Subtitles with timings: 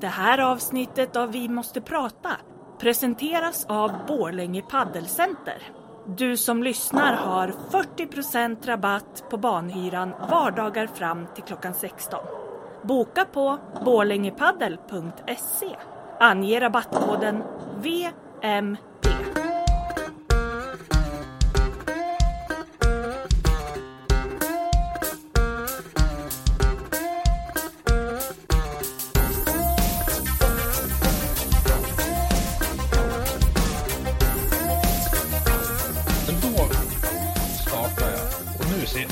[0.00, 2.30] Det här avsnittet av Vi måste prata
[2.78, 5.62] presenteras av Borlänge Paddelcenter.
[6.06, 12.20] Du som lyssnar har 40% rabatt på banhyran vardagar fram till klockan 16.
[12.82, 15.76] Boka på borlängepaddel.se.
[16.20, 17.42] Ange rabattkoden
[17.76, 19.35] VMP.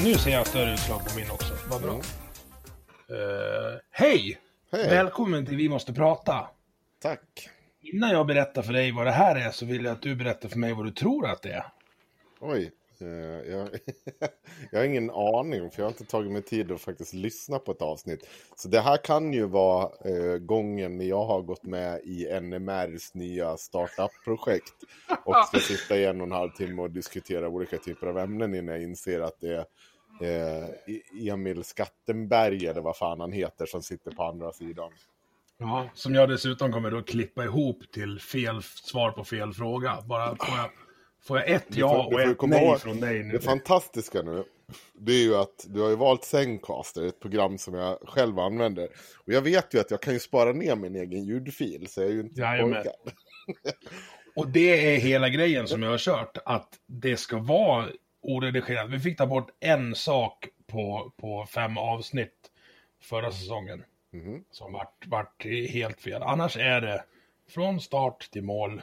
[0.04, 1.54] Nu ser, jag större utslag på min också.
[1.70, 1.94] Vad bra.
[1.94, 4.38] Eh, hej!
[4.72, 4.88] Hej.
[4.88, 6.48] Välkommen till Vi måste prata.
[7.02, 7.48] Tack.
[7.80, 10.48] Innan jag berättar för dig vad det här är så vill jag att du berättar
[10.48, 11.64] för mig vad du tror att det är.
[12.40, 12.72] Oj.
[13.00, 13.68] eh, jag,
[14.70, 17.72] jag har ingen aning, för jag har inte tagit mig tid att faktiskt lyssna på
[17.72, 18.28] ett avsnitt.
[18.56, 23.14] Så det här kan ju vara eh, gången när jag har gått med i NMRs
[23.14, 24.74] nya startup-projekt
[25.24, 28.54] och ska sitta i en och en halv timme och diskutera olika typer av ämnen
[28.54, 29.64] innan jag inser att det är
[30.20, 34.90] eh, Emil Skattenberg, eller vad fan han heter, som sitter på andra sidan.
[35.58, 39.98] Ja, som jag dessutom kommer då klippa ihop till fel svar på fel fråga.
[40.04, 40.70] Bara får jag,
[41.26, 43.32] får jag ett ja får- och ett nej ihåg- från dig nu.
[43.32, 44.44] Det fantastiska nu,
[44.98, 48.88] det är ju att du har ju valt Zencaster, ett program som jag själv använder.
[49.26, 52.08] Och jag vet ju att jag kan ju spara ner min egen ljudfil, så jag
[52.08, 52.84] är ju inte Jajamän.
[54.36, 57.86] Och det är hela grejen som jag har kört, att det ska vara
[58.24, 58.90] oredigerat.
[58.90, 62.50] Vi fick ta bort en sak på, på fem avsnitt
[63.02, 63.84] förra säsongen.
[64.12, 64.44] Mhm.
[64.50, 66.22] Som vart, vart helt fel.
[66.22, 67.04] Annars är det
[67.48, 68.82] från start till mål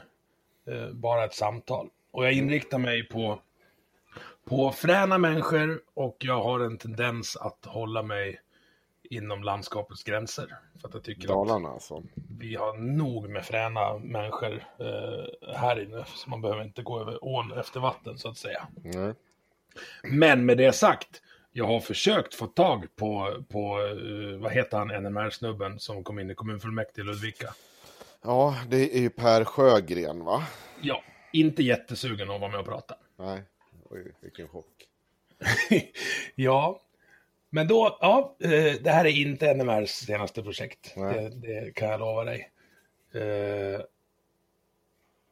[0.68, 1.90] eh, bara ett samtal.
[2.12, 3.40] Och jag inriktar mig på,
[4.46, 8.40] på fräna människor och jag har en tendens att hålla mig
[9.04, 10.58] inom landskapets gränser.
[10.82, 12.04] För att jag tycker att Dalarna alltså.
[12.40, 16.06] vi har nog med fräna människor eh, här inne.
[16.06, 18.68] Så man behöver inte gå över ån efter vatten så att säga.
[18.84, 19.14] Nej.
[20.04, 21.22] Men med det sagt,
[21.52, 26.32] jag har försökt få tag på, på eh, vad heter han, NMR-snubben som kom in
[26.32, 27.54] i kommunfullmäktige i Ludvika.
[28.22, 30.44] Ja, det är ju Per Sjögren va?
[30.82, 32.96] Ja, inte jättesugen att vara med och prata.
[33.18, 33.44] Nej,
[33.90, 34.88] Oj, vilken chock.
[36.36, 36.82] ja,
[37.50, 40.94] men då, ja, eh, det här är inte NMRs senaste projekt.
[40.96, 42.52] Det, det kan jag lova dig.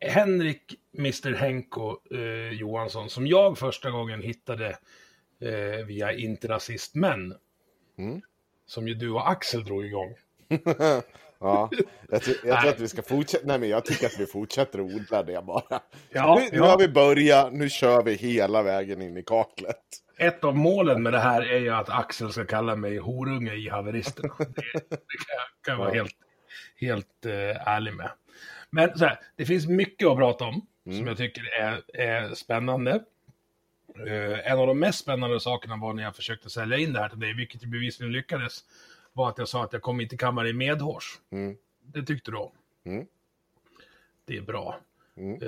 [0.01, 4.67] Henrik Mr Henko eh, Johansson, som jag första gången hittade
[5.41, 7.35] eh, via Internazistmän,
[7.97, 8.21] Mm.
[8.65, 10.15] som ju du och Axel drog igång.
[11.41, 11.69] Ja,
[12.09, 13.47] jag, jag tror att vi ska fortsätta.
[13.47, 15.81] Nej, men jag tycker att vi fortsätter att odla det bara.
[16.09, 16.65] Ja, nu, nu ja.
[16.65, 19.83] har vi börjat, nu kör vi hela vägen in i kaklet.
[20.17, 23.69] Ett av målen med det här är ju att Axel ska kalla mig horunge i
[23.69, 24.33] haveristerna.
[24.37, 26.15] Det, det kan jag, kan jag vara helt,
[26.79, 28.11] helt eh, ärlig med.
[28.69, 33.03] Men så här, det finns mycket att prata om som jag tycker är, är spännande.
[34.07, 37.09] Eh, en av de mest spännande sakerna var när jag försökte sälja in det här
[37.09, 38.63] till dig, vilket bevisligen lyckades,
[39.13, 41.19] var att jag sa att jag kommer inte kamma i medhårs.
[41.31, 41.57] Mm.
[41.81, 42.51] Det tyckte du om.
[42.83, 43.05] Mm.
[44.25, 44.79] Det är bra.
[45.17, 45.33] Mm.
[45.33, 45.39] Eh,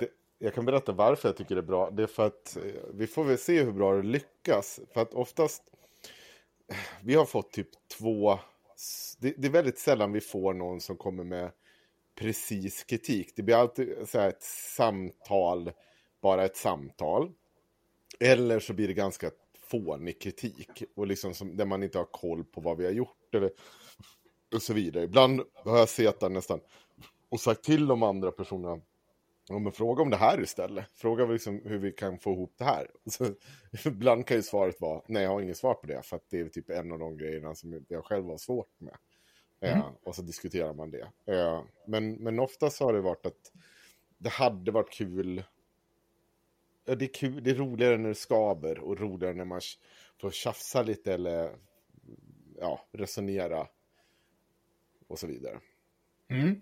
[0.00, 0.08] Det-
[0.38, 1.90] Jag kan berätta varför jag tycker det är bra.
[1.90, 2.62] Det är för att eh,
[2.94, 4.80] vi får väl se hur bra det lyckas.
[4.94, 5.62] För att oftast,
[7.02, 8.38] vi har fått typ två,
[9.20, 11.50] det, det är väldigt sällan vi får någon som kommer med
[12.14, 13.32] precis kritik.
[13.36, 14.42] Det blir alltid så här ett
[14.76, 15.72] samtal,
[16.22, 17.32] bara ett samtal.
[18.20, 19.30] Eller så blir det ganska
[19.70, 20.82] fånig kritik.
[20.96, 23.34] Och liksom som, där man inte har koll på vad vi har gjort.
[23.34, 23.50] Eller,
[24.54, 25.04] och så vidare.
[25.04, 26.60] Ibland har jag suttit nästan
[27.28, 28.80] och sagt till de andra personerna
[29.48, 30.84] Ja, men fråga om det här istället.
[30.94, 32.86] Fråga liksom hur vi kan få ihop det här.
[33.10, 33.34] Så,
[33.88, 36.02] ibland kan ju svaret vara, nej jag har inget svar på det.
[36.02, 38.94] För att det är typ en av de grejerna som jag själv har svårt med.
[39.62, 41.08] Eh, och så diskuterar man det.
[41.26, 43.52] Eh, men, men oftast har det varit att
[44.18, 45.42] det hade varit kul
[46.84, 49.60] ja, det är kul, det är roligare när det skaver och roligare när man
[50.20, 51.50] får tjafsa lite eller
[52.60, 53.66] ja, resonera
[55.08, 55.58] och så vidare.
[56.28, 56.60] Mm.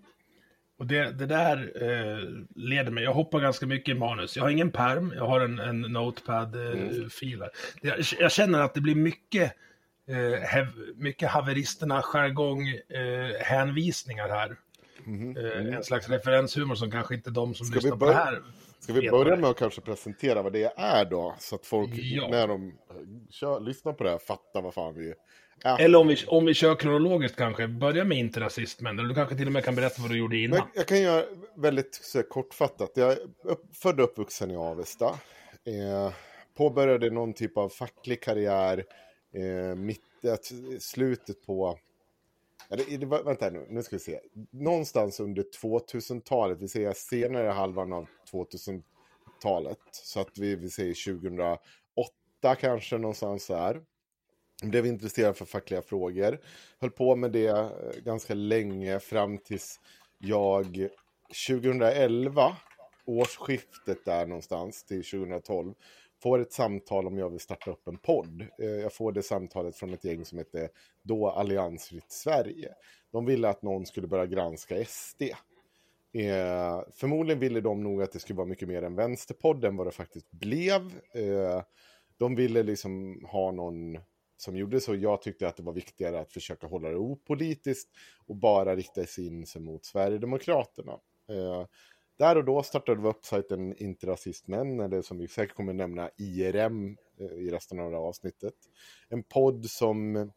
[0.77, 2.17] Och det, det där eh,
[2.55, 4.35] leder mig, jag hoppar ganska mycket i manus.
[4.35, 7.41] Jag har ingen perm, jag har en, en notepad-fil.
[7.41, 7.49] Eh, mm.
[7.81, 9.53] jag, jag, känner att det blir mycket,
[10.07, 14.57] eh, mycket haveristerna, jargong, eh, hänvisningar här.
[15.05, 15.37] Mm.
[15.37, 15.73] Mm.
[15.73, 18.41] en slags referenshumor som kanske inte de som Ska lyssnar på det här
[18.79, 21.35] Ska vi börja med att kanske presentera vad det är då?
[21.39, 22.27] Så att folk ja.
[22.27, 22.73] när de
[23.29, 25.13] kör, lyssnar på det här fattar vad fan vi
[25.63, 25.77] Ja.
[25.77, 28.99] Eller om vi, om vi kör kronologiskt kanske, börja med interrasismen.
[28.99, 30.59] Eller du kanske till och med kan berätta vad du gjorde innan.
[30.59, 31.23] Men jag kan göra
[31.55, 32.91] väldigt så, kortfattat.
[32.95, 35.05] Jag är upp, född och uppvuxen i Avesta.
[35.05, 36.13] Eh,
[36.57, 38.83] påbörjade någon typ av facklig karriär
[39.33, 40.35] eh, mitt, äh,
[40.79, 41.79] slutet på...
[42.69, 44.19] Eller, det, vänta nu, nu ska vi se.
[44.51, 49.79] Någonstans under 2000-talet, vi säger senare halvan av 2000-talet.
[49.91, 53.81] Så att vi, vi säger 2008 kanske någonstans där
[54.63, 56.39] blev intresserad för fackliga frågor.
[56.79, 59.79] Höll på med det eh, ganska länge fram tills
[60.17, 60.89] jag
[61.47, 62.57] 2011,
[63.05, 65.73] årsskiftet där någonstans till 2012,
[66.21, 68.41] får ett samtal om jag vill starta upp en podd.
[68.59, 70.69] Eh, jag får det samtalet från ett gäng som heter
[71.01, 72.73] då Alliansfritt Sverige.
[73.11, 75.21] De ville att någon skulle börja granska SD.
[76.13, 79.87] Eh, förmodligen ville de nog att det skulle vara mycket mer en vänsterpodd än vad
[79.87, 80.81] det faktiskt blev.
[81.13, 81.63] Eh,
[82.17, 83.97] de ville liksom ha någon
[84.37, 84.95] som gjorde så.
[84.95, 87.89] Jag tyckte att det var viktigare att försöka hålla det opolitiskt
[88.27, 90.99] och bara rikta sig in sig mot Sverigedemokraterna.
[91.29, 91.65] Eh,
[92.21, 96.09] där och då startade vi upp sajten Inte Rasistmän, eller som vi säkert kommer nämna
[96.17, 98.53] IRM eh, i resten av det här avsnittet.
[99.09, 100.31] En podd som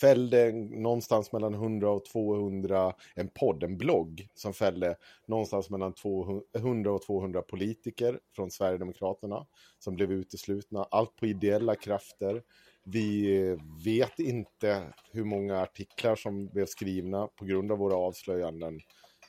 [0.00, 4.96] fällde någonstans mellan 100 och 200, en podd, en blogg, som fällde
[5.26, 5.94] någonstans mellan
[6.56, 9.46] 100 och 200 politiker från Sverigedemokraterna
[9.78, 10.86] som blev uteslutna.
[10.90, 12.42] Allt på ideella krafter.
[12.84, 14.82] Vi vet inte
[15.12, 18.80] hur många artiklar som blev skrivna på grund av våra avslöjanden.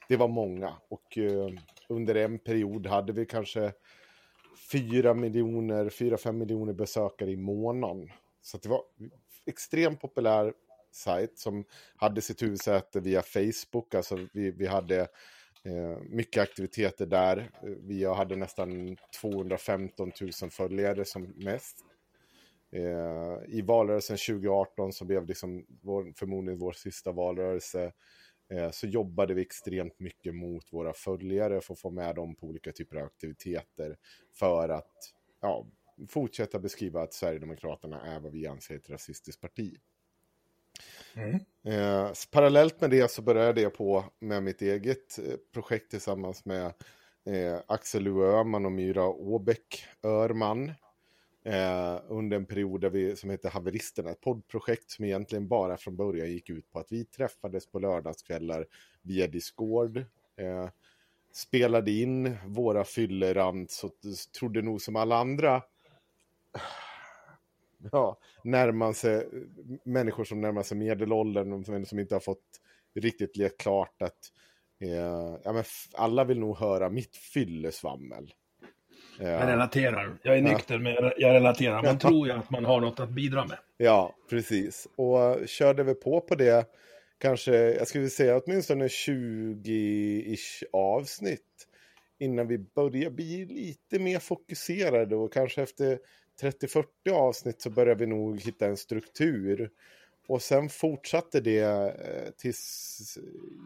[0.10, 1.50] Det var många och eh,
[1.90, 3.74] under en period hade vi kanske
[4.72, 8.12] 4 miljoner, 4-5 miljoner besökare i månaden.
[8.42, 8.82] Så det var
[9.46, 10.54] extremt populär
[10.92, 11.66] sajt som
[11.96, 13.96] hade sitt huvudsäte via Facebook.
[13.96, 15.00] Alltså vi, vi hade
[15.64, 17.52] eh, mycket aktiviteter där.
[17.62, 21.86] Vi hade nästan 215 000 följare som mest.
[22.72, 27.92] Eh, I valrörelsen 2018 som blev liksom vår, förmodligen vår sista valrörelse eh,
[28.72, 32.72] så jobbade vi extremt mycket mot våra följare för att få med dem på olika
[32.72, 33.98] typer av aktiviteter
[34.40, 35.68] för att ja,
[36.10, 39.78] fortsätta beskriva att Sverigedemokraterna är vad vi anser ett rasistiskt parti.
[41.14, 41.36] Mm.
[41.64, 46.66] Eh, parallellt med det så började jag på med mitt eget eh, projekt tillsammans med
[47.26, 50.72] eh, Axel Öhman och Myra Åbäck Örman
[51.50, 55.96] eh, under en period där vi, som heter Haveristerna, ett poddprojekt som egentligen bara från
[55.96, 58.66] början gick ut på att vi träffades på lördagskvällar
[59.02, 59.98] via Discord.
[60.36, 60.70] Eh,
[61.32, 63.94] spelade in våra fyllerant och
[64.40, 65.64] trodde nog som alla andra
[67.92, 69.28] ja, närmar sig,
[69.84, 72.62] människor som närmar sig medelåldern, som, som inte har fått
[72.94, 74.32] riktigt lekt klart att
[74.80, 75.64] eh, ja, men
[75.94, 78.34] alla vill nog höra mitt fyllesvammel.
[79.20, 80.18] Jag relaterar.
[80.24, 80.80] Jag är nykter, ja.
[80.80, 81.84] men jag relaterar.
[81.84, 83.58] Man tror ju att man har något att bidra med.
[83.78, 84.88] Ja, precis.
[84.96, 86.66] Och körde vi på på det,
[87.18, 91.68] kanske, jag skulle säga åtminstone 20-ish avsnitt
[92.20, 96.00] innan vi börjar bli lite mer fokuserade och kanske efter
[96.42, 99.70] 30-40 avsnitt så börjar vi nog hitta en struktur.
[100.28, 103.18] Och sen fortsatte det eh, tills,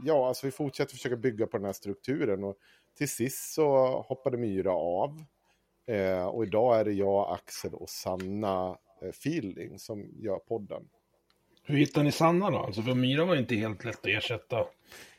[0.05, 2.55] ja, alltså vi fortsatte försöka bygga på den här strukturen och
[2.97, 5.23] till sist så hoppade Myra av.
[5.87, 10.83] Eh, och idag är det jag, Axel och Sanna eh, Feeling som gör podden.
[11.65, 12.57] Hur hittar ni Sanna då?
[12.57, 14.65] Alltså för Myra var inte helt lätt att ersätta.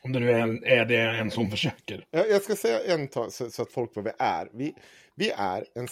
[0.01, 2.05] Om det nu är, en, är det en som försöker.
[2.11, 4.49] Jag, jag ska säga en tag så, så, att folk vad vi är.
[4.53, 4.75] Vi,
[5.15, 5.87] vi är en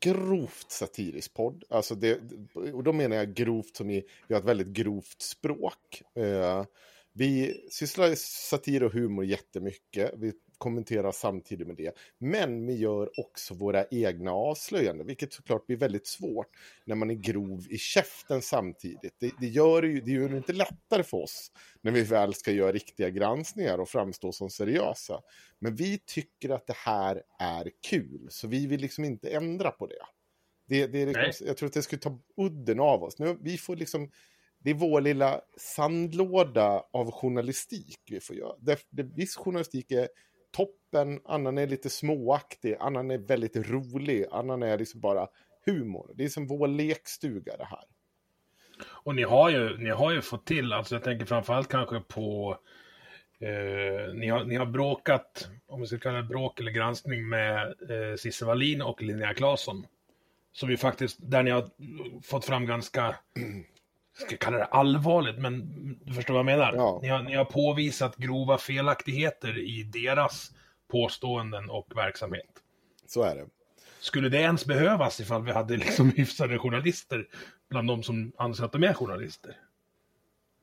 [0.00, 1.64] grovt satirisk podd.
[1.70, 2.20] Alltså det,
[2.54, 6.02] och då menar jag grovt som i, vi har ett väldigt grovt språk.
[6.14, 6.64] Eh,
[7.12, 10.14] vi sysslar satir och humor jättemycket.
[10.16, 11.92] Vi kommentera samtidigt med det.
[12.18, 16.48] Men vi gör också våra egna avslöjanden, vilket såklart blir väldigt svårt
[16.84, 19.14] när man är grov i käften samtidigt.
[19.18, 22.52] Det, det gör ju det gör det inte lättare för oss när vi väl ska
[22.52, 25.20] göra riktiga granskningar och framstå som seriösa.
[25.58, 29.86] Men vi tycker att det här är kul, så vi vill liksom inte ändra på
[29.86, 29.94] det.
[30.68, 33.18] det, det är liksom, jag tror att det skulle ta udden av oss.
[33.18, 34.10] Nu, vi får liksom
[34.66, 38.56] det är vår lilla sandlåda av journalistik vi får göra.
[38.60, 40.08] Det, det, viss journalistik är
[40.56, 45.28] toppen, annan är lite småaktig, annan är väldigt rolig, annan är liksom bara
[45.66, 46.10] humor.
[46.14, 47.84] Det är som vår lekstuga det här.
[48.86, 52.58] Och ni har ju, ni har ju fått till, alltså jag tänker framförallt kanske på
[53.40, 57.66] eh, ni, har, ni har bråkat, om vi ska kalla det bråk eller granskning med
[57.66, 59.86] eh, Cissi Wallin och Linnea Claesson.
[60.52, 61.68] Som ju faktiskt, där ni har
[62.22, 63.16] fått fram ganska,
[64.16, 65.68] ska kalla det allvarligt, men
[66.04, 66.72] du förstår vad jag menar?
[66.74, 66.98] Ja.
[67.02, 70.50] Ni, har, ni har påvisat grova felaktigheter i deras
[70.90, 72.50] påståenden och verksamhet.
[73.06, 73.46] Så är det.
[74.00, 77.28] Skulle det ens behövas ifall vi hade liksom hyfsade journalister
[77.70, 79.56] bland de som anser att de är journalister?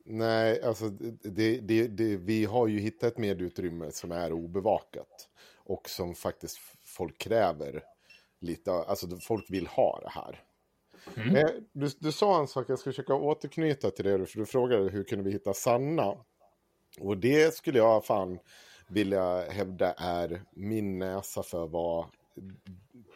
[0.04, 0.88] Nej, alltså
[1.22, 5.28] det, det, det, vi har ju hittat ett medieutrymme som är obevakat.
[5.66, 7.82] Och som faktiskt folk kräver
[8.40, 10.42] lite, alltså folk vill ha det här.
[11.16, 11.64] Mm.
[11.72, 15.04] Du, du sa en sak, jag ska försöka återknyta till det, för du frågade hur
[15.04, 16.16] kunde vi hitta Sanna?
[17.00, 18.38] Och det skulle jag fan
[18.88, 22.06] vilja hävda är min näsa för vad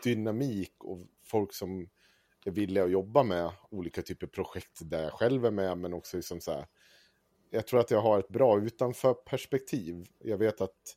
[0.02, 1.88] dynamik och folk som
[2.44, 5.94] är villiga att jobba med olika typer av projekt där jag själv är med, men
[5.94, 6.66] också liksom så här.
[7.50, 10.06] Jag tror att jag har ett bra utanför perspektiv.
[10.18, 10.96] Jag vet att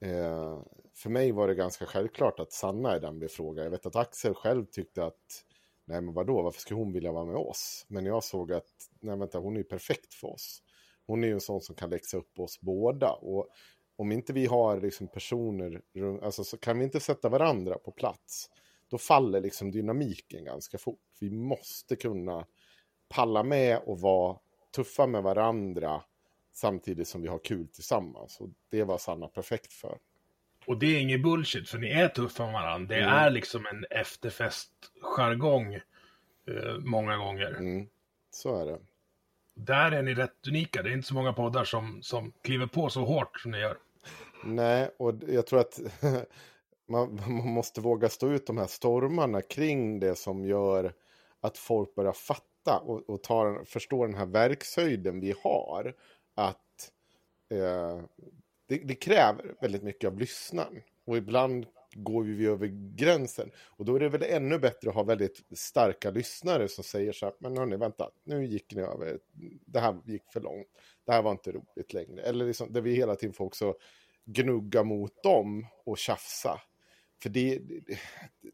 [0.00, 0.62] eh,
[0.94, 3.64] för mig var det ganska självklart att Sanna är den vi frågar.
[3.64, 5.44] Jag vet att Axel själv tyckte att
[5.84, 7.86] nej men vadå, varför skulle hon vilja vara med oss?
[7.88, 8.66] Men jag såg att
[9.00, 10.62] nej vänta, hon är ju perfekt för oss.
[11.06, 13.12] Hon är ju en sån som kan läxa upp oss båda.
[13.12, 13.48] Och
[13.96, 15.82] om inte vi har liksom personer,
[16.22, 18.50] alltså så kan vi inte sätta varandra på plats,
[18.88, 21.00] då faller liksom dynamiken ganska fort.
[21.20, 22.46] Vi måste kunna
[23.08, 24.38] palla med och vara
[24.76, 26.02] tuffa med varandra
[26.52, 28.40] samtidigt som vi har kul tillsammans.
[28.40, 29.98] Och det var Sanna perfekt för.
[30.66, 32.94] Och det är ingen bullshit, för ni är tuffa med varandra.
[32.96, 33.14] Det Mm.
[33.14, 37.54] är liksom en efterfestjargong eh, många gånger.
[37.54, 37.86] Mm.
[38.30, 38.78] Så är det.
[39.54, 40.82] Där är ni rätt unika.
[40.82, 43.76] Det är inte så många poddar som, som kliver på så hårt som ni gör.
[44.44, 45.80] Nej, och jag tror att
[46.88, 50.92] man, man måste våga stå ut de här stormarna kring det som gör
[51.40, 55.94] att folk börjar fatta och, och tar, förstå den här verkshöjden vi har.
[56.34, 56.90] Att
[57.50, 58.00] eh,
[58.72, 60.82] det, det kräver väldigt mycket av lyssnaren.
[61.04, 63.50] Och ibland går vi över gränsen.
[63.56, 67.26] Och då är det väl ännu bättre att ha väldigt starka lyssnare som säger så
[67.26, 69.18] här, men hörni, vänta, nu gick ni över,
[69.66, 70.66] det här gick för långt,
[71.06, 72.22] det här var inte roligt längre.
[72.22, 73.74] Eller liksom, där vi hela tiden får också
[74.24, 76.60] gnugga mot dem och tjafsa.
[77.22, 77.98] För det, det,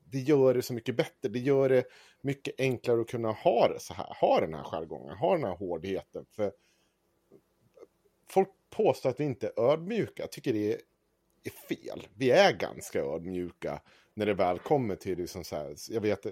[0.05, 1.85] det gör det så mycket bättre, det gör det
[2.23, 5.57] mycket enklare att kunna ha det så här, ha den här jargongen, ha den här
[5.57, 6.27] hårdheten.
[6.31, 6.53] För
[8.31, 10.81] folk påstår att vi inte är ödmjuka, jag tycker det är,
[11.45, 12.07] är fel.
[12.15, 13.81] Vi är ganska ödmjuka
[14.15, 16.27] när det väl kommer till liksom så här, jag vet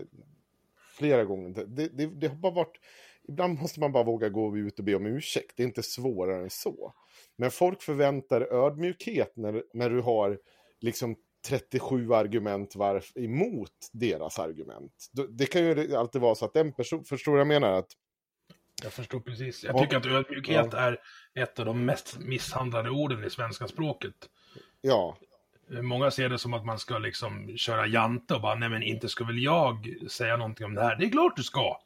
[0.98, 2.80] flera gånger, det, det, det har bara varit,
[3.28, 6.42] ibland måste man bara våga gå ut och be om ursäkt, det är inte svårare
[6.42, 6.92] än så.
[7.36, 10.38] Men folk förväntar ödmjukhet när, när du har
[10.80, 11.16] liksom
[11.48, 14.92] 37 argument varf emot deras argument.
[15.28, 17.72] Det kan ju alltid vara så att den person, förstår du vad jag menar?
[17.72, 17.92] Att,
[18.82, 19.64] jag förstår precis.
[19.64, 19.80] Jag Ja.
[19.80, 21.00] tycker att ödmjukhet är
[21.34, 24.14] ett av de mest misshandlade orden i svenska språket.
[24.80, 25.16] ja,
[25.68, 29.08] Många ser det som att man ska liksom köra jante och bara, nej men inte
[29.08, 30.96] ska väl jag säga någonting om det här.
[30.96, 31.80] Det är klart du ska!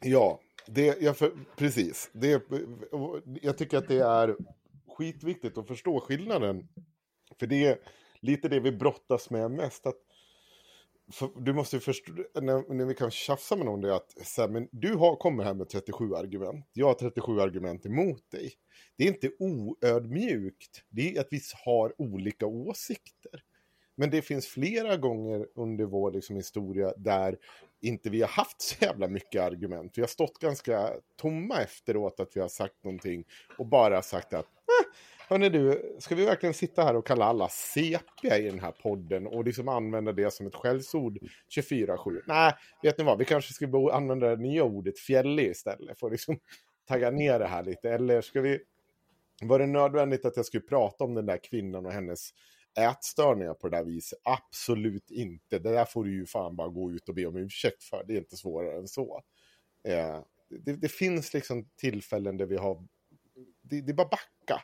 [0.00, 2.10] Ja, det, ja för, precis.
[2.12, 2.42] Det,
[3.42, 4.36] jag tycker att det är
[4.96, 6.68] skitviktigt att förstå skillnaden.
[7.40, 7.78] För det är
[8.20, 9.86] lite det vi brottas med mest.
[9.86, 9.94] Att,
[11.36, 14.42] du måste ju förstå, när, när vi kan tjafsa med någon, det är att så
[14.42, 16.66] här, men du har, kommer här med 37 argument.
[16.72, 18.52] Jag har 37 argument emot dig.
[18.96, 20.82] Det är inte oödmjukt.
[20.90, 23.42] Det är att vi har olika åsikter.
[23.96, 27.38] Men det finns flera gånger under vår liksom, historia där
[27.80, 29.92] inte vi har haft så jävla mycket argument.
[29.98, 33.24] Vi har stått ganska tomma efteråt att vi har sagt någonting
[33.58, 34.46] och bara sagt att
[35.34, 38.72] Hörrni hörni du, ska vi verkligen sitta här och kalla alla sepia i den här
[38.72, 41.18] podden och liksom använda det som ett skällsord
[41.56, 42.20] 24-7?
[42.26, 46.12] Nej, vet ni vad, vi kanske ska använda det nya ordet fjällig istället för att
[46.12, 46.38] liksom
[46.88, 47.90] tagga ner det här lite.
[47.90, 48.60] Eller ska vi,
[49.42, 52.30] var det nödvändigt att jag skulle prata om den där kvinnan och hennes
[52.78, 54.18] ätstörningar på det där viset?
[54.24, 55.58] Absolut inte.
[55.58, 58.04] Det där får du ju fan bara gå ut och be om ursäkt för.
[58.06, 59.22] Det är inte svårare än så.
[59.88, 62.86] Eh, det, det finns liksom tillfällen där vi har...
[63.62, 64.62] Det, det är bara backa.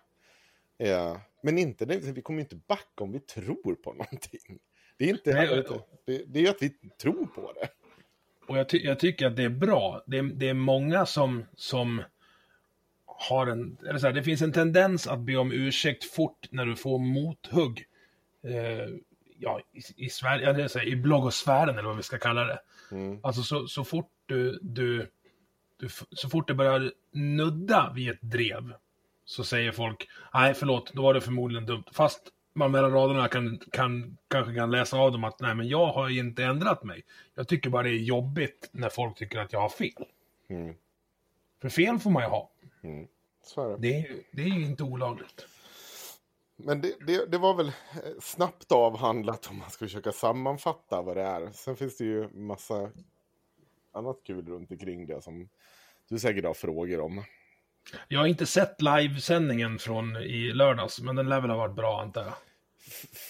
[0.80, 4.58] Eh, men inte, vi kommer inte backa om vi tror på någonting.
[4.96, 5.34] Det är inte...
[5.34, 5.64] Nej,
[6.06, 6.70] det, det är ju att vi
[7.02, 7.68] tror på det.
[8.46, 10.02] Och jag, ty jag tycker att det är bra.
[10.06, 12.02] Det är, det är många som, som
[13.06, 13.78] har en...
[13.88, 16.98] Eller så här, det finns en tendens att be om ursäkt fort när du får
[16.98, 17.84] mothugg.
[18.42, 18.88] Eh,
[19.38, 22.60] ja, i, i Sverige, eller så här, i bloggosfären eller vad vi ska kalla det.
[22.90, 23.20] Mm.
[23.22, 25.10] Alltså så, så fort du, du,
[25.76, 25.88] du...
[26.10, 28.72] Så fort det börjar nudda vid ett drev
[29.30, 31.84] så säger folk, nej förlåt, då var det förmodligen dumt.
[31.92, 32.20] Fast
[32.52, 36.18] man mellan raderna kan, kan, kanske kan läsa av dem att nej men jag har
[36.18, 37.04] inte ändrat mig.
[37.34, 40.04] Jag tycker bara det är jobbigt när folk tycker att jag har fel.
[40.48, 40.74] Mm.
[41.62, 42.50] För fel får man ju ha.
[42.82, 43.06] Mm.
[43.44, 43.76] Så är det.
[43.78, 45.46] Det är, det är ju inte olagligt.
[46.56, 47.72] Men det, det, det var väl eh,
[48.20, 51.50] snabbt avhandlat om man ska försöka sammanfatta vad det är.
[51.52, 52.90] Sen finns det ju massa
[53.92, 55.48] annat kul runt omkring det som
[56.08, 57.24] du säkert har frågor om.
[58.08, 62.00] Jag har inte sett livesändningen från i lördags, men den lär väl ha varit bra
[62.00, 62.34] antar jag.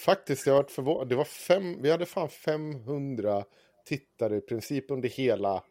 [0.05, 1.09] Faktiskt, jag har varit förvånad.
[1.09, 3.45] Det var fem, vi hade fan 500
[3.85, 5.63] tittare i princip under hela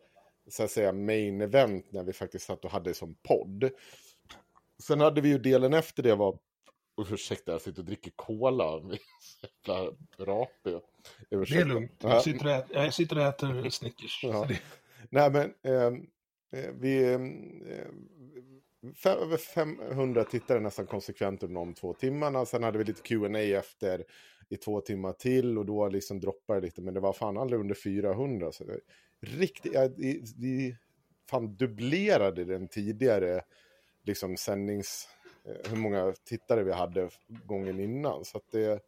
[0.50, 3.70] så att säga main event när vi faktiskt satt och hade som podd.
[4.84, 6.38] Sen hade vi ju delen efter det var,
[6.96, 8.64] och ursäkta jag sitter och dricker cola.
[9.66, 10.80] Jävla rapig.
[11.30, 11.92] Det är lugnt.
[12.02, 12.10] Ja.
[12.10, 14.20] Jag sitter och äter, jag sitter och äter Snickers.
[14.24, 14.48] Ja.
[15.10, 16.08] Nej men, ehm,
[16.52, 17.14] eh, vi...
[17.14, 17.20] Eh,
[19.06, 22.46] över 500 tittare nästan konsekvent under de två timmarna.
[22.46, 24.06] Sen hade vi lite Q&A efter
[24.50, 26.82] i två timmar till och då liksom droppade det lite.
[26.82, 28.52] Men det var fan aldrig under 400.
[28.52, 28.80] Så det,
[29.20, 30.76] riktigt, ja, vi, vi
[31.30, 33.42] fan dubblerade den tidigare
[34.04, 35.10] liksom sändnings...
[35.46, 38.26] Eh, hur många tittare vi hade gången innan.
[38.26, 38.84] Så att det,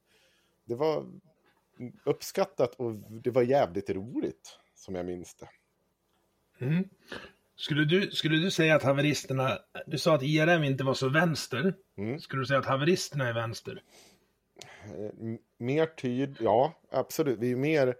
[0.66, 1.06] det var
[2.04, 5.50] uppskattat och det var jävligt roligt som jag minns det.
[6.66, 6.90] Mm.
[7.62, 11.74] Skulle, du, skulle du säga att haveristerna, du sa att IRM inte var så vänster.
[11.98, 12.20] Mm.
[12.20, 13.82] Skulle du säga att haveristerna är vänster?
[14.86, 17.40] Eh, Mer tyd, ja absolut.
[17.40, 17.96] Vi är mer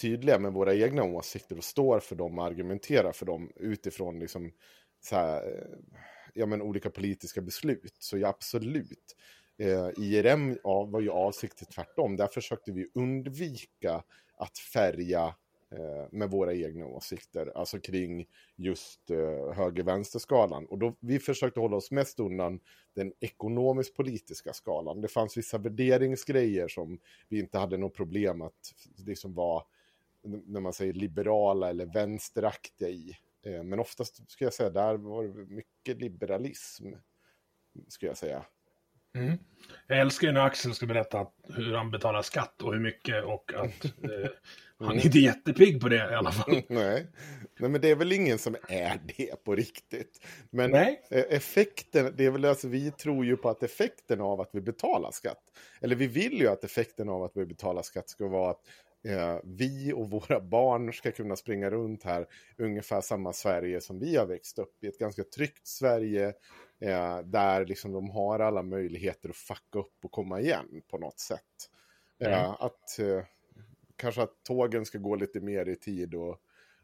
[0.00, 4.52] tydliga med våra egna åsikter och står för dem och argumenterar för dem utifrån liksom
[5.00, 5.98] så här, eh,
[6.34, 7.96] ja, men olika politiska beslut.
[7.98, 9.16] Så ja, absolut.
[9.58, 12.16] Eh, IRM ja, var ju avsiktligt tvärtom.
[12.16, 14.02] Där försökte vi undvika
[14.38, 15.34] att färga
[16.10, 20.66] med våra egna åsikter, alltså kring just eh, höger-vänster-skalan.
[20.66, 22.60] Och då, vi försökte hålla oss mest undan
[22.94, 25.00] den ekonomisk-politiska skalan.
[25.00, 28.74] Det fanns vissa värderingsgrejer som vi inte hade något problem att
[29.06, 29.62] liksom vara,
[30.22, 33.16] när man säger liberala eller vänsteraktiga i.
[33.46, 36.86] Eh, Men oftast, skulle jag säga, där var det mycket liberalism,
[37.88, 38.44] skulle jag säga.
[39.16, 39.38] Mm.
[39.86, 43.52] Jag älskar ju när Axel ska berätta hur han betalar skatt och hur mycket och
[43.54, 44.30] att eh,
[44.78, 46.62] han är inte jättepigg på det i alla fall.
[46.68, 47.06] Nej.
[47.58, 50.20] Nej, men det är väl ingen som är det på riktigt.
[50.50, 51.02] Men Nej.
[51.10, 54.60] eh, effekten, det är väl alltså, vi tror ju på att effekten av att vi
[54.60, 55.42] betalar skatt,
[55.80, 58.60] eller vi vill ju att effekten av att vi betalar skatt ska vara att
[59.08, 62.26] eh, vi och våra barn ska kunna springa runt här
[62.58, 64.86] ungefär samma Sverige som vi har växt upp i.
[64.86, 66.26] Ett ganska tryggt Sverige
[66.80, 71.18] eh, där liksom de har alla möjligheter att fucka upp och komma igen på något
[71.20, 71.40] sätt.
[72.24, 72.50] Eh, Mm.
[72.58, 73.24] att eh,
[73.96, 76.40] kanske att tågen ska gå lite mer i tid och,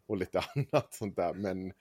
[0.07, 1.35] och lite annat sånt där.
[1.35, 1.72] Men,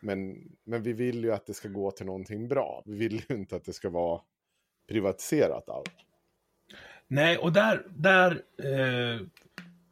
[0.00, 2.82] men, men vi vill ju att det ska gå till någonting bra.
[2.86, 4.20] Vi vill ju inte att det ska vara
[4.88, 5.94] privatiserat allt.
[7.06, 9.26] Nej, och där, där eh,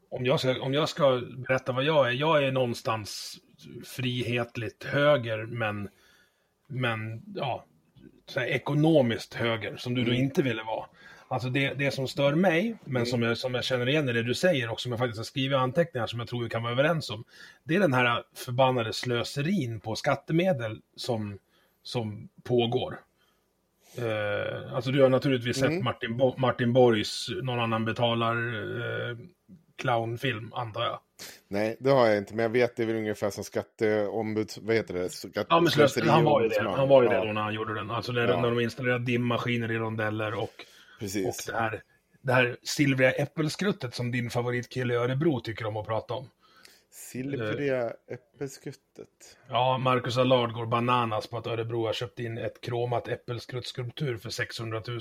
[0.09, 3.39] om, jag ska, om jag ska berätta vad jag är, jag är någonstans
[3.85, 5.89] frihetligt höger, men,
[6.67, 7.65] men ja,
[8.27, 10.87] så ekonomiskt höger, som du då inte ville vara.
[11.31, 14.23] Alltså det, det som stör mig, men som, jag, som jag känner igen i det
[14.23, 16.73] du säger och som jag faktiskt har skrivit anteckningar som jag tror vi kan vara
[16.73, 17.25] överens om.
[17.65, 21.39] Det är den här förbannade slöserin på skattemedel som,
[21.83, 22.99] som pågår.
[23.99, 28.35] Eh, alltså du har naturligtvis sett Martin, Bo- Martin Borgs Någon annan betalar
[29.11, 29.17] eh,
[29.77, 31.01] clownfilm, antar jag.
[31.49, 34.77] Nej, det har jag inte, men jag vet det är väl ungefär som skatteombud, vad
[34.77, 35.09] heter det?
[35.09, 36.71] Skatte, Ja, men slöseri, han var ju det.
[36.77, 37.91] Han var ju ja, det då när han gjorde den.
[37.91, 38.41] Alltså när, Ja.
[38.41, 40.65] när de installerade dimmaskiner i rondeller och,
[40.99, 41.45] och Precis.
[41.47, 41.83] det här,
[42.21, 46.29] det här silvriga äppelskruttet som din favoritkille i Örebro tycker om att prata om.
[46.91, 49.39] Silvriga äppelskuttet.
[49.49, 54.31] Ja, Marcus Allard går bananas på att Örebro har köpt in ett kromat äppelskruttsskulptur för
[54.31, 55.01] 600 000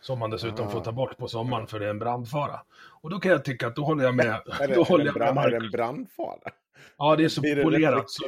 [0.00, 0.70] som man dessutom Ah.
[0.70, 2.60] får ta bort på sommaren för det är en brandfara.
[3.00, 4.26] Och då kan jag tycka att då håller jag med.
[4.60, 6.50] Är det, då är håller det, jag med är det en brandfara?
[6.98, 8.24] Ja, det är så det polerat så,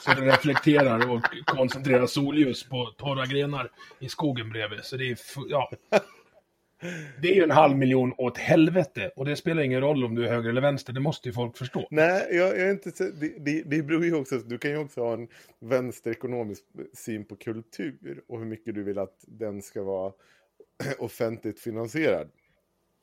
[0.00, 4.84] så det reflekterar och koncentrerar solljus på torra grenar i skogen bredvid.
[4.84, 5.70] Så det är, ja.
[7.22, 9.10] Det är ju en halv miljon åt helvete.
[9.16, 11.56] Och det spelar ingen roll om du är höger eller vänster, det måste ju folk
[11.56, 11.88] förstå.
[11.90, 14.76] Nej, jag, jag är inte så, det, det, det beror ju också, du kan ju
[14.76, 15.28] också ha en
[15.60, 16.62] vänsterekonomisk
[16.94, 20.12] syn på kultur och hur mycket du vill att den ska vara
[20.98, 22.30] offentligt finansierad.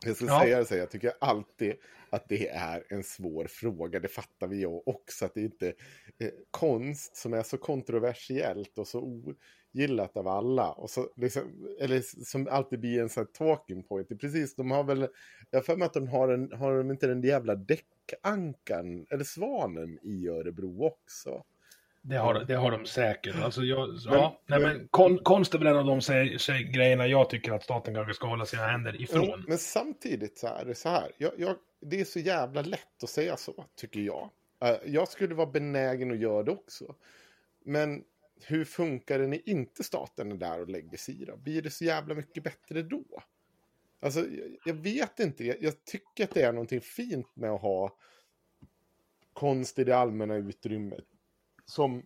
[0.05, 0.41] Jag ska Ja.
[0.41, 1.73] säga det så jag tycker alltid
[2.09, 5.73] att det är en svår fråga, det fattar vi ju också, att det inte
[6.19, 8.99] är konst som är så kontroversiellt och så
[9.73, 11.41] ogillat av alla, och så liksom,
[11.79, 14.19] eller som alltid blir en sån här talking point.
[14.21, 15.07] Precis, de har väl,
[15.51, 19.23] jag har för mig att de har, en, har de inte den jävla däckankan, eller
[19.23, 21.43] svanen i Örebro också?
[22.01, 23.35] Det har, det har de säkert.
[23.43, 26.63] Alltså jag, men, ja, nej, men kon, konst är väl en av de se, se,
[26.63, 29.29] grejerna jag tycker att staten kanske ska hålla sina händer ifrån.
[29.29, 31.11] Men, men samtidigt så är det så här.
[31.17, 34.29] Jag, jag, det är så jävla lätt att säga så, tycker jag.
[34.63, 36.95] Uh, jag skulle vara benägen att göra det också.
[37.65, 38.03] Men
[38.45, 41.37] hur funkar det när inte staten är där och lägger sig i då?
[41.37, 43.23] Blir det så jävla mycket bättre då?
[43.99, 45.45] Alltså, jag, jag vet inte.
[45.45, 47.97] Jag, jag, tycker att det är någonting fint med att ha
[49.33, 51.05] konst i det allmänna utrymmet.
[51.65, 52.03] Som,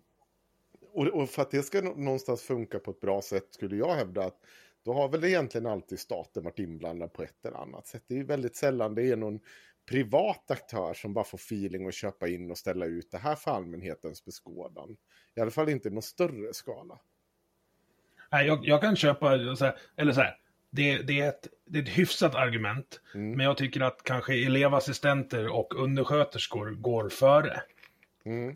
[0.93, 4.25] och, och för att det ska någonstans funka på ett bra sätt skulle jag hävda
[4.25, 4.39] att
[4.83, 8.03] då har väl egentligen alltid staten varit inblandad på ett eller annat sätt.
[8.07, 9.39] Det är väldigt sällan det är någon
[9.85, 13.51] privat aktör som bara får feeling och köpa in och ställa ut det här för
[13.51, 14.97] allmänhetens beskådan.
[15.35, 16.99] I alla fall inte i någon större skala.
[18.31, 20.37] Nej, jag, jag kan köpa, eller så här,
[20.69, 23.01] det, det, är ett, det är ett hyfsat argument.
[23.15, 23.31] Mm.
[23.31, 27.61] Men jag tycker att kanske elevassistenter och undersköterskor går före.
[28.25, 28.55] Mm.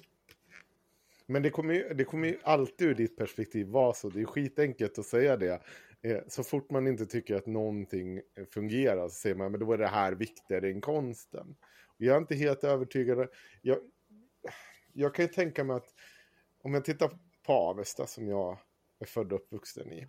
[1.25, 4.09] Men det kommer, ju, det kommer ju alltid ur ditt perspektiv vara så.
[4.09, 5.61] Det är skitenkelt att säga det.
[6.05, 9.73] Eh, så fort man inte tycker att någonting eh, fungerar så säger man men då
[9.73, 11.55] är det här viktigare än konsten.
[11.97, 13.27] Jag är inte helt övertygad.
[13.61, 13.77] Jag,
[14.93, 15.93] jag kan ju tänka mig att
[16.63, 17.09] om jag tittar
[17.45, 18.57] på Avesta som jag
[18.99, 20.07] är född och uppvuxen i.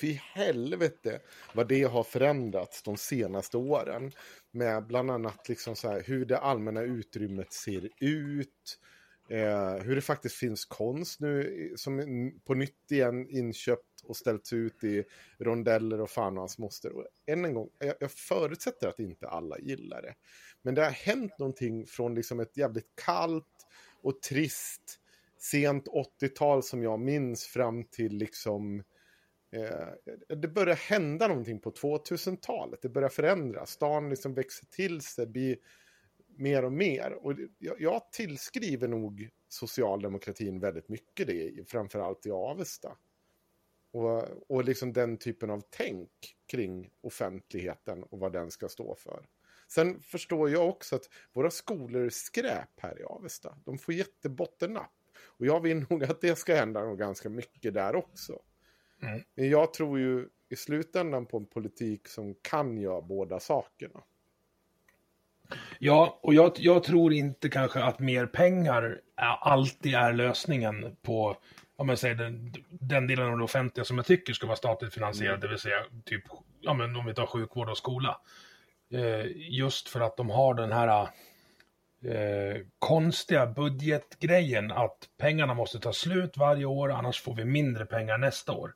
[0.00, 1.20] Fy helvete
[1.54, 4.12] vad det har förändrats de senaste åren.
[4.50, 8.78] Med bland annat liksom så här, hur det allmänna utrymmet ser ut.
[9.28, 14.84] Eh, hur det faktiskt finns konst nu som på nytt igen inköpt och ställts ut
[14.84, 15.04] i
[15.38, 16.92] rondeller och fan och hans moster.
[16.92, 20.14] Och än en gång, jag, jag, förutsätter att inte alla gillar det.
[20.62, 23.66] Men det har hänt någonting från liksom ett jävligt kallt
[24.02, 25.00] och trist
[25.38, 25.88] sent
[26.20, 28.82] 80-tal som jag minns fram till liksom
[29.52, 32.82] eh, det börjar hända någonting på 2000-talet.
[32.82, 33.70] Det börjar förändras.
[33.70, 35.56] Stan liksom växer till sig, blir
[36.36, 37.12] mer och mer.
[37.12, 42.96] Och jag, jag tillskriver nog socialdemokratin väldigt mycket det, framförallt i Avesta.
[43.92, 46.10] Och, och liksom den typen av tänk
[46.46, 49.26] kring offentligheten och vad den ska stå för.
[49.68, 53.58] Sen förstår jag också att våra skolor är skräp här i Avesta.
[53.64, 54.92] De får jättebottennapp.
[55.22, 58.42] Och jag vill nog att det ska hända nog ganska mycket där också.
[59.02, 59.20] Mm.
[59.34, 64.02] Men jag tror ju i slutändan på en politik som kan göra båda sakerna.
[65.78, 69.00] Ja, och jag, jag, tror inte kanske att mer pengar
[69.40, 71.36] alltid är lösningen på
[71.76, 74.94] om man säger den, den delen av det offentliga som jag tycker ska vara statligt
[74.94, 75.40] finansierad, mm.
[75.40, 76.22] det vill säga typ,
[76.60, 78.20] ja men om vi tar sjukvård och skola.
[78.92, 81.08] Eh, just för att de har den här
[82.04, 88.18] eh, konstiga budgetgrejen att pengarna måste ta slut varje år, annars får vi mindre pengar
[88.18, 88.74] nästa år.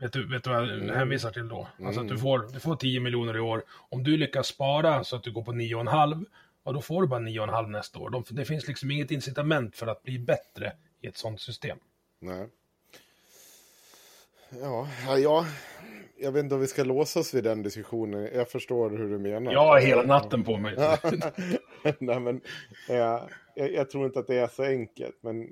[0.00, 0.96] Vet du, vet du vad jag mm.
[0.96, 1.68] hänvisar till då?
[1.78, 1.86] Mm.
[1.86, 2.22] Alltså att du mm.
[2.22, 3.64] får, du får 10 miljoner i år.
[3.88, 6.24] Om du lyckas spara så att du går på 9,5,
[6.64, 8.10] ja då får du bara 9,5 nästa år.
[8.10, 11.78] De, det finns liksom inget incitament för att bli bättre i ett sånt system.
[12.20, 12.48] Nej.
[14.50, 15.46] Ja, ja,
[16.18, 18.28] jag vet inte om vi ska låsa oss vid den diskussionen.
[18.34, 19.52] Jag förstår hur du menar.
[19.52, 20.76] Jag har hela natten på mig.
[21.98, 22.40] Nej, men,
[22.88, 25.16] ja, jag, jag, tror inte att det är så enkelt.
[25.20, 25.48] Men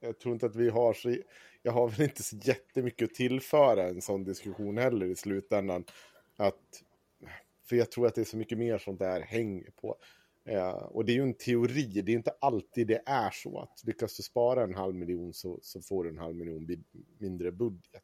[0.00, 1.16] jag tror inte att vi har så...
[1.66, 5.84] Jag har väl inte så jättemycket att tillföra en sån diskussion heller i slutändan.
[6.36, 6.82] Att,
[7.68, 9.96] för jag tror att det är så mycket mer sånt där hänger på.
[10.44, 13.82] Eh, och det är ju en teori, det är inte alltid det är så att
[13.84, 16.84] lyckas du spara en halv miljon så, så får du en halv miljon
[17.18, 18.02] mindre budget.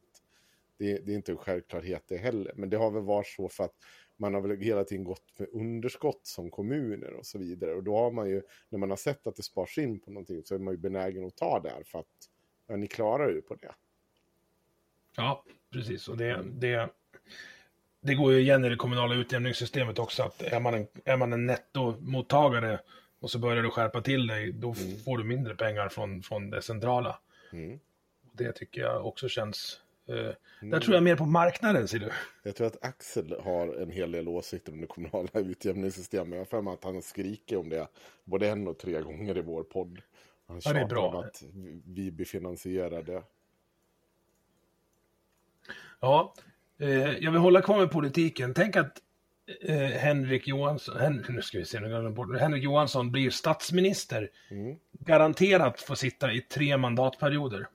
[0.79, 3.65] Det, det, är inte en självklarhet det heller, men det har väl varit så för
[3.65, 3.75] att
[4.17, 7.75] man har väl hela tiden gått med underskott som kommuner och så vidare.
[7.75, 10.43] Och då har man ju, när man har sett att det spars in på någonting
[10.45, 12.29] så är man ju benägen att ta där för att
[12.67, 13.73] ja, ni klarar ju på det.
[15.17, 16.09] Ja, precis.
[16.09, 16.91] Och det, det,
[18.01, 21.33] det går ju igen i det kommunala utjämningssystemet också att är man en, är man
[21.33, 22.81] en nettomottagare
[23.21, 24.97] och så börjar du skärpa till dig, då mm.
[24.97, 27.19] får du mindre pengar från, från det centrala.
[27.53, 27.81] Mm.
[28.33, 29.81] Det tycker jag också känns...
[30.09, 30.37] Eh, mm.
[30.61, 32.11] Där tror jag mer på marknaden, ser du.
[32.43, 36.31] Jag tror att Axel har en hel del åsikter om det kommunala utjämningssystemet.
[36.31, 37.87] Jag har för mig att han skriker om det
[38.25, 40.03] både en och tre gånger i vår podd.
[40.53, 41.09] Han ja, det är bra.
[41.09, 41.43] om att
[41.85, 43.23] vi blir finansierade.
[46.01, 46.35] Ja,
[46.83, 48.55] Eh, jag vill hålla kvar med politiken.
[48.55, 48.99] Tänk att
[49.63, 54.31] eh, Henrik Johansson, Hen, nu ska vi se, nu Henrik Johansson blir statsminister.
[54.51, 54.77] Mm.
[54.93, 57.69] Garanterat får sitta i tre mandatperioder.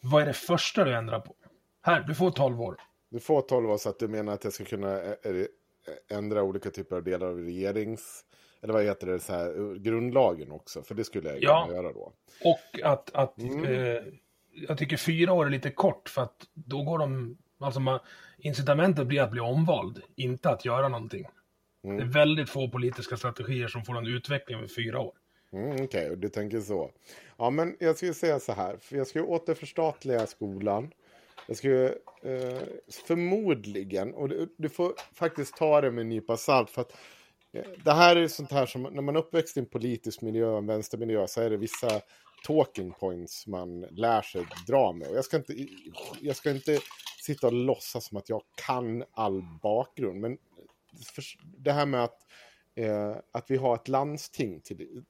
[0.00, 1.34] Vad är det första du ändrar på?
[1.82, 2.76] Här, du får 12 år.
[3.08, 5.16] Du får 12 år så att du menar att jag ska kunna eh,
[6.10, 8.24] ändra olika typer av delar av regerings...
[8.66, 10.82] Eller vad heter det, så här, grundlagen också?
[10.82, 11.68] För det skulle jag ja.
[11.70, 12.12] göra då.
[12.44, 13.64] Och att, att mm.
[13.64, 14.02] eh,
[14.68, 18.00] jag tycker fyra år är lite kort för att då går de Alltså man,
[18.38, 21.26] incitamentet blir att bli omvald, inte att göra någonting.
[21.84, 21.96] Mm.
[21.96, 25.12] Det är väldigt få politiska strategier som får en utveckling över fyra år.
[25.52, 26.90] Mm, Okej, okay, du tänker så.
[27.36, 30.90] Ja, men jag skulle säga så här, för jag ska återförstatliga skolan.
[31.46, 32.62] Jag ska eh,
[33.06, 36.96] förmodligen, och du, du, får faktiskt ta det med en nypa salt, för att eh,
[37.84, 40.66] det här är sånt här som, när man är uppväxt i en politisk miljö, en
[40.66, 42.00] vänstermiljö, så är det vissa
[42.46, 45.08] talking points man lär sig dra med.
[45.08, 45.66] Och jag ska inte,
[46.20, 46.80] jag ska inte
[47.20, 50.38] sitta och låtsas som att jag kan all bakgrund, men
[51.58, 52.26] det här med att,
[52.74, 55.04] eh, att vi har ett landsting, till,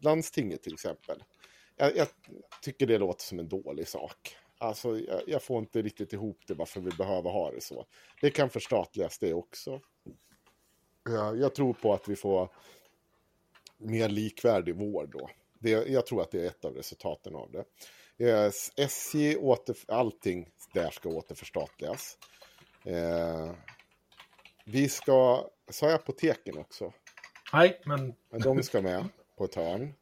[0.00, 1.22] landstinget till exempel.
[1.76, 2.08] Jag, jag,
[2.62, 4.36] tycker det låter som en dålig sak.
[4.58, 7.86] Alltså, jag, jag, får inte riktigt ihop det varför vi behöver ha det så.
[8.20, 9.80] Det kan förstatligas det också.
[11.04, 12.48] Jag, tror på att vi får
[13.78, 15.30] mer likvärdig vård då.
[15.58, 17.64] Det, jag tror att det är ett av resultaten av det.
[18.76, 22.18] SJ, åter, allting där ska återförstatligas.
[22.84, 23.52] Eh,
[24.64, 26.92] vi ska, sa jag apoteken också?
[27.52, 28.14] Nej, men...
[28.30, 29.94] De ska med på ett hörn.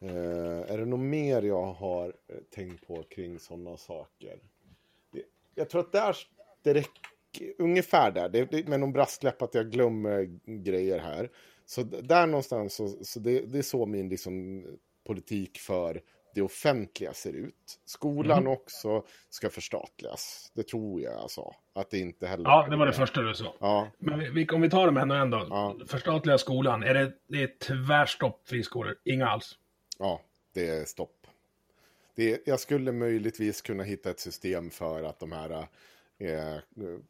[0.00, 4.38] Eh, är det något mer jag har eh, tänkt på kring sådana saker?
[5.54, 6.16] Jag tror att där,
[6.62, 7.09] det räcker,
[7.58, 10.28] ungefär där, det, det, med någon brasklapp att jag glömmer
[10.64, 11.30] grejer här.
[11.66, 14.64] Så där någonstans, så, så det, det, är så min liksom,
[15.06, 16.00] politik för
[16.34, 17.80] det offentliga ser ut.
[17.84, 18.52] Skolan mm.
[18.52, 20.52] också ska förstatligas.
[20.54, 21.54] Det tror jag alltså.
[21.72, 22.44] Att det inte heller...
[22.44, 23.54] Ja, det var det första du sa.
[23.60, 23.90] Ja.
[23.98, 25.46] Men vi, om vi tar dem en och en då.
[25.50, 25.76] Ja.
[25.86, 26.82] Förstatliga skolan.
[26.82, 28.96] Är det, det är tvärstopp friskolor?
[29.04, 29.58] Inga alls?
[29.98, 30.20] Ja,
[30.54, 31.26] det är stopp.
[32.14, 35.66] Det, jag skulle möjligtvis kunna hitta ett system för att de här,
[36.20, 36.56] eh,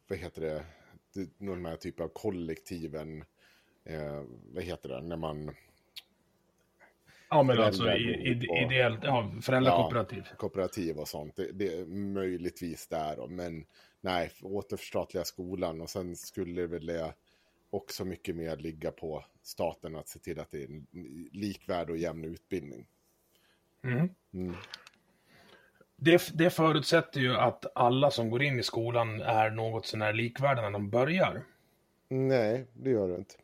[0.07, 0.65] vad heter det,
[1.37, 3.23] de här typen av kollektiven,
[3.83, 5.55] eh, vad heter det, när man...
[7.29, 10.23] Ja, men alltså ideellt, ja, föräldrakooperativ.
[10.29, 13.65] Ja, kooperativ och sånt, det, det, är möjligtvis där då, men
[14.01, 17.13] nej, återförstatliga skolan och sen skulle väl det
[17.69, 20.87] också mycket mer ligga på staten att se till att det är en
[21.31, 22.87] likvärdig och jämn utbildning.
[23.83, 24.09] Mm.
[24.33, 24.55] Mm.
[26.03, 30.63] Det, det förutsätter ju att alla som går in i skolan är något sånär likvärdiga
[30.63, 31.43] när de börjar.
[32.09, 33.35] Nej, det gör det inte.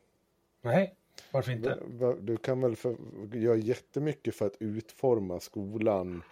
[0.61, 0.95] Nej,
[1.31, 1.79] varför inte?
[2.21, 2.95] Du kan väl för,
[3.33, 6.23] göra jättemycket för att utforma skolan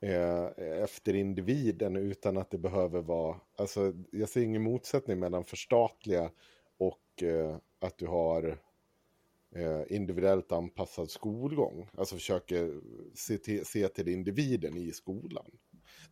[0.00, 0.44] eh,
[0.82, 3.36] efter individen utan att det behöver vara...
[3.56, 6.30] Alltså, jag ser ingen motsättning mellan förstatliga
[6.78, 8.58] och eh, att du har
[9.54, 11.88] eh, individuellt anpassad skolgång.
[11.96, 12.80] Alltså försöker
[13.14, 15.50] se till, se till individen i skolan.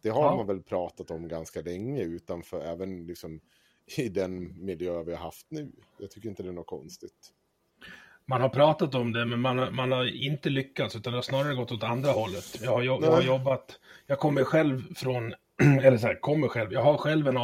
[0.02, 0.36] Det har ja.
[0.36, 3.40] man väl pratat om ganska länge utanför, även liksom
[3.96, 5.72] i den miljö vi har haft nu.
[5.98, 7.32] Jag tycker inte det är något konstigt.
[8.26, 11.54] Man har pratat om det, men man, man har inte lyckats, utan det har snarare
[11.54, 12.60] gått åt andra hållet.
[12.62, 15.34] Jag har, jag, jag har jobbat, jag kommer själv från,
[15.82, 17.36] eller så här, kommer själv, jag har själv en,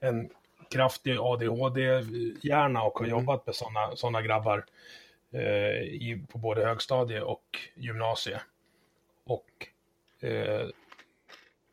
[0.00, 0.30] en
[0.70, 3.18] kraftig ADHD-hjärna och har mm.
[3.18, 4.64] jobbat med sådana såna grabbar
[5.32, 8.40] eh, i, på både högstadie och gymnasie.
[9.26, 9.50] Och
[10.26, 10.66] eh,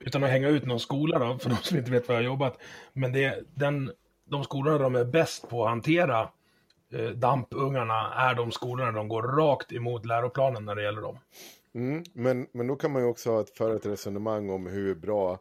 [0.06, 2.26] utan att hänga ut någon skola då, för de som inte vet var jag har
[2.26, 2.58] jobbat,
[2.94, 3.92] men det, den,
[4.26, 6.30] de skolorna de är bäst på att hantera
[6.94, 11.20] eh, dampungarna är de skolorna de går rakt emot läroplanen när det gäller dem.
[11.76, 15.40] Mm, men, men då kan man ju också föra ett resonemang om hur bra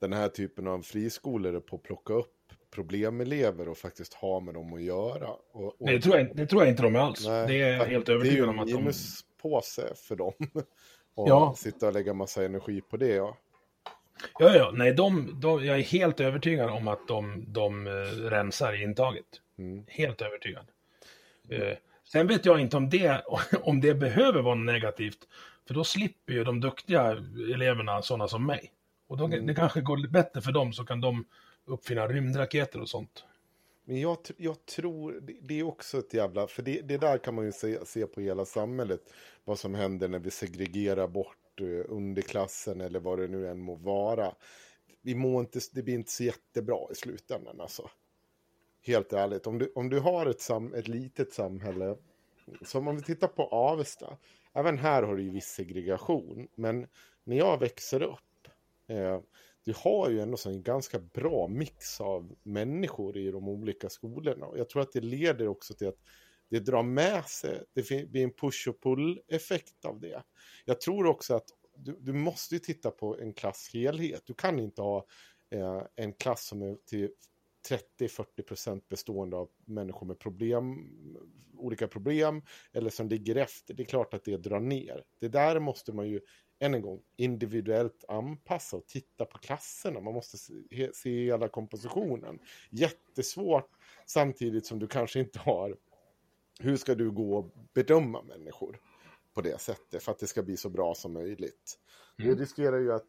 [0.00, 2.30] den här typen av friskolor är på att plocka upp
[2.74, 5.28] problemelever och faktiskt ha med dem att göra.
[5.52, 5.76] Och, och...
[5.78, 7.26] Nej, det, tror jag, det tror jag inte de är alls.
[7.26, 8.72] Nej, det är helt övertygad om att de...
[8.72, 10.32] Det är ju en minuspåse för dem.
[11.14, 11.54] och ja.
[11.56, 13.14] sitta och lägga massa energi på det.
[13.14, 13.36] Ja,
[14.38, 14.70] ja, ja.
[14.74, 19.26] Nej, de, de, jag är helt övertygad om att de, de uh, rensar intaget.
[19.58, 19.84] Mm.
[19.88, 20.66] Helt övertygad.
[21.52, 21.72] Uh,
[22.04, 23.24] sen vet jag inte om det,
[23.62, 25.18] om det behöver vara negativt.
[25.66, 27.10] För då slipper ju de duktiga
[27.54, 28.72] eleverna sådana som mig.
[29.06, 29.46] Och då, mm.
[29.46, 31.24] det kanske går bättre för dem, så kan de
[31.64, 33.24] uppfinna rymdraketer och sånt.
[33.84, 37.44] Men jag, jag tror, det är också ett jävla, för det, det där kan man
[37.44, 39.00] ju se, se på hela samhället.
[39.44, 43.60] Vad som händer när vi segregerar bort vart eh, underklassen eller vad det nu än
[43.60, 44.34] må vara.
[45.02, 47.90] Vi må inte, det blir inte så jättebra i slutändan alltså.
[48.82, 51.96] Helt ärligt, om du, om du har ett, sam, ett litet samhälle,
[52.62, 54.16] som om vi tittar på Avesta,
[54.52, 56.86] även här har du ju viss segregation, men
[57.24, 58.48] när jag växer upp,
[58.88, 59.20] eh,
[59.64, 64.46] du har ju ändå en ganska bra mix av människor i de olika skolorna.
[64.46, 66.00] Och jag tror att det leder också till att
[66.50, 70.22] det drar med sig, det blir en push och pull-effekt av det.
[70.64, 74.22] Jag tror också att du, du måste titta på en klass helhet.
[74.26, 75.06] Du kan inte ha
[75.50, 77.10] eh, en klass som är till
[77.98, 80.88] 30-40% bestående av människor med problem,
[81.56, 83.74] olika problem eller som ligger efter.
[83.74, 85.04] Det är klart att det drar ner.
[85.20, 86.20] Det där måste man ju
[86.58, 90.00] än en gång, individuellt anpassa och titta på klasserna.
[90.00, 90.54] Man måste se,
[90.94, 92.38] se hela kompositionen.
[92.70, 93.70] Jättesvårt
[94.06, 95.76] samtidigt som du kanske inte har
[96.60, 98.80] hur ska du gå och bedöma människor?
[99.34, 101.78] på det sättet för att det ska bli så bra som möjligt.
[102.18, 102.36] Mm.
[102.36, 103.06] Det riskerar ju att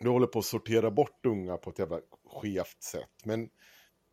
[0.00, 3.24] du håller på att sortera bort unga på ett jävla skevt sätt.
[3.24, 3.50] Men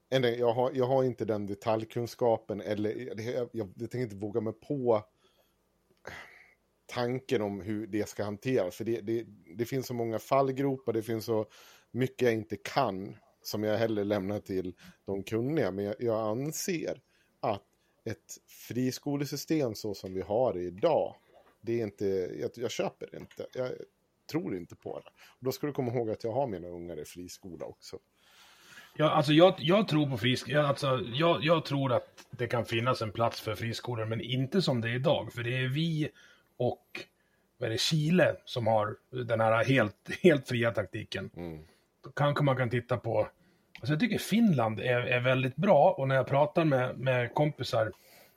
[0.09, 4.53] jag har, jag har inte den detaljkunskapen eller jag, jag, jag tänker inte våga mig
[4.53, 5.03] på
[6.85, 8.75] tanken om hur det ska hanteras.
[8.75, 9.25] För det, det,
[9.57, 11.45] det finns så många fallgropar, det finns så
[11.91, 14.75] mycket jag inte kan som jag hellre lämnar till
[15.05, 15.71] de kunniga.
[15.71, 17.01] Men jag, jag anser
[17.39, 17.72] att
[18.03, 21.15] ett friskolesystem så som vi har det idag,
[21.61, 22.05] det är inte,
[22.41, 23.45] jag, jag köper det inte.
[23.53, 23.71] Jag
[24.31, 25.09] tror inte på det.
[25.09, 27.99] Och då ska du komma ihåg att jag har mina ungar i friskola också.
[28.95, 30.63] Ja, alltså jag, jag tror på friskolor.
[30.63, 34.81] Alltså, jag, jag tror att det kan finnas en plats för friskolor, men inte som
[34.81, 35.33] det är idag.
[35.33, 36.09] För det är vi
[36.57, 37.05] och
[37.57, 41.29] vad är det, Chile som har den här helt, helt fria taktiken.
[42.03, 43.27] Då kanske man kan titta på...
[43.83, 47.91] Alltså jag tycker Finland är, är väldigt bra och när jag pratar med, med kompisar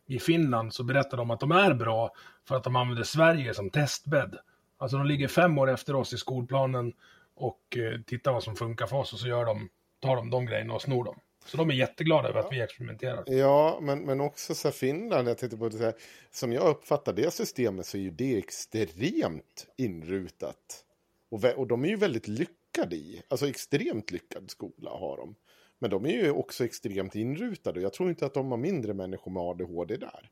[0.07, 2.15] i Finland så berättar de att de är bra
[2.49, 4.39] för att de använder Sverige som testbädd.
[4.79, 6.93] Alltså de ligger fem år efter oss i skolplanen
[7.35, 9.69] och eh, tittar vad som funkar för oss och så gör de,
[10.01, 11.21] tar de de grejerna och snor dem.
[11.45, 13.25] Så de är jätteglada över att vi experimenterar.
[13.27, 15.95] Ja, men, men också så här Finland, jag tänkte på det så här,
[16.31, 20.85] som jag uppfattar det systemet så är ju det extremt inrutat.
[21.31, 25.35] Och, och de är ju väldigt lyckade i, alltså extremt lyckad skola har de.
[25.79, 29.31] Men de är ju också extremt inrutade jag tror inte att de har mindre människor
[29.31, 30.31] med ADHD där.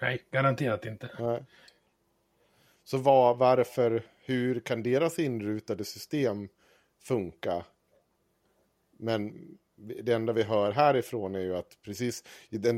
[0.00, 1.10] Nej, garanterat inte.
[1.18, 1.44] Nej.
[2.84, 6.48] Så vad, varför, hur kan deras inrutade system
[7.02, 7.64] funka?
[8.96, 12.24] Men det enda vi hör härifrån är ju att precis,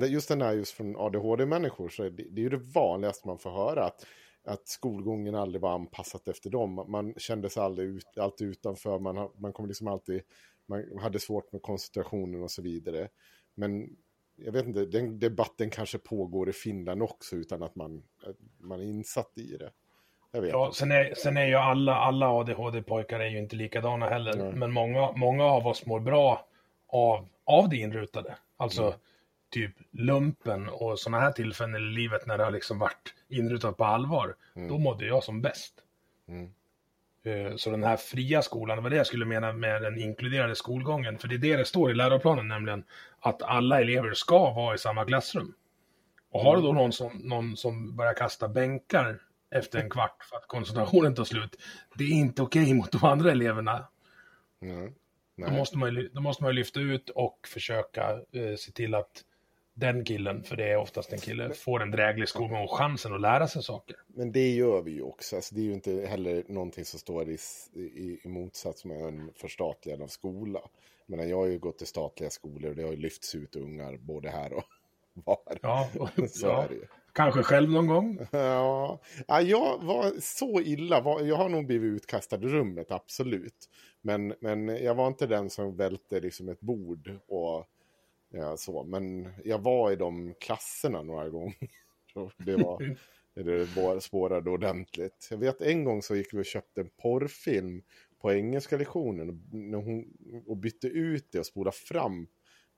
[0.09, 3.38] just den här just från ADHD-människor så är det, det är ju det vanligaste man
[3.38, 3.85] får höra.
[3.85, 4.06] Att,
[4.46, 6.85] att skolgången aldrig var anpassat efter dem.
[6.88, 10.22] Man kände sig aldrig ut, alltid utanför, man, man kom liksom alltid,
[10.66, 13.09] man hade svårt med koncentrationen och så vidare.
[13.54, 13.96] Men
[14.37, 18.02] jag vet inte, den debatten kanske pågår i Finland också utan att man,
[18.59, 19.70] man är insatt i det.
[20.30, 20.78] Ja, inte.
[20.78, 24.37] sen är, sen är ju alla, alla ADHD-pojkar är ju inte likadana heller.
[24.37, 24.52] Nej.
[24.52, 26.46] Men många, många av oss mår bra
[26.87, 28.37] av, av det inrutade.
[28.56, 28.98] Alltså Mm.
[29.57, 33.85] Typ lumpen och sådana här tillfällen i livet när det har liksom varit inrutat på
[33.85, 34.37] allvar.
[34.69, 35.75] Då mådde jag som bäst.
[36.29, 36.51] Mm.
[37.25, 40.55] Eh, Så den här fria skolan, det var det jag skulle mena med den inkluderade
[40.57, 41.19] skolgången.
[41.19, 42.85] För det är det det står i läroplanen, nämligen
[43.21, 45.55] att alla elever ska vara i samma klassrum.
[46.31, 49.19] Och har du då någon som, någon som börjar kasta bänkar
[49.51, 51.57] efter en kvart för att koncentrationen tar slut,
[51.95, 53.88] det är inte okej mot de andra eleverna.
[55.37, 55.49] Nej.
[55.49, 59.25] Då måste, man, då måste man lyfta ut och försöka eh, se till att
[59.76, 63.20] den killen, för det är oftast en kille, får en dräglig skolgång och chansen att
[63.20, 63.96] lära sig saker.
[64.06, 65.36] Men det gör vi ju också.
[65.36, 67.38] Alltså, det är ju inte heller någonting som står i,
[67.74, 70.60] i, i motsats med en förstatligande av skola.
[71.06, 73.96] Men jag har ju gått i statliga skolor och det har ju lyfts ut ungar
[73.96, 74.64] både här och
[75.24, 75.58] var.
[75.62, 76.86] Ja, och, Så ja är det ju.
[77.12, 78.18] kanske själv någon gång.
[78.30, 81.20] Ja, ja, jag var så illa.
[81.22, 83.68] Jag har nog blivit utkastad i rummet, absolut.
[84.02, 87.66] Men, men jag var inte den som välte liksom ett bord och
[88.30, 88.84] ja, så.
[88.84, 91.56] Men jag var i de klasserna några gånger.
[92.38, 92.96] Det var...
[93.34, 95.28] Det spårade ordentligt.
[95.30, 97.82] Jag vet en gång så gick vi och köpte en porrfilm
[98.18, 99.28] på engelska lektionen.
[99.28, 102.26] Och, när hon, och bytte ut det och spolade fram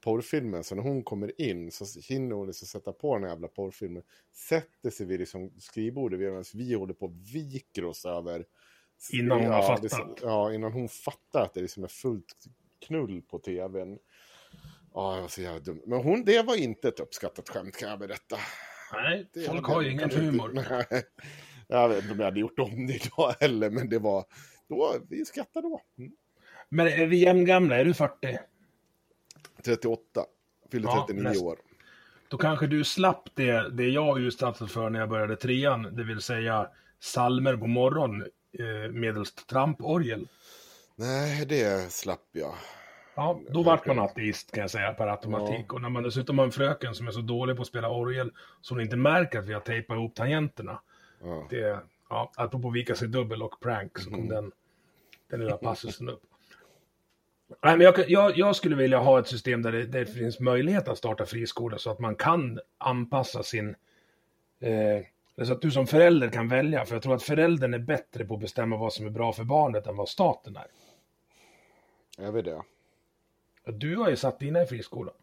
[0.01, 0.65] porrfilmen.
[0.65, 4.03] Så när hon kommer in så hinner hon liksom sätta på den här jävla porrfilmen.
[4.33, 8.45] Sätter sig vid liksom skrivbordet medan vi håller på och viker oss över.
[9.13, 10.19] Innan hon har ja, det- fattat.
[10.23, 12.45] Ja, innan hon fattar att det liksom är fullt
[12.87, 13.99] knull på tvn.
[14.95, 15.83] Ja, jag var så jävla dum.
[15.87, 18.37] Men hon, det var inte ett uppskattat skämt kan jag berätta.
[18.93, 20.51] Nej, Det- folk har ju ingen inte- humor.
[20.91, 21.03] Nej.
[21.69, 24.25] Jag vet inte om jag hade gjort om det idag heller, men det var...
[24.69, 25.81] Då, vi skrattade då.
[25.99, 26.13] Mm.
[26.69, 27.77] Men är vi jämngamla?
[27.77, 28.39] Är du 40?
[29.65, 30.25] 38.
[30.71, 31.59] Fyllde Ja, 39 näst- år.
[32.29, 36.21] Då kanske du slapp det, det jag utsattes för när jag började trean, det vill
[36.21, 36.69] säga
[37.01, 38.23] salmer på morgon
[38.59, 40.29] eh, medelst tramporgel.
[40.97, 42.55] Nej, det slapp jag.
[43.19, 45.73] Ja, då vart man ateist kan jag säga per automatik.
[45.73, 48.33] Och när man dessutom har en fröken som är så dålig på att spela orgel
[48.61, 50.81] så hon inte märker att vi har tejpat ihop tangenterna.
[51.23, 51.47] Ja.
[51.51, 54.53] Det, ja, apropå vika sig dubbel och prank så kom den,
[55.31, 56.23] den lilla passusen upp.
[57.63, 60.41] Nej, men jag, jag, jag skulle vilja ha ett system där det, där det finns
[60.41, 63.69] möjlighet att starta friskola så att man kan anpassa sin...
[64.61, 68.25] Eh, så att du som förälder kan välja, för jag tror att föräldern är bättre
[68.25, 70.67] på att bestämma vad som är bra för barnet än vad staten är.
[72.19, 72.63] Jag vet det.
[73.73, 75.15] Du har ju satt dina i friskolan.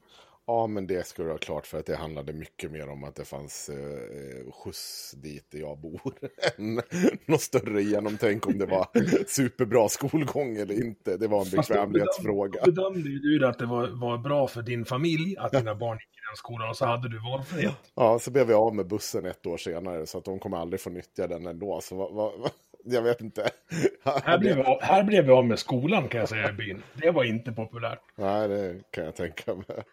[0.48, 3.16] Ja, men det ska du ha klart för att det handlade mycket mer om att
[3.16, 6.14] det fanns eh, skjuts dit jag bor.
[6.58, 6.82] än
[7.26, 8.88] något större genomtänk om det var
[9.28, 11.18] superbra skolgång eller inte.
[11.18, 12.60] Det var en bekvämlighetsfråga.
[12.60, 15.98] Fast bedömde ju du att det var, var bra för din familj att dina barn
[15.98, 17.92] gick i den skolan och så hade du valfrihet.
[17.96, 20.80] Ja, så blev vi av med bussen ett år senare så att de kommer aldrig
[20.80, 21.82] få nyttja den ändå.
[21.82, 22.52] Så vad, vad,
[22.86, 23.50] jag vet inte.
[24.04, 26.84] Här blev, vi av, här blev vi av med skolan kan jag säga i byn.
[26.94, 28.00] Det var inte populärt.
[28.16, 29.84] Nej, det kan jag tänka mig.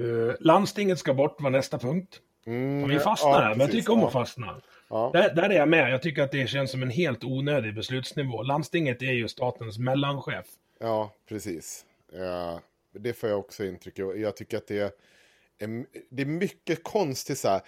[0.00, 2.20] Uh, landstinget ska bort var nästa punkt.
[2.46, 4.06] Mm, vi fastnar ja, här, men jag tycker om ja.
[4.06, 4.60] att fastna.
[4.88, 5.10] Ja.
[5.12, 5.92] Där, där är jag med.
[5.92, 8.42] Jag tycker att det känns som en helt onödig beslutsnivå.
[8.42, 10.46] Landstinget är ju statens mellanchef.
[10.80, 11.84] Ja, precis.
[12.12, 12.60] Ja,
[12.92, 14.18] det får jag också intryck av.
[14.18, 14.90] Jag tycker att det är,
[16.10, 17.60] det är mycket konstigt så här.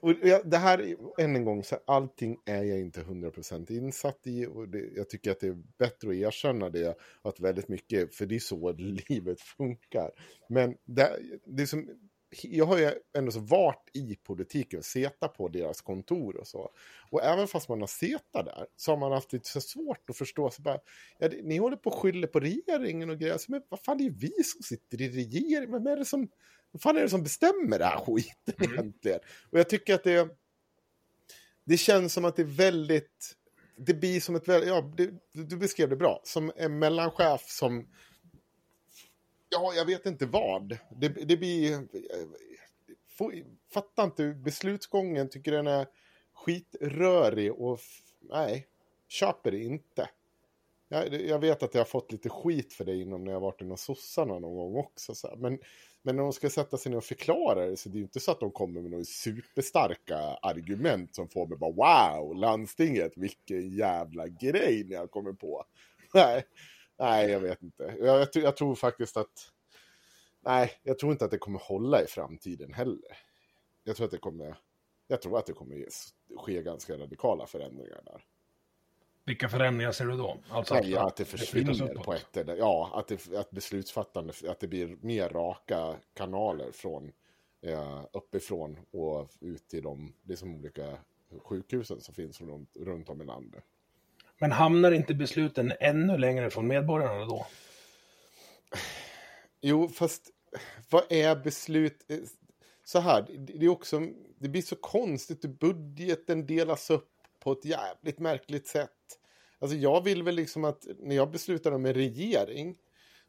[0.00, 4.46] Och det här, än en gång, så här, allting är jag inte 100% insatt i.
[4.46, 6.98] Och det, jag tycker att det är bättre att erkänna det.
[7.22, 8.72] Att väldigt mycket, för det är så
[9.08, 10.10] livet funkar.
[10.48, 11.88] Men det, det är som,
[12.42, 16.70] jag har ju ändå så varit i politiken, seta på deras kontor och så.
[17.10, 20.16] Och även fast man har seta där så har man haft lite så svårt att
[20.16, 20.50] förstå.
[20.50, 20.78] Så bara,
[21.18, 23.38] ja, det, ni håller på och skyller på regeringen och grejer.
[23.38, 25.72] Så, men vad fan, det är ju vi som sitter i regeringen.
[25.72, 26.28] Vem är det som,
[26.70, 29.20] vad fan är det som bestämmer det här skiten egentligen?
[29.50, 30.28] Och jag tycker att det,
[31.64, 33.36] det känns som att det är väldigt,
[33.76, 37.86] det blir som ett ja, det, du beskrev det bra, som en mellanchef som,
[39.48, 40.78] ja, jag vet inte vad.
[40.90, 41.88] Det, det blir,
[43.72, 45.86] fattar inte beslutsgången, tycker den är
[46.32, 47.80] skitrörig och
[48.20, 48.66] nej,
[49.08, 50.08] köper det inte.
[50.88, 53.60] Jag, jag vet att jag har fått lite skit för det inom när jag varit
[53.60, 55.14] inom sossarna någon gång också.
[55.14, 55.36] Så här.
[55.36, 55.58] Men,
[56.02, 58.20] men när de ska sätta sig ner och förklara det så det är ju inte
[58.20, 61.72] så att de kommer med några superstarka argument som får mig bara
[62.18, 65.64] wow, landstinget, vilken jävla grej ni har kommit på.
[66.14, 66.44] Nej,
[66.98, 67.94] nej jag vet inte.
[67.98, 69.52] Jag, jag, tror- jag tror faktiskt att
[70.40, 73.16] nej, jag tror inte att det kommer hålla i framtiden heller.
[73.84, 74.56] Jag tror att det kommer,
[75.08, 75.86] jag tror att det kommer
[76.36, 78.24] ske ganska radikala förändringar där.
[79.30, 80.38] Vilka förändringar ser du då?
[80.48, 84.68] Alltså Nej, att det försvinner på ett eller ja, att, det, att beslutsfattande, att det
[84.68, 87.12] blir mer raka kanaler från
[87.62, 90.98] eh, uppifrån och ut till de liksom olika
[91.42, 93.64] sjukhusen som finns runt, runt om i landet.
[94.38, 97.46] Men hamnar inte besluten ännu längre från medborgarna då?
[99.60, 100.30] Jo, fast
[100.90, 102.10] vad är beslut?
[102.84, 104.00] Så här, det är också,
[104.38, 107.10] det blir så konstigt, budgeten delas upp
[107.40, 108.90] på ett jävligt märkligt sätt.
[109.60, 112.76] Alltså jag vill väl liksom att när jag beslutar om en regering,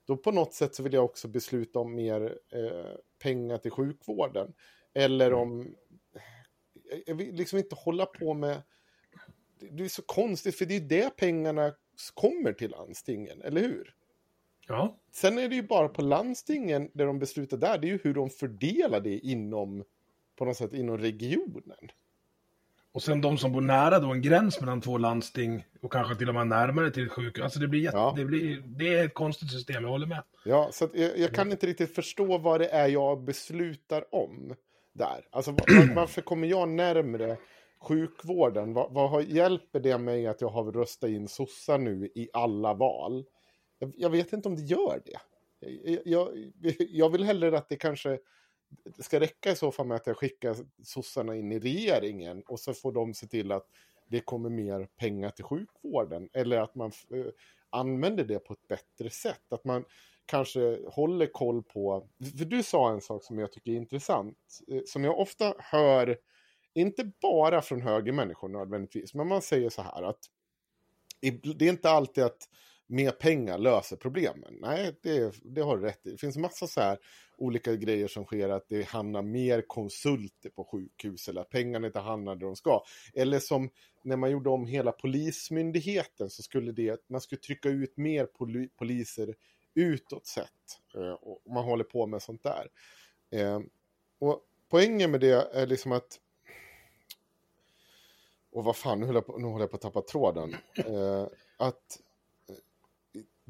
[0.06, 4.54] då på något sätt så vill jag också besluta om mer eh, pengar till sjukvården.
[4.94, 5.76] Eller om,
[7.06, 8.62] jag vill liksom inte hålla på med,
[9.60, 11.74] det- det är så konstigt för det är ju det pengarna
[12.14, 13.96] kommer till landstingen, eller hur?
[14.68, 15.00] Ja.
[15.12, 18.14] Sen är det ju bara på landstingen där de beslutar där, det är ju hur
[18.14, 19.84] de fördelar det inom,
[20.36, 21.92] på något sätt inom regionen.
[22.94, 26.30] Och sen de som bor nära då, en gräns mellan två landsting och kanske till
[26.30, 27.44] och med närmare till ett sjukhus.
[27.44, 28.14] Alltså det blir, jätte, Ja.
[28.18, 30.24] det blir det är ett konstigt system, jag håller med.
[30.46, 34.56] Ja, så jag, jag kan inte riktigt förstå vad det är jag beslutar om
[34.94, 35.26] där.
[35.32, 37.38] Alltså var, varför kommer jag närmre
[37.82, 38.74] sjukvården?
[38.74, 43.26] Vad, vad hjälper det mig att jag har röstat in sossar nu i alla val?
[43.80, 45.20] Jag, jag vet inte om det gör det.
[45.84, 48.20] Jag, jag, jag vill hellre att det kanske
[48.98, 52.60] det ska räcka i så fall med att jag skickar sossarna in i regeringen och
[52.60, 53.68] så får de se till att
[54.08, 56.30] det kommer mer pengar till sjukvården.
[56.34, 57.26] Eller att man eh,
[57.70, 59.54] använder det på ett bättre sätt.
[59.54, 59.86] Att man
[60.26, 62.08] kanske håller koll på...
[62.38, 64.38] För du sa en sak som jag tycker är intressant.
[64.68, 66.18] eh, Som jag ofta hör,
[66.74, 70.20] inte bara från högermänniskor nödvändigtvis, men man säger så här att
[71.58, 72.50] det är inte alltid att
[72.92, 74.58] mer pengar löser problemen.
[74.62, 76.12] Nej, det, det har du rätt i.
[76.12, 76.98] Det finns massa så här
[77.38, 82.00] olika grejer som sker, att det hamnar mer konsulter på sjukhus eller att pengarna inte
[82.00, 82.84] hamnar där de ska.
[83.14, 83.70] Eller som
[84.04, 88.68] när man gjorde om hela polismyndigheten så skulle det, man skulle trycka ut mer poli,
[88.68, 89.36] poliser
[89.74, 90.48] utåt sett.
[90.96, 92.68] Eh, och man håller på med sånt där.
[93.32, 93.60] Eh,
[94.20, 96.20] och poängen med det är liksom att
[98.52, 100.56] och vad fan, nu håller jag på, nu håller jag på att tappa tråden.
[100.76, 101.28] Eh,
[101.58, 102.00] att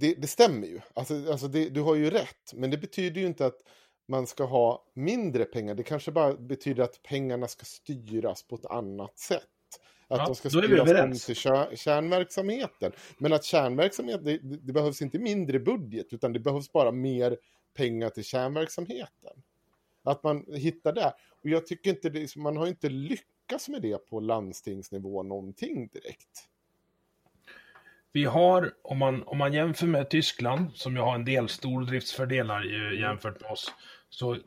[0.02, 0.80] det, det stämmer ju.
[0.94, 2.54] Alltså, alltså det, du har ju rätt.
[2.54, 3.60] Men det betyder ju inte att
[4.08, 5.76] man ska ha mindre pengar.
[5.76, 9.44] Det kanske bara betyder att pengarna ska styras på ett annat sätt.
[10.08, 12.92] Att Ja, de ska styras om till kär, kärnverksamheten.
[13.18, 17.38] Men att kärnverksamhet, det det behövs inte mindre budget, utan det behövs bara mer
[17.74, 19.44] pengar till kärnverksamheten.
[20.04, 21.14] Att man hittar där.
[21.44, 26.51] Och jag tycker inte det, man har inte lyckats med det på landstingsnivå någonting direkt.
[28.14, 32.64] Vi har, om man, om man jämför med Tyskland, som ju har en del stordriftsfördelar
[32.94, 33.74] jämfört med oss,
[34.10, 34.38] så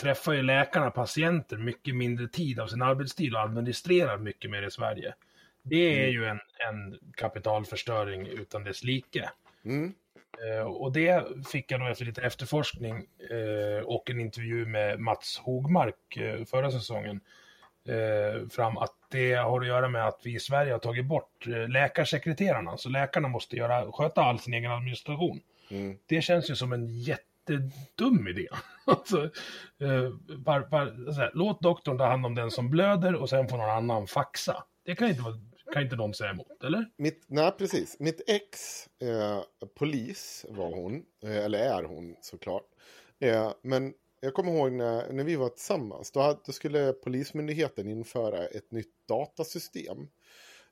[0.00, 4.70] träffar ju läkarna patienter mycket mindre tid av sin arbetstid och administrerar mycket mer i
[4.70, 5.14] Sverige.
[5.62, 9.30] Det är ju en, en kapitalförstöring utan dess like.
[9.64, 9.94] Mm.
[10.40, 12.96] Eh, och det fick jag då efter lite efterforskning
[13.30, 17.20] eh, och en intervju med Mats Hogmark eh, förra säsongen
[18.50, 21.68] fram att det har att göra med att vi i Sverige har tagit bort eh,
[21.68, 22.76] läkarsekreterarna.
[22.76, 25.40] Så läkarna måste göra, sköta all sin egen administration.
[25.70, 25.98] Mm.
[26.06, 28.48] Det känns ju som en jättedum idé.
[28.84, 29.24] alltså,
[29.80, 33.48] eh, var, var, så här, låt doktorn ta hand om den som blöder och sen
[33.48, 34.64] får någon annan faxa.
[34.84, 35.22] Det kan inte,
[35.72, 36.86] kan inte någon säga emot, eller?
[36.96, 37.96] Mitt, nej, precis.
[37.98, 39.40] Mitt ex, eh,
[39.78, 42.66] polis var hon, eh, eller är hon såklart.
[43.20, 47.88] Eh, men jag kommer ihåg när, när vi var tillsammans, då, hade, då skulle Polismyndigheten
[47.88, 50.08] införa ett nytt datasystem.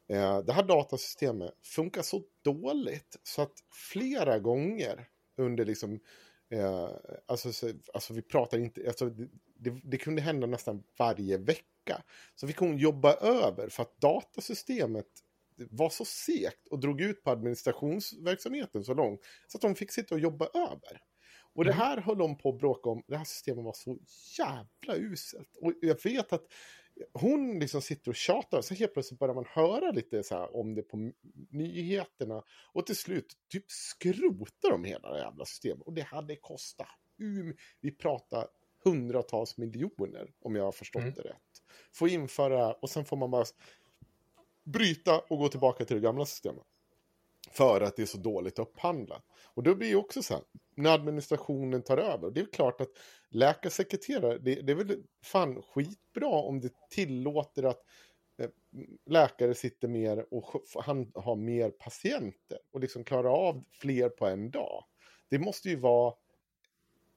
[0.08, 3.54] Eh, det här datasystemet funkar så dåligt så att
[3.92, 6.00] flera gånger under liksom
[6.52, 6.90] Eh,
[7.26, 9.28] alltså, så, alltså vi pratar inte, alltså det,
[9.58, 12.02] det, det, kunde hända nästan varje vecka.
[12.34, 15.06] Så fick hon jobba över för att datasystemet
[15.56, 19.20] var så segt och drog ut på administrationsverksamheten så långt.
[19.46, 21.00] Så att hon fick sitta och jobba över.
[21.54, 23.02] Och det här höll de på att bråka om.
[23.06, 23.98] Det här systemet var så
[24.38, 25.56] jävla uselt.
[25.60, 26.46] Och jag vet att
[27.12, 30.82] hon liksom sitter och tjatar, så helt plötsligt börjar man höra lite så om det
[30.82, 31.12] på
[31.50, 32.42] nyheterna.
[32.72, 35.86] Och till slut typ skrotar de hela det jävla systemet.
[35.86, 36.88] Och det hade kostat,
[37.80, 38.48] vi pratar
[38.84, 41.14] hundratals miljoner om jag har förstått mm.
[41.14, 41.62] det rätt.
[41.92, 43.44] Få införa, och sen får man bara
[44.64, 46.64] bryta och gå tillbaka till det gamla systemet.
[47.52, 49.24] För att det är så dåligt upphandlat.
[49.54, 50.42] Och då blir det också så här,
[50.76, 52.30] när administrationen tar över.
[52.30, 52.90] Det är klart att
[53.30, 57.82] läkarsekreterare, det, det är väl fan skitbra om det tillåter att
[58.38, 58.50] eh,
[59.06, 64.50] läkare sitter mer och han har mer patienter och liksom klarar av fler på en
[64.50, 64.84] dag.
[65.30, 66.14] Det måste ju vara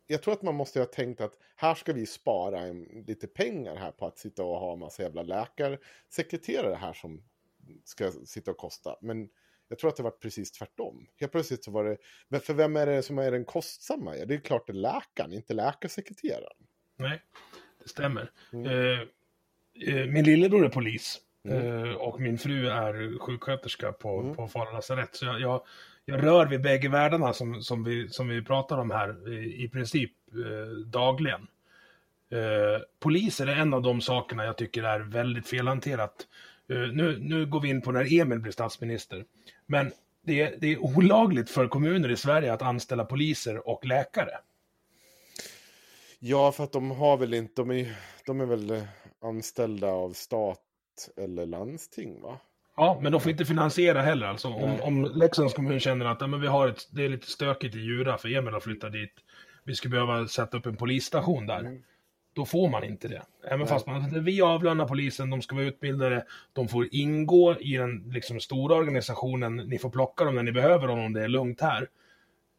[0.08, 3.76] jag tror att man måste ha tänkt att här ska vi spara en, lite pengar
[3.76, 7.24] här på att sitta och ha en massa jävla läkarsekreterare här som
[7.84, 8.98] ska sitta och kosta.
[9.02, 9.30] Men
[9.74, 11.08] jag tror att det var precis tvärtom.
[11.20, 11.98] Helt plötsligt så var det,
[12.28, 14.12] men för vem är det som är den kostsamma?
[14.12, 16.58] det är klart det är läkaren, inte läkarsekreteraren.
[16.98, 17.22] Nej,
[17.84, 18.32] det stämmer.
[18.54, 18.66] Mm.
[18.66, 19.00] Eh,
[19.88, 21.22] eh, min lillebror är polis.
[21.48, 21.84] Mm.
[21.86, 24.36] Eh, och min fru är sjuksköterska på, mm.
[24.36, 25.16] på Falu lasarett.
[25.16, 25.62] Så jag, jag,
[26.06, 29.70] jag, rör vid bägge världarna som, som, vi, som vi pratar om här i, i
[29.70, 31.48] princip eh, dagligen.
[32.32, 36.28] Eh, poliser är en av de sakerna jag tycker är väldigt felhanterat.
[36.70, 39.26] Eh, nu, nu går vi in på när Emil blir statsminister.
[39.74, 44.32] Men det är, det är olagligt för kommuner i Sverige att anställa poliser och läkare.
[46.20, 47.96] Ja, för att de har väl inte, de är,
[48.26, 48.84] de är väl
[49.22, 50.60] anställda av stat
[51.18, 52.40] eller landsting va?
[52.76, 54.48] Ja, men de får inte finansiera heller alltså.
[54.48, 57.76] Om, om Leksands kommun känner att ja, men vi har ett, det är lite stökigt
[57.76, 59.14] i Djura för Emil har flyttat dit.
[59.64, 61.60] Vi skulle behöva sätta upp en polisstation där.
[61.60, 61.84] Mm
[62.34, 63.22] då får man inte det.
[63.44, 63.68] Även Nej.
[63.68, 68.40] fast man, vi avlönar polisen, de ska vara utbildade, de får ingå i den liksom,
[68.40, 71.90] stora organisationen, ni får plocka dem när ni behöver dem om det är lugnt här.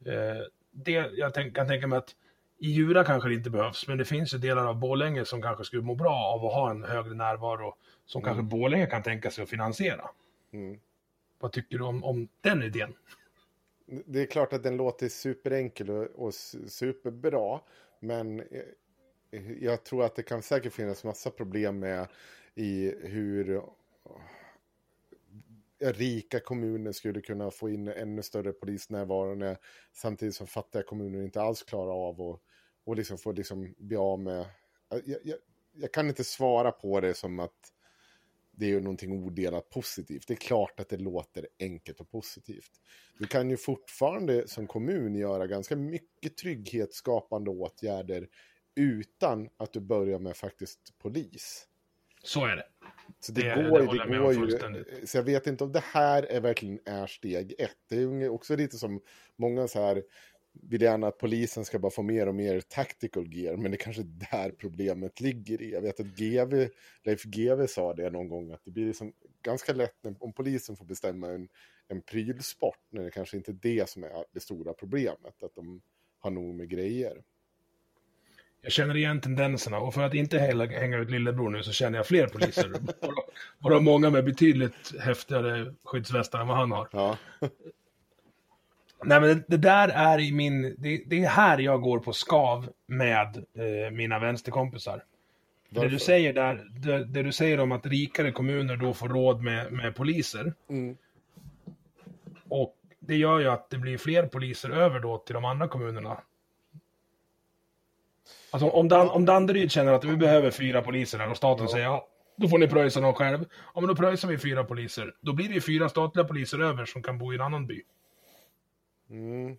[0.07, 2.15] Eh, det, jag tänk, kan tänka mig att
[2.59, 5.65] i Djura kanske det inte behövs, men det finns ju delar av Bålänge som kanske
[5.65, 7.75] skulle må bra av att ha en högre närvaro
[8.07, 8.27] som mm.
[8.27, 10.11] kanske Bålänge kan tänka sig att finansiera.
[10.53, 10.79] Mm.
[11.41, 12.95] Vad tycker du om, om den idén?
[13.87, 17.61] Det är klart att den låter superenkel och, och superbra,
[18.01, 18.43] men
[19.61, 22.09] jag tror att det kan säkert finnas massa problem med
[22.55, 23.63] i hur
[25.79, 29.57] rika kommuner skulle kunna få in ännu större polisnärvaro
[29.93, 32.43] samtidigt som fattiga kommuner inte alls klarar av och,
[32.85, 34.47] och liksom få liksom bli av med...
[34.89, 35.39] Jag, jag,
[35.73, 37.73] jag, kan inte svara på det som att
[38.51, 40.29] det är någonting odelat positivt.
[40.29, 42.71] Det är klart att det låter enkelt och positivt.
[43.19, 48.29] Du kan ju fortfarande som kommun göra ganska mycket trygghetsskapande åtgärder
[48.77, 51.67] utan att du börjar med faktiskt polis.
[52.23, 52.67] Så är det.
[53.21, 55.07] Så det, det går, det, det går ju.
[55.07, 57.77] Så jag vet inte om det här är verkligen är steg ett.
[57.89, 59.01] Det är också lite som
[59.37, 60.03] många så här
[60.63, 63.79] vill gärna att polisen ska bara få mer och mer tactical gear, men det är
[63.79, 65.73] kanske där problemet ligger i.
[65.73, 66.69] Jag vet att GV,
[67.05, 69.13] Leif GV sa det någon gång, att det blir liksom
[69.43, 71.49] ganska lätt om polisen får bestämma en,
[71.89, 75.83] en prylsport, när det kanske inte är det som är det stora problemet, att de
[76.19, 77.23] har nog med grejer.
[78.65, 81.99] Jag känner igen tendenserna och för att inte heller hänga ut lillebror nu så känner
[81.99, 82.73] jag fler poliser.
[83.59, 86.89] bara många med betydligt häftigare skyddsvästar än vad han har.
[86.93, 87.17] Ja.
[89.05, 92.13] Nej men det, det, där är i min, det, det, är här jag går på
[92.13, 95.05] skav med eh, mina vänsterkompisar.
[95.69, 99.43] Det du säger där, det, det, du säger om att rikare kommuner då får råd
[99.43, 100.55] med, med poliser.
[100.69, 100.97] Mm.
[102.49, 106.21] Och det gör ju att det blir fler poliser över då till de andra kommunerna.
[108.51, 111.85] Alltså om, Dan om Danderyd känner att vi behöver fyra poliser här och staten säger
[111.85, 113.45] ja, då får ni pröjsa dem själv.
[113.75, 115.15] Ja, men då pröjsar vi fyra poliser.
[115.21, 117.83] Då blir det ju fyra statliga poliser över som kan bo i en annan by.
[119.11, 119.57] Mm.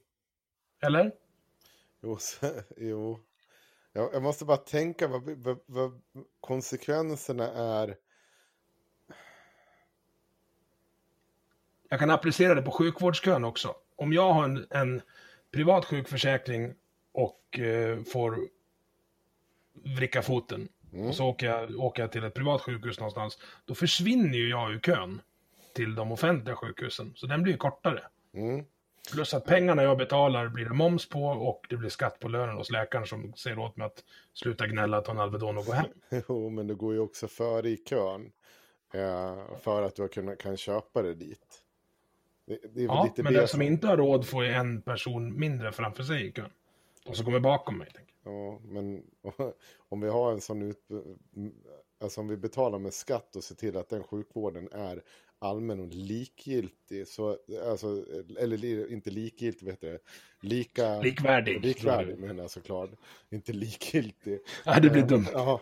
[0.81, 1.11] Eller?
[2.03, 2.47] Jo, så,
[2.77, 3.19] jo.
[3.93, 6.01] Jag, jag måste bara tänka vad, vad, vad
[6.41, 7.95] konsekvenserna är.
[11.89, 13.75] Jag kan applicera det på sjukvårdskön också.
[13.95, 15.01] Om jag har en, en
[15.51, 16.73] privat sjukförsäkring
[17.15, 18.39] och eh, får
[19.97, 21.07] vricka foten Mm.
[21.07, 24.71] och så åker jag, åker jag till ett privat sjukhus någonstans, då försvinner ju jag
[24.71, 25.21] ur kön
[25.73, 27.13] till de offentliga sjukhusen.
[27.15, 28.03] Så den blir ju kortare.
[28.33, 28.65] Mm.
[29.13, 32.55] Plus att pengarna jag betalar blir det moms på och det blir skatt på lönen
[32.57, 34.03] hos läkaren som säger åt mig att
[34.33, 35.85] sluta gnälla, ta en Alvedon och gå hem.
[36.27, 38.31] Jo, men du går ju också före i kön.
[38.93, 41.63] Eh, för att du kan, kan köpa det dit.
[42.47, 45.71] Det, det Ja, men det den som inte har råd får ju en person mindre
[45.71, 46.51] framför sig i kön.
[47.09, 47.87] Och så kommer bakom mig.
[47.93, 48.33] Jag.
[48.33, 49.03] Ja, men
[49.89, 50.87] om vi har en sån ut...
[51.99, 55.03] Alltså om vi betalar med skatt och ser till att den sjukvården är
[55.39, 57.07] allmän och likgiltig.
[57.07, 57.37] Så,
[57.69, 58.05] alltså,
[58.39, 59.99] eller inte likgiltig, vet du
[60.41, 61.01] Lika...
[61.01, 61.65] Likvärdig.
[61.65, 62.89] Likvärdig menar jag såklart.
[63.29, 64.39] Inte likgiltig.
[64.65, 65.27] Ja, det blir dumt.
[65.33, 65.61] Ja,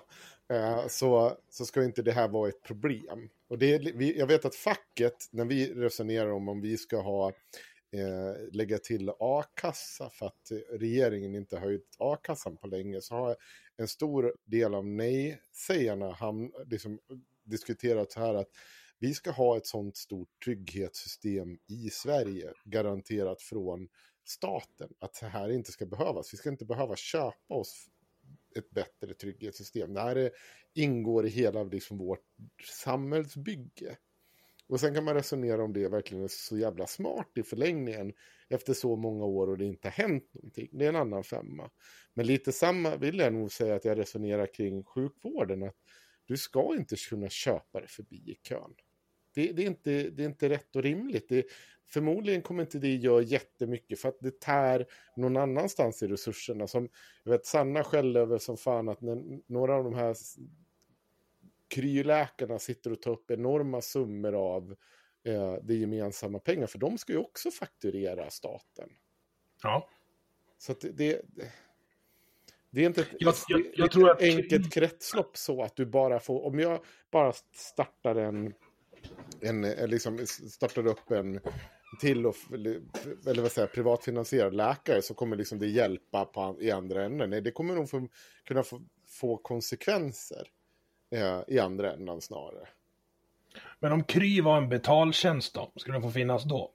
[0.49, 3.29] eh, så, så ska inte det här vara ett problem.
[3.47, 3.67] Och det
[4.17, 7.31] jag vet att facket, när vi resonerar om om vi ska ha
[7.93, 13.35] eh, lägga till a-kassa för att regeringen inte höjt a-kassan på länge, så har
[13.77, 16.99] en stor del av nej-sägarna ham- liksom,
[17.43, 18.49] diskuterat så här att
[18.99, 23.87] vi ska ha ett sånt stort trygghetssystem i Sverige, garanterat från
[24.25, 26.33] staten, att det här inte ska behövas.
[26.33, 27.87] Vi ska inte behöva köpa oss
[28.55, 29.93] ett bättre trygghetssystem.
[29.93, 30.31] Det här är,
[30.73, 32.25] ingår i hela liksom, vårt
[32.83, 33.97] samhällsbygge.
[34.67, 38.13] Och sen kan man resonera om det verkligen är så jävla smart i förlängningen
[38.49, 40.69] efter så många år och det inte har hänt någonting.
[40.71, 41.69] Det är en annan femma.
[42.13, 45.63] Men lite samma vill jag nog säga att jag resonerar kring sjukvården.
[45.63, 45.75] Att
[46.25, 48.73] du ska inte kunna köpa dig förbi i kön.
[49.35, 51.29] Det, det, är, inte, det är inte rätt och rimligt.
[51.29, 51.45] Det,
[51.85, 54.85] förmodligen kommer inte det göra jättemycket för att det tär
[55.17, 56.67] någon annanstans i resurserna.
[56.67, 56.89] Som,
[57.23, 60.15] jag vet, Sanna skällde över som fan att när några av de här
[61.73, 64.75] kryläkarna sitter och tar upp enorma summor av
[65.23, 66.67] eh, det gemensamma pengar.
[66.67, 68.89] För de ska ju också fakturera staten.
[69.63, 69.89] Ja.
[70.57, 71.21] Så att det, det,
[72.69, 76.19] det är inte ett, Jag- jag- jag ett att- enkelt kretslopp så att du bara
[76.19, 78.53] får, om jag bara startar en,
[79.41, 81.39] en, en liksom startar upp en
[82.01, 82.35] till och,
[83.27, 87.29] eller vad säger privatfinansierad läkare så kommer liksom det hjälpa på, i andra änden.
[87.29, 88.07] Nej, det kommer nog få,
[88.43, 90.47] kunna få, få konsekvenser
[91.13, 92.67] eh, i andra änden snarare.
[93.79, 96.71] Men om Kry var en betaltjänst då, skulle den få finnas då?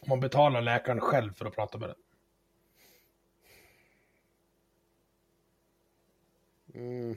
[0.00, 1.96] Om man betalar läkaren själv för att prata med den.
[6.74, 7.16] Mm.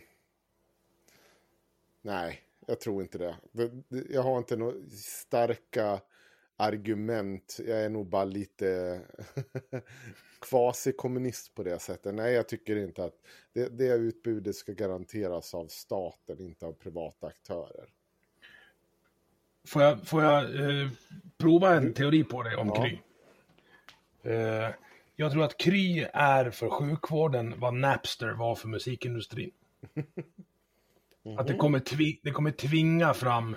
[2.02, 3.38] Nej, jag tror inte det-
[4.10, 6.02] Jag har inte några starka
[6.62, 7.60] argument.
[7.68, 9.00] Jag är nog bara lite
[10.50, 12.16] kvasikommunist på det sättet.
[12.16, 13.16] Nej, jag tycker inte att
[13.54, 17.86] det, det utbudet ska garanteras av staten, inte av privata aktörer.
[19.68, 20.90] Får jag, får jag eh,
[21.38, 22.84] prova en teori på dig om Ja.
[22.84, 23.00] Kry?
[24.34, 24.70] Eh,
[25.16, 29.52] jag tror att Kry är för sjukvården vad Napster var för musikindustrin.
[31.38, 33.56] Att det kommer, tvi- det kommer tvinga fram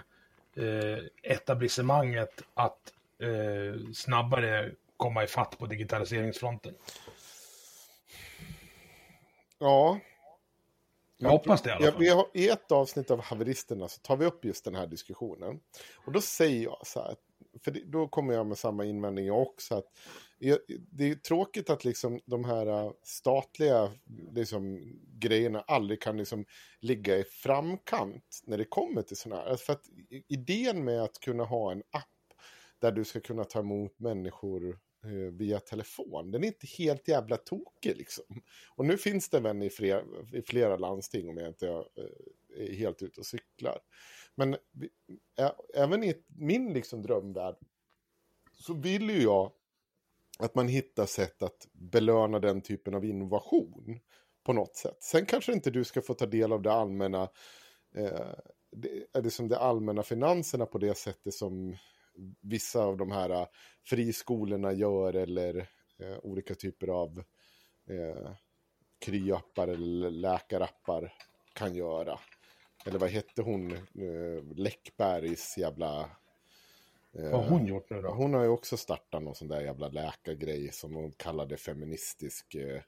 [0.57, 6.75] eh, etablissemanget att eh, snabbare komma ifatt på digitaliseringsfronten.
[9.59, 10.01] Ja.
[11.17, 12.09] Jag hoppas det i alla Ja, fall.
[12.09, 15.61] har, I ett avsnitt av Haveristerna så tar vi upp just den här diskussionen.
[16.07, 17.17] Och då säger jag så här,
[17.65, 19.75] för då kommer jag med samma invändning jag också.
[19.75, 19.87] Att
[20.69, 23.93] det är tråkigt att liksom de här äh, statliga
[24.33, 24.83] liksom,
[25.19, 26.45] grejerna aldrig kan liksom
[26.81, 29.51] ligga i framkant när det kommer till sådana här.
[29.51, 29.85] Alltså För att
[30.29, 32.09] idén med att kunna ha en app
[32.79, 37.37] där du ska kunna ta emot människor eh, via telefon, den är inte helt jävla
[37.37, 38.43] tokig liksom.
[38.77, 41.83] Och nu finns det en i flera, i flera landsting om jag inte äh,
[42.57, 43.79] är helt ute och cyklar.
[44.35, 44.57] Men
[45.75, 47.57] även i min liksom drömvärld
[48.53, 49.53] så vill ju jag
[50.39, 54.01] att man hittar sätt att belöna den typen av innovation
[54.45, 55.03] på något sätt.
[55.03, 57.23] Sen kanske inte du ska få ta del av det allmänna,
[57.95, 58.35] eh,
[58.73, 61.77] det, eh, det som det allmänna finanserna på det sättet som
[62.43, 63.47] vissa av de här eh,
[63.85, 65.57] friskolorna gör eller
[65.99, 67.19] eh, olika typer av
[67.91, 68.31] eh,
[69.01, 71.13] kryappar eller läkarappar
[71.55, 72.19] kan göra.
[72.87, 76.11] Eller vad hette hon, eh, Läckbergs jävla
[77.15, 78.09] vad har hon gjort nu då?
[78.09, 82.81] Hon har ju också startat någon sån där jävla läkargrej som hon kallade feministisk eh,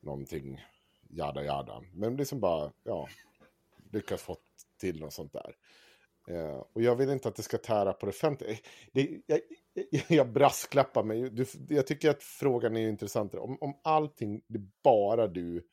[0.00, 0.60] någonting,
[1.08, 1.82] jada jada.
[1.92, 3.08] Men liksom bara, ja,
[3.92, 4.36] lyckas få
[4.80, 5.56] till något sånt där.
[6.28, 8.56] Eh, och jag vill inte att det ska tära på det offentliga.
[8.92, 9.40] Det, jag,
[9.90, 11.30] jag, jag brasklappar mig.
[11.30, 13.34] Du, jag tycker att frågan är intressant.
[13.34, 15.66] Om, om allting, det är bara du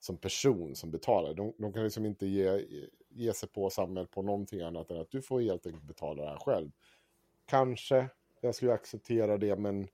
[0.00, 1.34] som person som betalar.
[1.34, 2.66] De, de kan liksom inte ge,
[3.10, 6.28] ge sig på samhället på någonting annat än att du får helt enkelt betala det
[6.28, 6.70] här själv.
[7.46, 8.08] Kanske
[8.40, 9.88] jag skulle acceptera det, men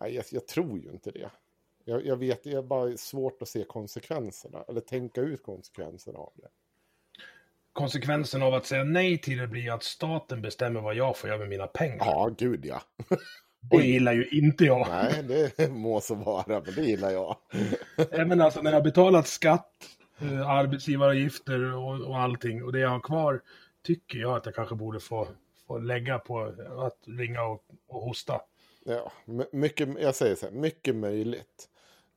[0.00, 1.30] nej, jag, jag tror ju inte det.
[1.84, 6.32] Jag, jag vet, det är bara svårt att se konsekvenserna, eller tänka ut konsekvenserna av
[6.36, 6.48] det.
[7.72, 11.38] Konsekvensen av att säga nej till det blir att staten bestämmer vad jag får göra
[11.38, 12.06] med mina pengar.
[12.06, 12.82] Ja, gud ja.
[13.60, 14.88] Det gillar ju inte jag.
[14.88, 17.36] Nej, det må så vara, men det gillar jag.
[18.10, 19.72] Även alltså när jag betalat skatt,
[20.20, 23.42] eh, arbetsgivaravgifter och, och allting och det jag har kvar
[23.82, 25.28] tycker jag att jag kanske borde få,
[25.70, 26.40] få lägga på
[26.86, 28.40] att ringa och, och hosta.
[28.84, 29.12] Ja,
[29.52, 31.68] mycket, jag säger så här, mycket möjligt.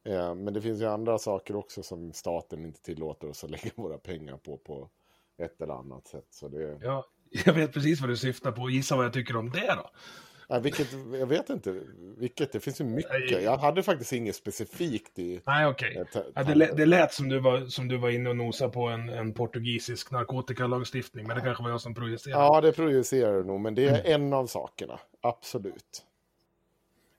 [0.04, 3.72] Ja, men det finns ju andra saker också som staten inte tillåter oss att lägga
[3.76, 4.90] våra pengar på på
[5.38, 6.28] ett eller annat sätt.
[6.30, 6.80] Så det...
[6.82, 7.06] Ja,
[7.46, 8.70] jag vet precis vad du syftar på.
[8.70, 9.90] Gissa vad jag tycker om det då?
[10.54, 10.88] Ja, vilket,
[11.20, 11.80] jag vet inte
[12.18, 13.44] vilket, det finns ju mycket.
[13.44, 15.42] Jag hade faktiskt inget specifikt i...
[15.46, 16.02] Nej, okej.
[16.02, 16.24] Okay.
[16.36, 19.10] Ja, det, det lät som du var, som du var inne och nosade på en,
[19.10, 22.44] en portugisisk narkotikalagstiftning, men det kanske var jag som projicerade.
[22.44, 24.24] Ja, det projicerar du nog, men det är mm.
[24.24, 25.00] en av sakerna.
[25.22, 26.04] Absolut.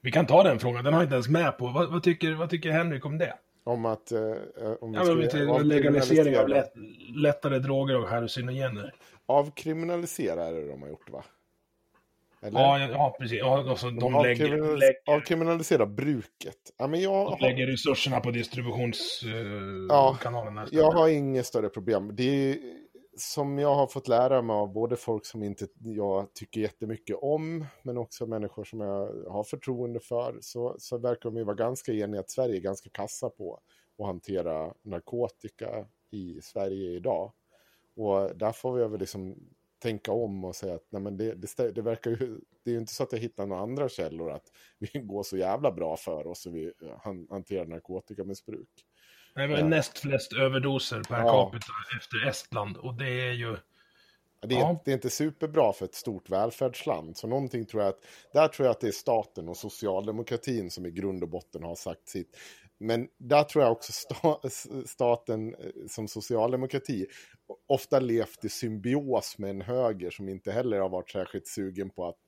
[0.01, 1.67] Vi kan ta den frågan, den har jag inte ens med på.
[1.67, 3.35] Vad, vad, tycker, vad tycker Henrik om det?
[3.65, 4.13] Om att...
[4.13, 4.21] Eh,
[4.81, 6.73] om vi ja, skulle, till legalisering av lätt,
[7.15, 8.95] lättare droger och hallucinogener.
[9.27, 11.25] Avkriminalisera är det de har gjort, va?
[12.45, 12.61] Eller?
[12.61, 13.39] Ja, ja, precis.
[13.39, 16.57] Ja, alltså, de avkriminalis lägger, avkriminalisera bruket.
[16.79, 20.59] Ja, men jag de lägger resurserna på distributionskanalen.
[20.59, 22.17] Uh, ja, jag har inget större problem.
[22.17, 22.59] Det är
[23.17, 27.67] som jag har fått lära mig av både folk som inte jag tycker jättemycket om,
[27.83, 31.93] men också människor som jag har förtroende för, så, så verkar de ju vara ganska
[31.93, 33.61] eniga att Sverige är ganska kassa på
[33.99, 37.33] att hantera narkotika i Sverige idag.
[37.97, 39.37] Och där får vi väl liksom
[39.85, 42.81] tänka om och säga att nej men det, det, det verkar ju, det är ju
[42.81, 46.27] inte så att jag hittar några andra källor att vi går så jävla bra för
[46.27, 46.73] oss och vi
[47.31, 48.69] hanterar narkotikamissbruk.
[49.37, 49.67] Nej, men ja.
[49.67, 51.51] näst flest överdoser per ja.
[51.51, 53.57] capita efter Estland och det är ju...
[54.47, 54.81] Det är, ja.
[54.85, 57.17] det är, inte superbra för ett stort välfärdsland.
[57.17, 60.87] Så någonting tror jag att, där tror jag att det är staten och socialdemokratin som
[60.87, 62.37] i grund och botten har sagt sitt.
[62.79, 64.41] Men där tror jag också sta,
[64.87, 67.07] staten eh, som socialdemokrati
[67.69, 72.09] ofta levt i symbios med en höger som inte heller har varit särskilt sugen på
[72.09, 72.23] att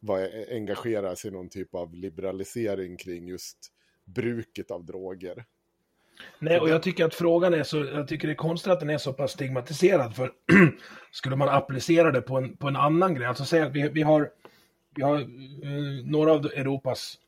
[0.00, 3.58] vara, e-, engagera sig i någon typ av liberalisering kring just
[4.04, 5.44] bruket av droger.
[6.38, 8.90] Nej, och jag tycker att frågan är så, jag tycker det är konstigt att den
[8.90, 10.32] är så pass stigmatiserad, för
[11.10, 14.02] skulle man applicera det på en, på en annan grej, alltså säga att vi, vi
[14.02, 14.30] har,
[14.94, 17.18] vi har eh, några av Europas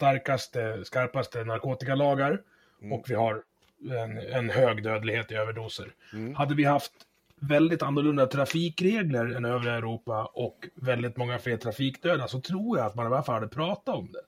[0.00, 2.42] starkaste, skarpaste narkotikalagar
[2.80, 2.92] mm.
[2.92, 3.42] och vi har
[3.90, 5.94] en, en, hög dödlighet i överdoser.
[6.12, 6.34] Mm.
[6.34, 6.92] Hade vi haft
[7.40, 12.94] väldigt annorlunda trafikregler än övriga Europa och väldigt många fler trafikdöda så tror jag att
[12.94, 14.22] man i alla fall hade pratat om det.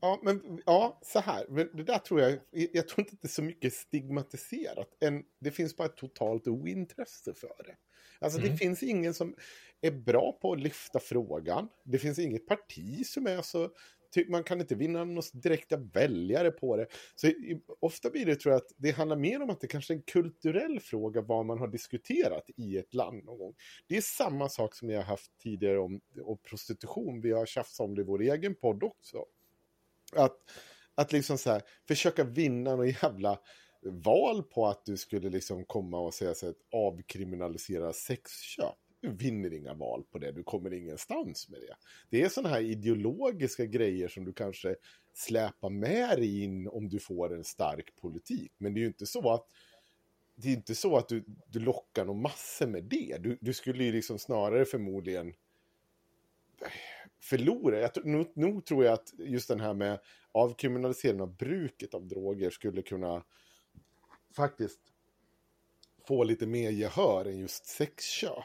[0.00, 1.46] Ja, men ja, så här.
[1.48, 4.88] Men det där tror jag, jag tror inte att det är så mycket stigmatiserat.
[5.00, 7.76] En, det finns bara ett totalt ointresse för det.
[8.18, 8.50] Alltså mm.
[8.50, 9.34] det finns ingen som
[9.80, 11.68] är bra på att lyfta frågan.
[11.84, 13.70] Det finns inget parti som är så
[14.10, 16.86] Typ, man kan inte vinna några direkta väljare på det.
[17.14, 17.32] Så
[17.80, 20.02] ofta blir det tror jag att det handlar mer om att det kanske är en
[20.02, 23.54] kulturell fråga vad man har diskuterat i ett land någon gång.
[23.88, 27.20] Det är samma sak som jag har haft tidigare om, om prostitution.
[27.20, 29.24] Vi har tjafsat om det i vår egen podd också.
[30.12, 30.36] Att,
[30.94, 33.38] att liksom så här, försöka vinna någon jävla
[33.82, 38.85] val på att du skulle liksom komma och säga så här, avkriminalisera sexköp.
[39.06, 41.76] Du vinner inga val på det, du kommer ingenstans med det.
[42.10, 44.76] Det är sådana här ideologiska grejer som du kanske
[45.14, 48.52] släpar med dig in om du får en stark politik.
[48.58, 49.46] Men det är ju inte så att
[50.34, 53.16] det är inte så att du, du lockar någon massor med det.
[53.20, 55.28] Du, du skulle ju liksom snarare förmodligen
[56.62, 56.68] eh,
[57.20, 57.80] förlora.
[57.80, 59.98] Jag, nog, nu, tror jag att just den här med
[60.32, 63.24] avkriminalisering av bruket av droger skulle kunna
[64.36, 64.80] faktiskt
[66.06, 68.44] få lite mer gehör än just sexköp.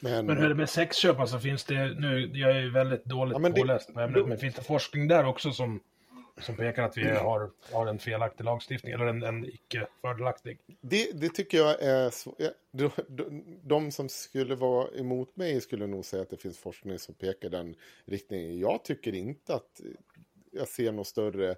[0.00, 1.18] Men, men hur är det med sexköp?
[1.18, 4.54] Alltså finns det nu, jag är väldigt dåligt ja, men påläst på ämnet, men finns
[4.54, 5.80] det forskning där också som,
[6.40, 10.58] som pekar att vi har, har en felaktig lagstiftning eller en, en icke fördelaktig?
[10.80, 12.34] Det, det tycker jag är så,
[12.72, 16.98] de, de, de, som skulle vara emot mig skulle nog säga att det finns forskning
[16.98, 17.74] som pekar den
[18.04, 18.58] riktningen.
[18.58, 19.80] Jag tycker inte att
[20.52, 21.54] jag ser några större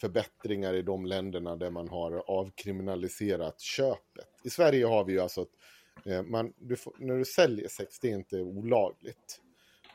[0.00, 4.28] förbättringar i de länderna där man har avkriminaliserat köpet.
[4.44, 5.56] I Sverige har vi ju alltså ett
[6.06, 9.40] Eh, man, du får, när du säljer sex, det är inte olagligt.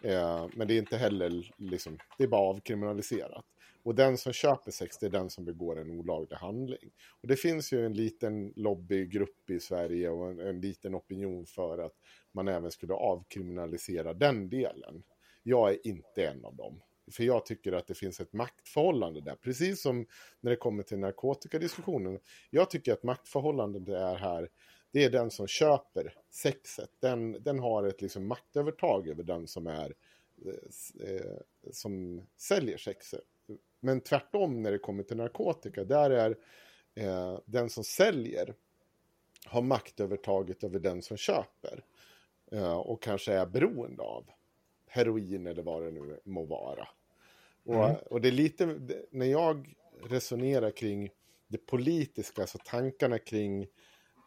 [0.01, 3.45] Eh, men det är inte heller, liksom, det är bara avkriminaliserat.
[3.84, 6.91] Och den som köper sex, det är den som begår en olaglig handling.
[7.22, 11.78] Och det finns ju en liten lobbygrupp i Sverige och en, en liten opinion för
[11.78, 11.93] att
[12.32, 15.03] man även skulle avkriminalisera den delen.
[15.43, 16.82] Jag är inte en av dem.
[17.12, 19.36] För jag tycker att det finns ett maktförhållande där.
[19.36, 20.06] Precis som
[20.41, 22.20] när det kommer till narkotikadiskussionen.
[22.49, 24.49] Jag tycker att maktförhållandet är här,
[24.96, 26.89] det är den som köper sexet.
[27.00, 29.93] Den, den har ett liksom maktövertag över den som är
[30.46, 31.38] eh, eh
[31.72, 33.24] som säljer sexet.
[33.80, 36.38] Men tvärtom när det kommer till narkotika, där är
[36.96, 38.54] eh, den som säljer
[39.46, 41.84] har maktövertaget över den som köper.
[42.52, 44.26] Eh, och kanske är beroende av
[44.88, 46.88] heroin eller vad det nu må vara.
[47.64, 47.96] Och, mm.
[48.06, 48.80] och det är lite,
[49.12, 51.10] när jag resonerar kring
[51.48, 53.68] det politiska, alltså tankarna kring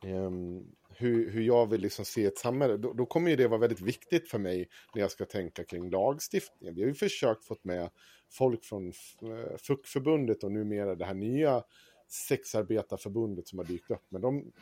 [0.04, 3.60] um, hur, hur jag vill liksom se ett samhälle, då, då, kommer ju det vara
[3.60, 6.74] väldigt viktigt för mig när jag ska tänka kring lagstiftningen.
[6.74, 7.90] Vi har ju försökt få med
[8.30, 11.62] folk från eh, FUK-förbundet och numera det här nya
[12.08, 14.52] sexarbetarförbundet som har dykt upp, men de,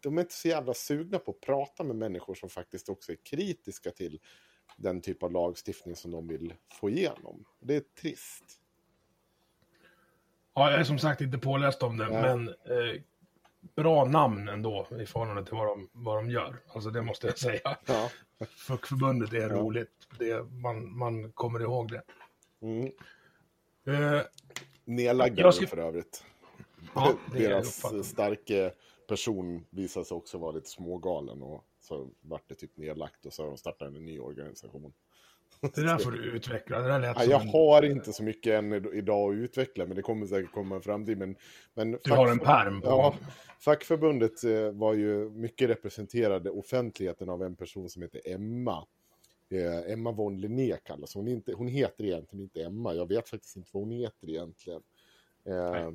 [0.00, 3.16] de är inte så jävla sugna på att prata med människor som faktiskt också är
[3.16, 4.20] kritiska till
[4.76, 7.44] den typ av lagstiftning som de vill få igenom.
[7.60, 8.60] Det är trist.
[10.54, 12.22] Ja, jag är som sagt inte påläst om det, ja.
[12.22, 13.02] men eh,
[13.74, 16.56] bra namn ändå i förhållande till vad de, vad de gör.
[16.68, 17.76] Alltså det måste jag säga.
[17.86, 18.10] Ja.
[18.46, 19.48] Fuckförbundet är ja.
[19.48, 20.08] roligt.
[20.18, 22.02] Det, man, man kommer ihåg det.
[22.60, 22.92] Mm.
[23.86, 24.22] Eh,
[24.84, 25.66] Nedlaggade ska...
[25.66, 26.24] för övrigt.
[26.94, 28.70] Ja, Deras starka
[29.08, 33.42] person visade sig också vara lite smågalen och så vart det typ nedlagt och så
[33.42, 34.92] har de startat en ny organisation.
[35.74, 36.78] Det där får du utveckla.
[36.78, 37.48] Det där lät ja, jag en...
[37.48, 41.18] har inte så mycket än idag att utveckla, men det kommer säkert komma en framtid.
[41.18, 41.36] Men,
[41.74, 42.18] men du fack...
[42.18, 42.88] har en perm på.
[42.88, 43.14] Ja,
[43.60, 48.86] fackförbundet eh, var ju mycket representerade offentligheten av en person som heter Emma.
[49.50, 51.28] Eh, Emma von Linné kallas hon.
[51.28, 52.94] Inte, hon heter egentligen inte Emma.
[52.94, 54.80] Jag vet faktiskt inte vad hon heter egentligen.
[55.46, 55.90] Eh,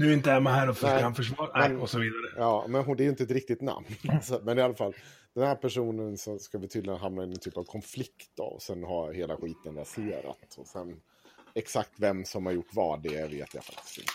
[0.00, 2.32] nu är inte Emma här och kan försvara, och så vidare.
[2.36, 3.86] Ja, men hon, det är ju inte ett riktigt namn.
[4.42, 4.94] men i alla fall,
[5.34, 8.62] den här personen så ska vi tydligen hamna i en typ av konflikt då, och
[8.62, 10.56] sen har hela skiten raserat.
[10.58, 11.00] Och sen
[11.54, 14.12] exakt vem som har gjort vad, det vet jag faktiskt inte.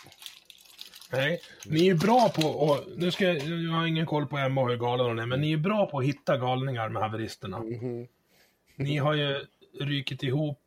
[1.12, 4.62] Nej, ni är bra på, och nu ska jag, jag har ingen koll på Emma
[4.62, 7.58] och hur galen hon är, men ni är bra på att hitta galningar med haveristerna.
[7.58, 8.08] Mm -hmm.
[8.76, 9.46] Ni har ju
[9.80, 10.62] rykit ihop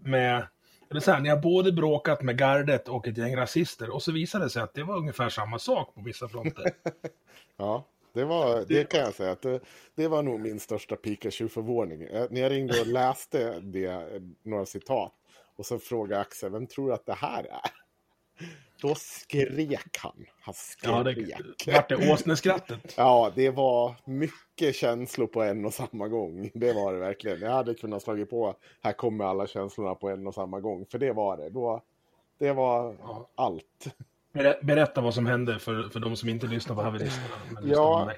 [0.00, 0.46] med
[0.90, 4.12] eller så här, ni har både bråkat med gardet och ett gäng rasister och så
[4.12, 6.70] visade det sig att det var ungefär samma sak på vissa fronter.
[7.56, 9.60] ja, det, var, det kan jag säga att det,
[9.94, 11.98] det var nog min största Pikachu-förvåning.
[12.30, 15.12] När jag ringde och läste det, några citat
[15.56, 17.70] och så frågade Axel, vem tror du att det här är?
[18.80, 20.26] Då skrek han.
[20.40, 20.90] Han skrek.
[20.92, 22.94] Ja, det vart det åsneskrattet.
[22.96, 26.50] ja, det var mycket känslor på en och samma gång.
[26.54, 27.40] Det var det verkligen.
[27.40, 30.86] Jag hade kunnat slagit på, här kommer alla känslorna på en och samma gång.
[30.86, 31.50] För det var det.
[31.50, 31.82] Då,
[32.38, 33.30] det var ja.
[33.34, 33.96] allt.
[34.32, 37.26] Berätta vad som hände för, för de som inte lyssnar på haveristerna.
[37.62, 38.12] Ja,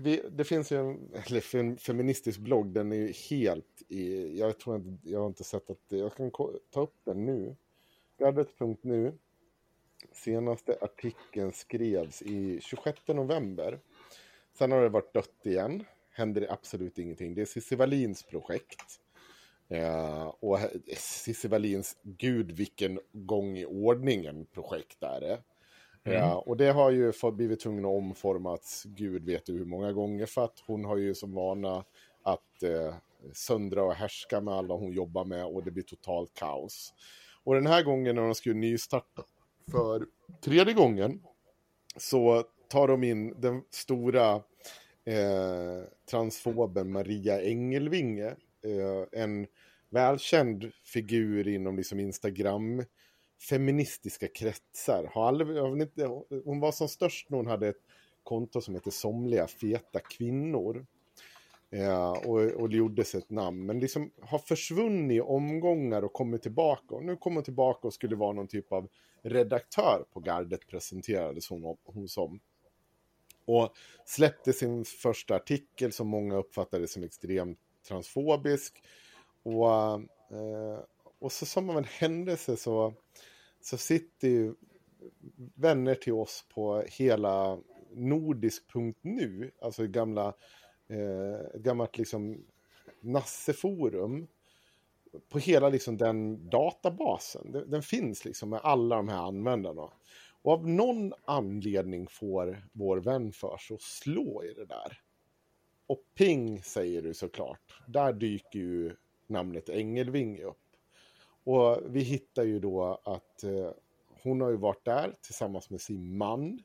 [0.00, 1.12] vi, det finns ju en,
[1.52, 2.66] en feministisk blogg.
[2.66, 4.38] Den är ju helt i...
[4.38, 5.78] Jag tror inte, jag har inte sett att...
[5.88, 6.30] Jag kan
[6.70, 7.56] ta upp den nu.
[8.18, 9.12] Gardet.nu
[10.12, 13.78] Senaste artikeln skrevs i 26 november.
[14.58, 15.84] Sen har det varit dött igen.
[16.10, 17.34] Händer det absolut ingenting.
[17.34, 19.00] Det är Cissi Wallins projekt.
[19.68, 20.58] Eh, och
[20.96, 25.38] Cissi Wallins, gud vilken gång i ordningen projekt är det.
[26.04, 26.22] Mm.
[26.22, 29.92] Eh, och det har ju fått, blivit tvungen att omformats, gud vet du hur många
[29.92, 31.84] gånger, för att hon har ju som vana
[32.22, 32.94] att eh,
[33.32, 36.94] söndra och härska med alla hon jobbar med och det blir totalt kaos.
[37.44, 39.22] Och den här gången när de skulle nystarta
[39.70, 40.06] för
[40.40, 41.22] tredje gången
[41.96, 44.34] så tar de in den stora
[45.04, 48.36] eh, transfoben Maria Engelvinge.
[48.62, 49.46] Eh, en
[49.90, 52.84] välkänd figur inom liksom Instagram
[53.48, 55.10] feministiska kretsar.
[55.14, 55.48] Har aldrig,
[56.44, 57.82] hon var som störst när hon hade ett
[58.22, 60.86] konto som hette Somliga feta kvinnor.
[61.70, 66.42] Eh, och, och det gjordes ett namn, men liksom har försvunnit i omgångar och kommit
[66.42, 66.94] tillbaka.
[66.94, 68.88] Och nu kom hon tillbaka och skulle vara någon typ av
[69.22, 72.40] redaktör på Gardet presenterades hon, hon som.
[73.44, 73.72] Och
[74.04, 77.58] släppte sin första artikel som många uppfattade som extremt
[77.88, 78.82] transfobisk.
[79.48, 79.70] Och,
[80.36, 80.80] eh,
[81.18, 82.94] och så som av en händelse så,
[83.60, 84.54] så sitter ju
[85.54, 87.58] vänner till oss på hela
[87.92, 90.34] nordisk.nu, alltså gamla
[90.88, 92.44] eh, ett gammalt liksom
[93.00, 94.28] Nasseforum
[95.28, 97.52] på hela liksom den databasen.
[97.52, 99.92] Den, den, finns liksom med alla de här användarna.
[100.42, 105.00] Och av någon anledning får vår vän för sig att slå i det där.
[105.86, 107.82] och ping säger du såklart.
[107.86, 108.96] Där dyker ju
[109.28, 110.56] namnet Engelvinge upp.
[111.44, 113.70] Och vi hittar ju då att eh,
[114.22, 116.62] hon har ju varit där tillsammans med sin man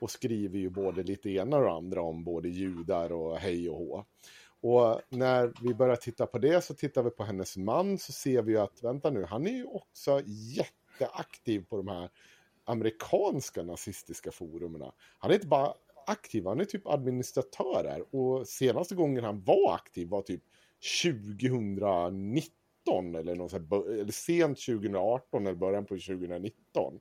[0.00, 4.04] och skriver ju både lite ena och andra om både judar och hej och hå.
[4.60, 8.42] Och när vi börjar titta på det så tittar vi på hennes man så ser
[8.42, 12.10] vi ju att, vänta nu, han är ju också jätteaktiv på de här
[12.64, 14.92] amerikanska nazistiska forumerna.
[15.18, 15.74] Han är inte bara
[16.06, 18.14] aktiv, han är typ administratör där.
[18.16, 20.42] Och senaste gången han var aktiv var typ
[21.02, 23.56] 2019 eller, något så
[23.90, 27.00] eller sent 2018 eller början på 2019.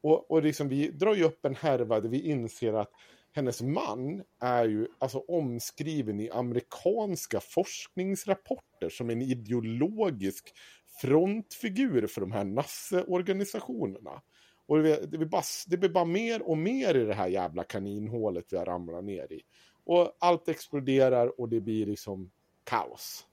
[0.00, 2.90] Och, och liksom vi drar ju upp en härva där vi inser att
[3.32, 10.54] hennes man är ju alltså omskriven i amerikanska forskningsrapporter som en ideologisk
[11.00, 14.22] frontfigur för de här nasseorganisationerna.
[14.66, 17.64] Och det, det, blir bara, det blir bara mer och mer i det här jävla
[17.64, 19.42] kaninhålet vi har ramlat ner i.
[19.84, 22.30] Och allt exploderar och det blir liksom
[22.68, 23.24] kaos.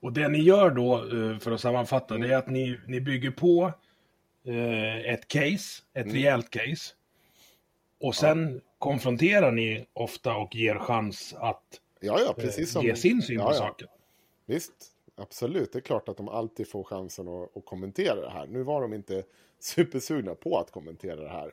[0.00, 3.30] Och det ni gör då, eh, för att sammanfatta, det är att ni, ni bygger
[3.30, 3.72] på
[4.44, 6.14] eh, ett case, ett mm.
[6.14, 6.94] rejält case.
[8.00, 8.60] Och sen ja.
[8.78, 12.84] konfronterar ni ofta och ger chans att ja, ja, precis som...
[12.84, 13.88] ge sin syn på saken.
[14.46, 14.72] Visst,
[15.16, 15.72] absolut.
[15.72, 18.46] Det är klart att de alltid får chansen att, att kommentera det här.
[18.46, 19.22] Nu var de inte
[19.60, 21.52] supersugna på att kommentera det här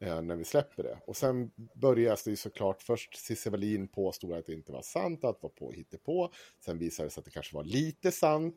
[0.00, 0.98] eh, när vi släpper det.
[1.06, 5.24] Och sen börjar det ju såklart först Cissi Wallin påstod att det inte var sant,
[5.24, 5.74] att det var på
[6.04, 6.32] på.
[6.64, 8.56] Sen visade det sig att det kanske var lite sant.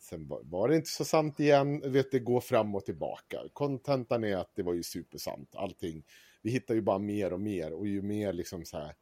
[0.00, 1.92] Sen var, var det inte så sant igen.
[1.92, 3.40] Vet, det går fram och tillbaka.
[3.52, 5.54] Kontentan är att det var ju supersant.
[5.54, 6.04] Allting.
[6.42, 8.94] Vi hittar ju bara mer och mer och ju mer liksom så här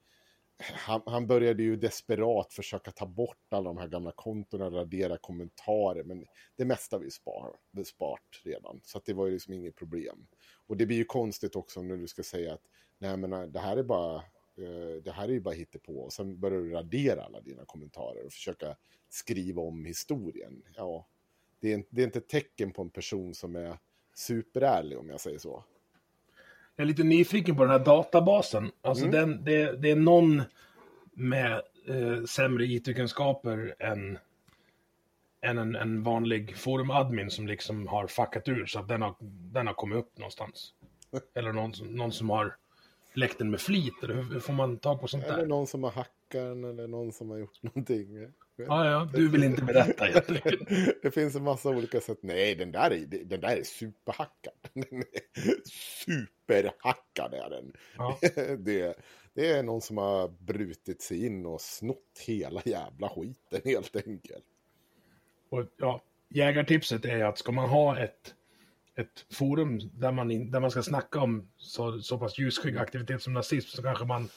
[0.59, 6.05] han, han, började ju desperat försöka ta bort alla de här gamla kontona, radera kommentarer,
[6.05, 6.27] men
[6.57, 10.27] det mesta har vi spar, spart redan, så att det var ju liksom inget problem.
[10.67, 12.63] Och det blir ju konstigt också när du ska säga att
[12.99, 14.15] nej men eh, det här är bara
[14.57, 16.01] eh, det här är ju bara hittepå.
[16.01, 18.77] och sen börjar du radera alla dina kommentarer och försöka
[19.09, 20.63] skriva om historien.
[20.77, 21.09] Ja,
[21.61, 23.79] det är, det är inte ett tecken på en person som är
[24.15, 25.65] superärlig om jag säger så.
[26.77, 28.71] Jag är lite nyfiken på den här databasen.
[28.83, 29.17] Alltså mm.
[29.17, 30.43] den, det, det, är någon
[31.13, 34.19] med eh, sämre IT-kunskaper än,
[35.41, 39.15] än en, en vanlig forumadmin som liksom har fuckat ur så att den har,
[39.53, 40.75] den har kommit upp någonstans.
[41.35, 42.57] Eller någon, någon som har
[43.15, 45.39] läckt den med flit, eller hur, hur får man tag på sånt eller där?
[45.39, 48.33] Eller någon som har hackat den, eller någon som har gjort någonting.
[48.57, 50.69] Ja, ja, du vill inte berätta helt enkelt.
[51.03, 52.19] det finns en massa olika sätt.
[52.23, 54.53] Nej, den där är, den där är superhackad.
[54.73, 55.05] Den är
[56.05, 57.73] superhackad är den.
[57.97, 58.19] Ja.
[58.59, 58.97] Det,
[59.35, 64.45] det är någon som har brutit sig in och snott hela jävla skiten helt enkelt.
[65.51, 68.35] Och ja, jägartipset är att ska man ha ett,
[68.95, 73.23] ett forum där man, in, där man ska snacka om så, så pass ljusskygg aktivitet
[73.23, 74.29] som nazism så kanske man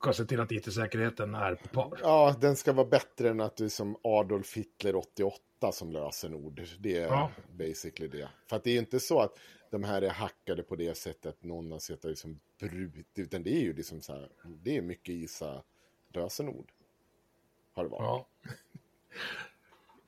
[0.00, 1.98] ska se till att IT-säkerheten är på par.
[2.02, 6.62] Ja, den ska vara bättre än att du som Adolf Hitler 88 som lösenord.
[6.78, 7.30] Det är ja.
[7.58, 8.28] basically det.
[8.46, 9.38] För att det är inte så att
[9.70, 13.50] de här är hackade på det sättet att någon har sett liksom brut, utan det
[13.50, 15.62] är ju liksom så här, det är mycket ISA
[16.14, 16.72] lösenord.
[17.74, 18.02] Har det varit.
[18.02, 18.26] Ja.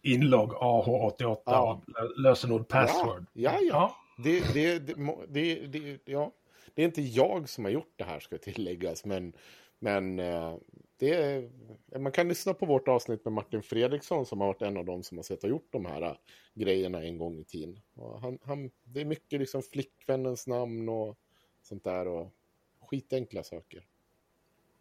[0.02, 1.82] Inlogg AH88 ja.
[2.16, 3.26] lösenord password.
[3.32, 3.60] Ja, ja.
[3.62, 3.96] ja.
[4.24, 6.32] Det, det, det, det, ja.
[6.74, 9.32] det är inte jag som har gjort det här ska tilläggas, men
[9.80, 10.56] men eh,
[10.96, 11.50] det är,
[11.98, 15.02] man kan lyssna på vårt avsnitt med Martin Fredriksson som har varit en av dem
[15.02, 16.16] som har sett och gjort de här uh,
[16.54, 17.80] grejerna en gång i tiden.
[18.20, 21.18] Han, han, det är mycket liksom flickvännens namn och
[21.62, 22.34] sånt där och
[22.80, 23.86] skitenkla saker.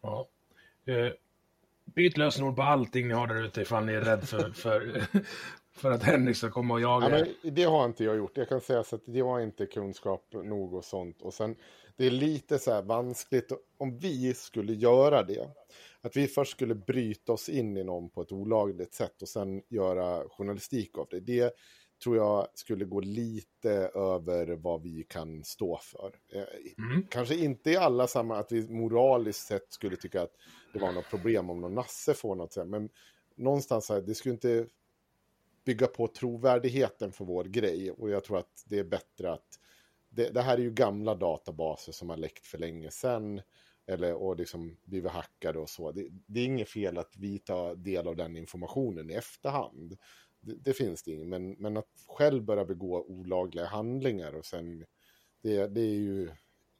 [0.00, 0.28] Ja.
[0.84, 1.12] Eh,
[1.84, 5.04] byt lösenord på allting ni har där ute ifall ni är rädd för, för,
[5.72, 7.18] för att Henrik ska komma och jaga.
[7.18, 8.36] Ja, men det har inte jag gjort.
[8.36, 11.22] Jag kan säga så att det var inte kunskap nog och sånt.
[11.22, 11.56] Och sen
[12.00, 15.50] det är lite så här vanskligt om vi skulle göra det.
[16.00, 19.62] Att vi först skulle bryta oss in i någon på ett olagligt sätt och sen
[19.68, 21.20] göra journalistik av det.
[21.20, 21.52] Det
[22.02, 26.14] tror jag skulle gå lite över vad vi kan stå för.
[26.32, 26.42] Eh,
[26.90, 27.06] mm.
[27.10, 30.34] Kanske inte i alla sammanhang att vi moraliskt sett skulle tycka att
[30.72, 32.88] det var något problem om någon nasse får något, men
[33.36, 34.66] någonstans här, det skulle inte
[35.64, 39.60] bygga på trovärdigheten för vår grej och jag tror att det är bättre att
[40.20, 43.40] det, det, här är ju gamla databaser som har läckt för länge sedan.
[43.86, 45.92] Eller och liksom blivit hackade och så.
[45.92, 49.98] Det, det, är inget fel att vi tar del av den informationen i efterhand.
[50.40, 51.26] Det, det finns det inget.
[51.26, 54.84] Men, men att själv börja begå olagliga handlingar och sen...
[55.42, 56.30] Det, det är ju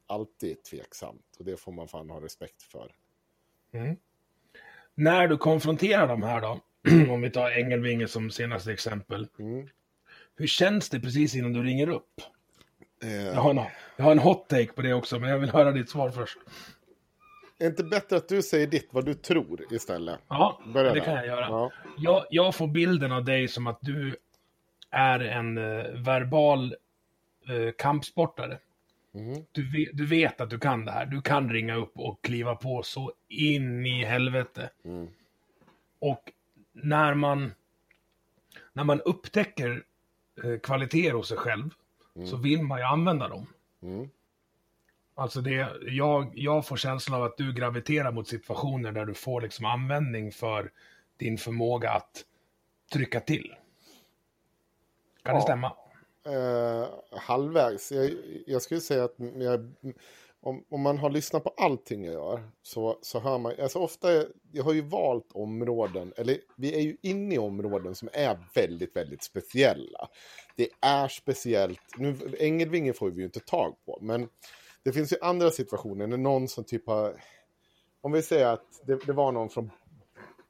[0.07, 1.37] alltid tveksamt.
[1.39, 2.93] Och det får man fan ha respekt för.
[3.73, 3.97] Mm.
[4.95, 6.61] När du konfronterar de här då,
[7.13, 9.29] om vi tar Engelvinge som senaste exempel.
[9.39, 9.69] Mm.
[10.35, 12.21] Hur känns det precis innan du ringer upp?
[13.03, 13.61] Eh, jag, har en,
[13.97, 16.39] jag har en hot take på det också, men jag vill höra ditt svar först.
[17.59, 20.19] är inte bättre att du säger ditt, vad du tror istället?
[20.29, 21.05] Ja, Börja det där.
[21.05, 21.47] kan jag göra.
[21.49, 21.73] Ja.
[21.99, 24.17] Jag, jag får bilden av dig som att du
[24.91, 26.75] är en eh, verbal
[27.49, 28.59] eh, kampsportare.
[29.13, 29.45] Mhm.
[29.53, 31.07] Du, vet, du vet att du kan det här.
[31.07, 34.71] Du kan ringa upp och kliva på så in i helvete.
[34.85, 35.09] Mm.
[35.99, 36.33] Och
[36.73, 37.53] när man,
[38.73, 39.83] när man upptäcker
[40.45, 41.71] eh, kvaliteter hos sig själv
[42.31, 43.47] så vill man ju använda dem.
[43.83, 44.11] Mm.
[45.15, 49.41] Alltså det, jag, jag får känslan av att du graviterar mot situationer där du får
[49.41, 50.71] liksom användning för
[51.17, 52.25] din förmåga att
[52.93, 53.55] trycka till.
[55.23, 55.43] Kan det Ja.
[55.43, 55.73] stämma?
[56.27, 56.89] Eh,
[57.21, 57.93] halvvägs.
[57.93, 58.11] Jag,
[58.47, 59.73] jag skulle säga att jag,
[60.43, 64.25] om, om man har lyssnat på allting jag gör så, så hör man, alltså ofta,
[64.53, 68.97] jag har ju valt områden, eller vi är ju inne i områden som är väldigt,
[68.97, 70.09] väldigt speciella.
[70.57, 74.29] Det är speciellt, nu Ängelvinge får vi ju inte tag på, men
[74.83, 77.23] det finns ju andra situationer när någon som typ har,
[78.01, 79.71] om vi säger att det, det var någon från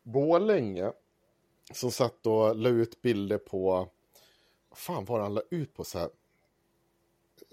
[0.03, 0.93] Borlänge
[1.73, 3.89] som satt och la ut bilder på
[4.69, 6.09] vad fan var det han la ut på så här?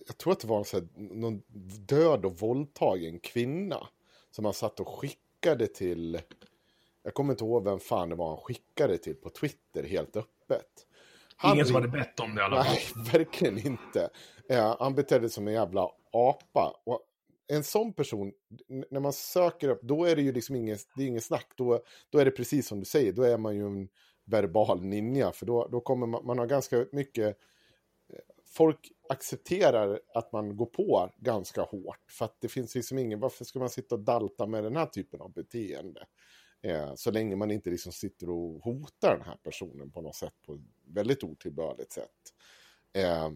[0.08, 1.41] Jag tror att det var så här, någon
[1.88, 3.88] död och våldtagen kvinna.
[4.32, 6.22] Som han satt och skickade till.
[7.03, 10.88] Jag kommer inte ihåg vem fan det var han skickade till på Twitter helt öppet.
[11.36, 12.76] Han Ingen som hade bett om det i alla fall.
[12.95, 14.10] Nej, verkligen inte.
[14.49, 16.74] Eh, han betedde sig som en jävla apa.
[16.84, 17.01] Och
[17.47, 18.32] en sån person,
[18.89, 21.47] när man söker upp, då är det ju liksom ingen, det är ingen snack.
[21.55, 23.88] Då, då är det precis som du säger, då är man ju en
[24.26, 25.32] verbal ninja.
[25.32, 27.38] För då, då kommer man, man har ganska mycket...
[28.58, 32.12] Folk accepterar att man går på ganska hårt.
[32.12, 34.86] För att det finns liksom ingen, varför ska man sitta och dalta med den här
[34.86, 36.05] typen av beteende?
[36.62, 40.34] Eh, så länge man inte liksom sitter och hotar den här personen på något sätt,
[40.45, 42.34] på ett väldigt otillbörligt sätt.
[42.93, 43.30] Eh,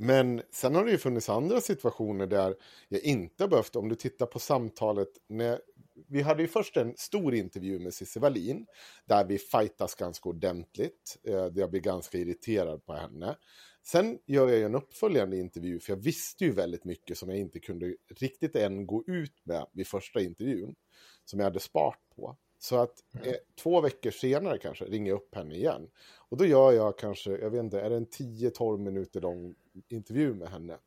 [0.00, 2.54] men sen har det ju funnits andra situationer där
[2.88, 5.60] jag inte har behövt, om du tittar på samtalet, när,
[6.08, 8.66] vi hade ju först en stor intervju med Cissi Wallin,
[9.04, 13.36] där vi fightas ganska ordentligt, eh, där jag blir ganska irriterad på henne.
[13.90, 17.38] Sen gör jag ju en uppföljande intervju, för jag visste ju väldigt mycket som jag
[17.38, 20.74] inte kunde riktigt än gå ut med vid första intervjun,
[21.24, 22.36] som jag hade spart på.
[22.58, 25.90] Så att eh, två veckor senare kanske ringer jag upp henne igen.
[26.28, 29.54] Och då gör jag kanske, jag vet inte, är det en 10-12 minuter lång
[29.88, 30.78] intervju med henne.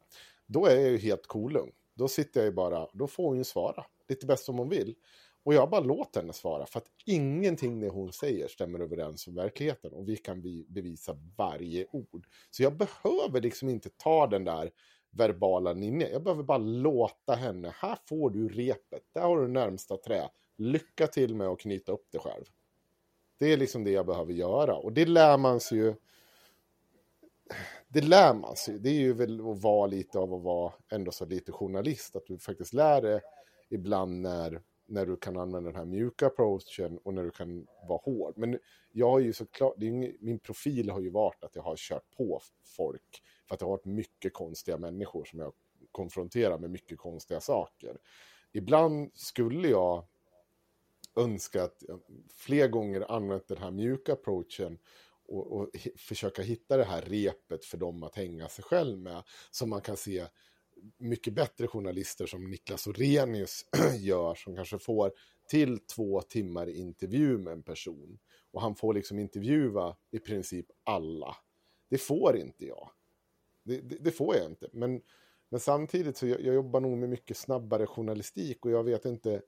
[0.47, 1.71] Då är jag ju helt kolugn.
[1.93, 3.85] Då sitter jag ju bara, då får hon ju svara.
[4.09, 4.95] Lite bäst som hon vill.
[5.43, 6.65] Och jag bara låter henne svara.
[6.65, 9.93] För att ingenting det hon säger stämmer överens med verkligheten.
[9.93, 12.27] Och vi kan be- bevisa varje ord.
[12.51, 14.71] Så jag behöver liksom inte ta den där
[15.11, 16.09] verbala ninja.
[16.09, 19.03] Jag behöver bara låta henne, här får du repet.
[19.13, 20.29] Där har du närmsta trä.
[20.57, 22.45] Lycka till med att knyta upp det själv.
[23.37, 24.75] Det är liksom det jag behöver göra.
[24.75, 25.95] Och det lär man sig ju.
[27.87, 28.79] Det lär man sig.
[28.79, 32.15] Det är ju väl att vara lite av att vara ändå så lite journalist.
[32.15, 33.21] Att du faktiskt lär dig
[33.69, 34.61] ibland när,
[34.91, 38.37] när du kan använda den här mjuka approachen och när du kan vara hård.
[38.37, 38.59] Men
[38.91, 42.11] jag har ju såklart, det är min profil har ju varit att jag har kört
[42.17, 43.23] på folk.
[43.47, 45.53] För att det har varit mycket konstiga människor som jag
[45.91, 47.97] konfronterar med mycket konstiga saker.
[48.51, 50.05] Ibland skulle jag
[51.15, 52.01] önska att jag
[52.35, 54.79] fler gånger använt den här mjuka approachen
[55.27, 59.23] och, och försöka hitta det här repet för dem att hänga sig själv med.
[59.51, 60.25] Som man kan se
[60.97, 63.65] mycket bättre journalister som Niklas Orenius
[63.99, 65.11] gör som kanske får
[65.49, 68.19] till två timmar intervju med en person.
[68.51, 71.35] Och han får liksom intervjua i princip alla.
[71.89, 72.89] Det får inte jag.
[73.63, 74.69] Det, det, det får jag inte.
[74.73, 75.01] Men,
[75.49, 79.41] men samtidigt så jag, jag jobbar nog med mycket snabbare journalistik och jag vet inte.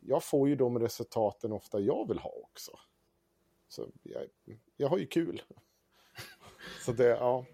[0.00, 2.78] Jag får ju de resultaten ofta jag vill ha också.
[3.68, 4.22] Så jag,
[4.76, 5.42] jag har ju kul.
[6.84, 7.46] Så det, ja.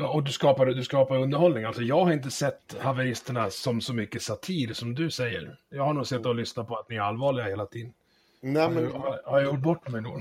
[0.00, 1.64] Ja, och du skapar, du skapar underhållning.
[1.64, 5.58] Alltså, jag har inte sett haveristerna som så mycket satir som du säger.
[5.68, 7.92] Jag har nog sett och lyssnat på att ni är allvarliga hela tiden.
[8.40, 10.20] Nej, men, jag- har, har jag gjort bort mig då?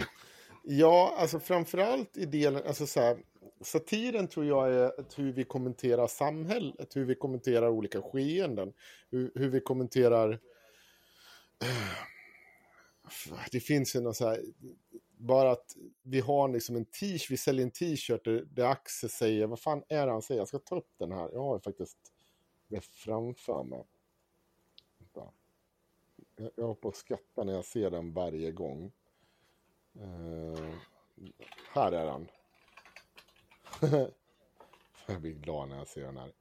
[0.64, 3.18] Ja, alltså framförallt i delen, alltså så här,
[3.62, 8.74] satiren tror jag är hur vi kommenterar samhället, hur vi kommenterar olika skeenden,
[9.12, 10.40] hur, hur vi kommenterar...
[13.52, 14.40] Det finns ju något så här,
[15.20, 19.48] bara att vi har liksom en t-shirt, vi säljer en t-shirt där, där Axel säger,
[19.48, 20.42] vad fan är det han säger?
[20.42, 21.98] Jag ska ta upp den här, jag har ju faktiskt
[22.68, 23.84] det framför mig.
[24.98, 25.32] Vänta.
[26.36, 28.92] Jag, jag på att skratta när jag ser den varje gång.
[30.02, 30.74] Uh,
[31.74, 32.28] här är han.
[35.08, 36.32] jag blir glad när jag ser den här.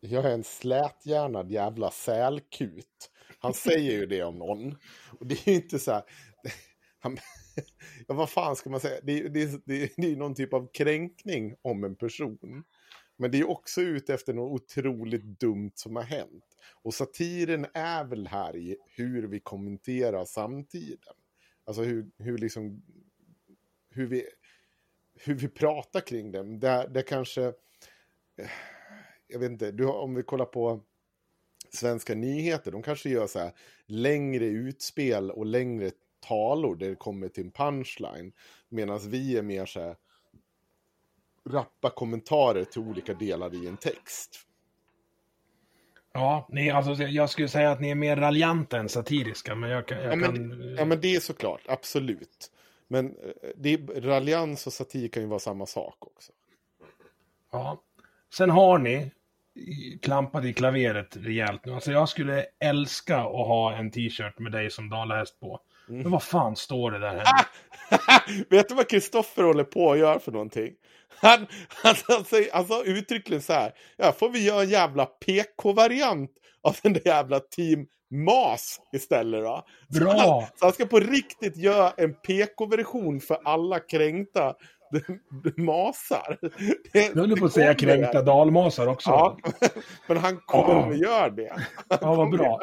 [0.00, 3.10] Jag är en släthjärnad jävla sälkut.
[3.38, 4.76] Han säger ju det om någon.
[5.20, 6.02] Och det är ju inte så här...
[7.02, 7.18] Han,
[8.08, 9.00] ja, vad fan ska man säga?
[9.02, 12.64] Det, är- det, det, det är någon typ av kränkning om en person.
[13.16, 16.44] Men det är också ute efter något otroligt dumt som har hänt.
[16.82, 21.14] Och satiren är väl här i hur vi kommenterar samtiden.
[21.64, 22.82] Alltså hur, hur liksom,
[23.90, 24.24] hur vi,
[25.14, 26.60] hur vi pratar kring den.
[26.60, 27.52] Det, det kanske,
[29.26, 30.80] jag vet inte, du, om vi kollar på
[31.72, 33.52] svenska nyheter, de kanske gör så här
[33.86, 35.90] längre utspel och längre
[36.20, 38.32] talor där det kommer till en punchline.
[38.68, 39.96] Medan vi är mer så här
[41.48, 44.46] rappa kommentarer till olika delar i en text.
[46.12, 49.84] Ja, ni, alltså, jag skulle säga att ni är mer raljanta än satiriska, men jag,
[49.88, 50.74] jag ja, men, kan...
[50.78, 52.50] Ja, men det är såklart, absolut.
[52.88, 56.32] Men eh, det, raljans och satir kan ju vara samma sak också.
[57.52, 57.82] Ja.
[58.34, 59.10] Sen har ni
[60.02, 61.72] klampat i klaveret rejält nu.
[61.72, 65.60] Alltså jag skulle älska att ha en t-shirt med dig som dalahäst på.
[65.90, 66.02] Mm.
[66.02, 67.44] Men vad fan står det där hemma?
[68.50, 70.72] Vet du vad Kristoffer håller på att göra för någonting?
[71.20, 73.72] Han, han, han, säger, alltså uttryckligen så här.
[73.96, 76.30] Ja, får vi göra en jävla PK-variant
[76.62, 79.64] av den där jävla Team MAS istället då?
[80.00, 80.10] Bra!
[80.10, 84.54] Så han, så han ska på riktigt göra en PK-version för alla kränkta
[85.56, 86.38] masar.
[86.92, 89.10] Det, du höll på att säga kränkta dalmasar också.
[89.10, 89.38] Ja,
[90.06, 90.98] men han kommer oh.
[90.98, 91.52] göra det.
[91.88, 92.60] Han ja, vad bra.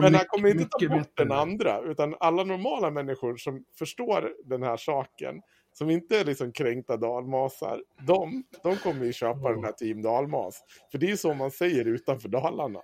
[0.00, 4.62] Men han kommer inte ta bort den andra, utan alla normala människor som förstår den
[4.62, 5.40] här saken,
[5.72, 9.54] som inte är liksom kränkta dalmasar, de, de kommer ju köpa oh.
[9.54, 10.62] den här Team Dalmas.
[10.90, 12.80] För det är ju så man säger utanför Dalarna.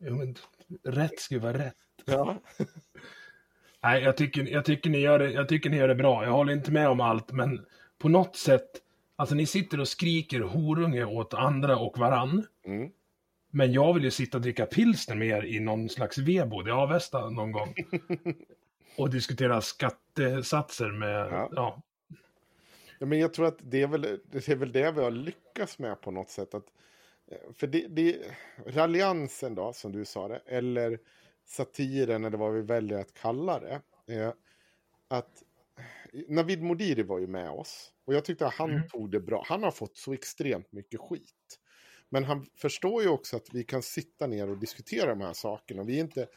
[0.00, 0.34] Jo, men
[0.84, 1.74] rätt ska vara rätt.
[2.04, 2.36] Ja.
[3.82, 6.24] Nej, jag tycker, jag, tycker ni gör det, jag tycker ni gör det bra.
[6.24, 7.66] Jag håller inte med om allt, men
[7.98, 8.70] på något sätt,
[9.16, 12.46] alltså ni sitter och skriker horunge åt andra och varann.
[12.66, 12.90] Mm.
[13.50, 16.70] Men jag vill ju sitta och dricka pilsner med er i någon slags vedbod i
[16.70, 17.74] Avesta någon gång.
[18.96, 21.48] och diskutera skattesatser med, ja.
[21.52, 21.82] ja.
[22.98, 23.06] ja.
[23.06, 26.00] men jag tror att det är, väl, det är väl det vi har lyckats med
[26.00, 26.54] på något sätt.
[26.54, 26.66] Att,
[27.54, 28.18] för det, det,
[28.66, 30.98] raljansen då, som du sa det, eller
[31.44, 33.80] satiren eller vad vi väljer att kalla det.
[34.06, 34.32] Eh,
[35.08, 35.42] att
[36.28, 38.88] Navid Modiri var ju med oss och jag tyckte att han mm.
[38.88, 39.44] tog det bra.
[39.46, 41.58] Han har fått så extremt mycket skit.
[42.08, 45.82] Men han förstår ju också att vi kan sitta ner och diskutera de här sakerna.
[45.84, 46.28] Vi inte,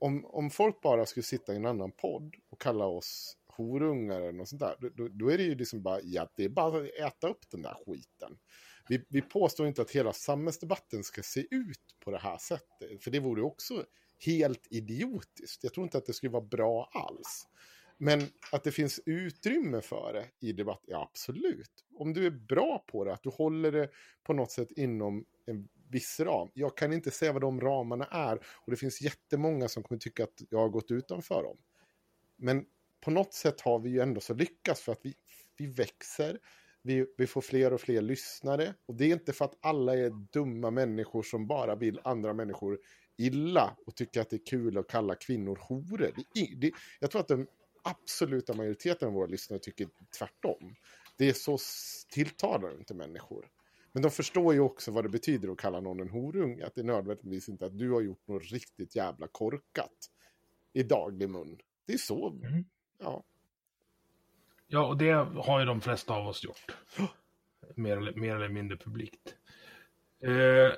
[0.00, 4.32] om, om folk bara skulle sitta i en annan podd och kalla oss horungar eller
[4.32, 6.90] något sånt där, då, då är det ju liksom bara, ja, det är bara att
[6.90, 8.38] äta upp den där skiten.
[8.88, 13.10] Vi, vi påstår inte att hela samhällsdebatten ska se ut på det här sättet, för
[13.10, 13.84] det vore också
[14.18, 15.64] helt idiotiskt.
[15.64, 17.48] Jag tror inte att det skulle vara bra alls.
[17.98, 18.22] Men
[18.52, 21.84] att det finns utrymme för det i debatt, ja absolut.
[21.94, 23.90] Om du är bra på det, att du håller det
[24.22, 26.48] på något sätt inom en viss ram.
[26.54, 30.24] Jag kan inte säga vad de ramarna är och det finns jättemånga som kommer tycka
[30.24, 31.56] att jag har gått utanför dem.
[32.36, 32.64] Men
[33.00, 35.14] på något sätt har vi ju ändå så lyckats för att vi,
[35.56, 36.38] vi växer,
[36.82, 40.10] vi, vi får fler och fler lyssnare och det är inte för att alla är
[40.32, 42.78] dumma människor som bara vill andra människor
[43.16, 45.98] illa och tycker att det är kul att kalla kvinnor horor.
[46.34, 47.46] Det, det, jag tror att den
[47.82, 49.88] absoluta majoriteten av våra lyssnare tycker
[50.18, 50.74] tvärtom.
[51.16, 51.58] Det är så
[52.10, 53.48] tilltalar inte människor.
[53.92, 56.66] Men de förstår ju också vad det betyder att kalla någon en horunge.
[56.66, 60.10] Att det är nödvändigtvis inte att du har gjort något riktigt jävla korkat
[60.72, 61.58] i daglig mun.
[61.86, 62.64] Det är så, mm.
[62.98, 63.24] ja.
[64.66, 65.10] Ja, och det
[65.44, 66.76] har ju de flesta av oss gjort.
[67.74, 69.34] Mer eller, mer eller mindre publikt.
[70.22, 70.72] Eh,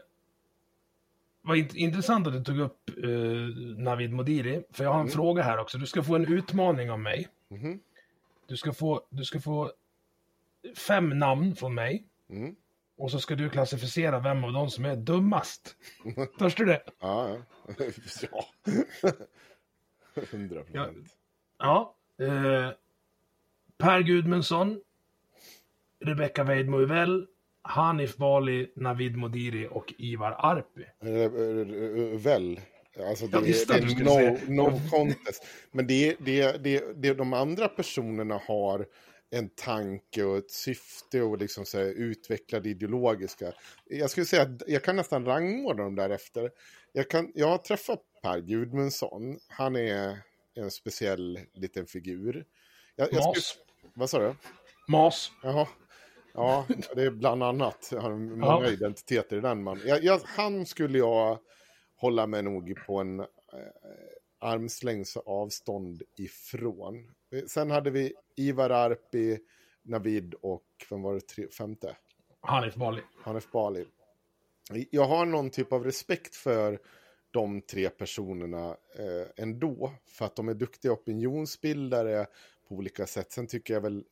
[1.49, 3.11] vad intressant att du tog upp eh,
[3.77, 4.63] Navid Modiri.
[4.71, 5.13] För jag har en mm.
[5.13, 5.79] fråga här också.
[5.79, 7.29] Du ska få en utmaning av mig.
[7.51, 7.81] Mm.
[8.47, 9.73] Du, ska få, du ska få
[10.77, 12.05] fem namn från mig.
[12.31, 12.55] Mm.
[12.99, 15.77] Och så ska du klassificera vem av dem som är dummast.
[16.39, 16.83] Törs du det?
[17.01, 17.37] Ja,
[18.31, 18.45] ja.
[20.31, 21.17] Hundra procent.
[21.59, 21.95] Ja.
[22.19, 22.71] Eh,
[23.79, 24.81] per Gudmundsson.
[26.01, 26.79] Rebecca Weidmo
[27.63, 30.85] Hanif Bali, Navid Modiri och Ivar Arpi.
[32.19, 32.61] Väl.
[33.09, 35.47] Alltså det, det är no, no contest.
[35.71, 38.87] Men det, det, det, det, de andra personerna har
[39.31, 43.53] en tanke och ett syfte och liksom så här, utvecklade ideologiska.
[43.85, 46.51] Jag skulle säga att jag kan nästan rangordna dem därefter.
[46.93, 49.39] Jag, kan, jag har träffat Per Gudmundsson.
[49.49, 50.19] Han är
[50.55, 52.45] en speciell liten figur.
[52.97, 53.65] Jag, jag skulle,
[53.95, 54.35] vad sa du?
[54.89, 55.33] Mas.
[55.43, 55.67] Jaha.
[56.39, 57.89] Ja, det är bland annat.
[57.93, 58.71] Jag har många ja.
[58.71, 59.81] identiteter i den man.
[59.85, 61.39] Jag, jag, han skulle jag
[61.97, 63.27] hålla mig nog på en eh,
[64.39, 67.11] armslängds avstånd ifrån.
[67.47, 69.39] Sen hade vi Ivar Arpi,
[69.83, 71.97] Navid och vem var det tre, femte?
[72.41, 73.03] Hanif Bali.
[73.23, 73.87] Hanif Bali.
[74.91, 76.79] Jag har någon typ av respekt för
[77.31, 79.93] de tre personerna eh, ändå.
[80.07, 82.27] För att de är duktiga opinionsbildare
[82.69, 83.33] på olika sätt.
[83.33, 84.05] Sen tycker jag väl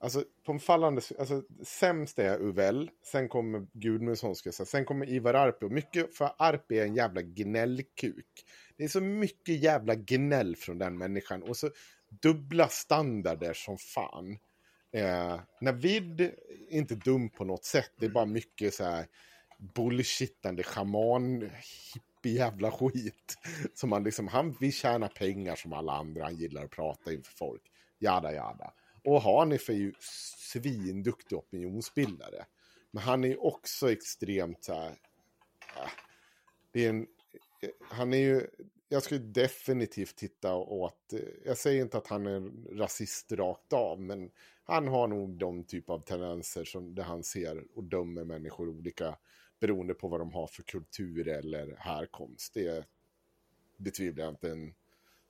[0.00, 4.84] Alltså på en fallande, alltså sämst är Uvell, sen kommer Gudmundsson ska jag säga, sen
[4.84, 8.44] kommer Ivar Arpi och mycket för Arpi är en jävla gnällkuk.
[8.76, 11.70] Det är så mycket jävla gnäll från den människan och så
[12.22, 14.38] dubbla standarder som fan.
[14.92, 16.32] Eh, Navid är
[16.68, 19.06] inte dum på något sätt, det är bara mycket så här
[19.58, 21.50] bullshittande schaman
[21.94, 23.38] hippie jävla skit.
[23.74, 27.32] Som han liksom, han vill tjäna pengar som alla andra, han gillar att prata inför
[27.32, 27.62] folk.
[27.98, 28.72] Jada jada.
[29.04, 29.92] Och Hanif är ju
[30.38, 32.46] svinduktig opinionsbildare.
[32.90, 34.98] Men han är ju också extremt så här,
[36.72, 37.06] det är en,
[37.80, 38.46] han är ju,
[38.88, 41.12] jag skulle definitivt titta åt,
[41.44, 44.30] jag säger inte att han är en rasist rakt av, men
[44.64, 49.18] han har nog de typ av tendenser som där han ser och dömer människor olika
[49.60, 52.54] beroende på vad de har för kultur eller härkomst.
[52.54, 52.86] Det
[53.76, 54.74] betvivlar jag inte en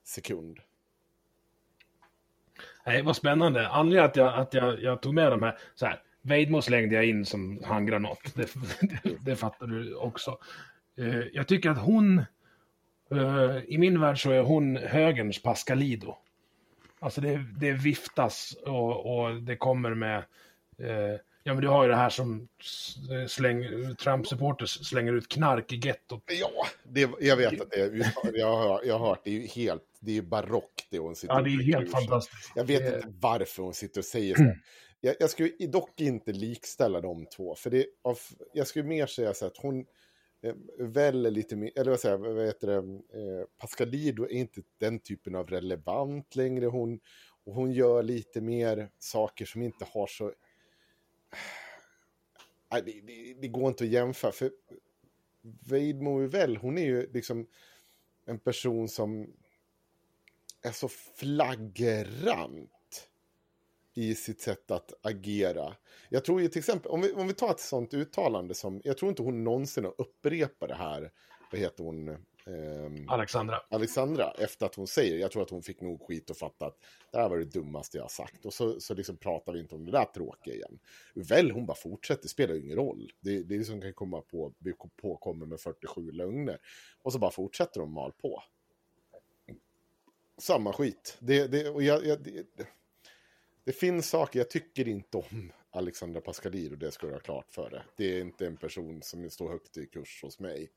[0.05, 0.61] sekund.
[2.86, 3.68] Nej, vad spännande.
[3.68, 7.06] Anledningen att jag, att jag, jag tog med de här, så här, Vejdmo slängde jag
[7.06, 8.18] in som handgranat.
[8.35, 10.39] Det, det, det fattar du också.
[10.98, 12.22] Uh, jag tycker att hon,
[13.12, 16.16] uh, i min värld så är hon högerns Pascalido.
[17.01, 20.18] Alltså det, det viftas och, och det kommer med
[20.80, 21.16] uh,
[21.49, 22.49] Ja, men du har ju det här som
[23.29, 23.62] släng,
[23.97, 26.23] Trump-supporters slänger ut knark i gettot.
[26.41, 29.47] Ja, det, jag vet att det är, jag har, jag har hört, det är ju
[29.47, 32.53] helt, det är barockt det hon sitter Ja, det är helt fantastiskt.
[32.55, 34.55] Jag vet inte varför hon sitter och säger så.
[35.01, 38.19] Jag, jag skulle dock inte likställa de två, för det, av,
[38.53, 39.85] jag skulle mer säga så att hon
[40.45, 44.61] eh, väl är lite mer, eller vad säger vad heter det, eh, Pascalido är inte
[44.81, 46.66] den typen av relevant längre.
[46.66, 47.01] Hon,
[47.47, 50.33] och hon gör lite mer saker som inte har så
[52.71, 54.33] det, det, det, går inte att jämföra.
[54.33, 54.51] För
[55.43, 57.47] Veid väl, hon är ju liksom
[58.25, 59.33] en person som
[60.63, 62.71] är så flagrant
[63.95, 65.77] i sitt sätt att agera.
[66.09, 68.99] Jag tror ju till exempel, om vi, om vi tar ett sånt uttalande som, jag
[68.99, 71.11] tror inte hon någonsin har upprepat det här,
[71.53, 73.61] vad heter hon, Eh, Alexandra.
[73.69, 76.79] Alexandra, efter att hon säger, jag tror att hon fick nog skit och fattat att
[77.12, 78.45] det här var det dummaste jag har sagt.
[78.47, 80.79] Och så, så liksom pratar vi inte om det där tråkiga igen.
[81.15, 83.12] Väl, hon bara fortsätter, det spelar ju ingen roll.
[83.20, 84.73] Det, det är som kan komma på, bli
[85.03, 86.59] påkommer med 47 lögner.
[87.03, 88.43] Och så bara fortsätter de mal på.
[90.39, 91.16] Samma skit.
[91.20, 92.47] Det, det, och jag, jag, det,
[93.65, 97.70] det finns saker jag tycker inte om Alexandra Pascalidou, det ska jag ha klart för
[97.70, 97.85] det.
[97.97, 100.70] Det är inte en person som står högt i kurs hos mig.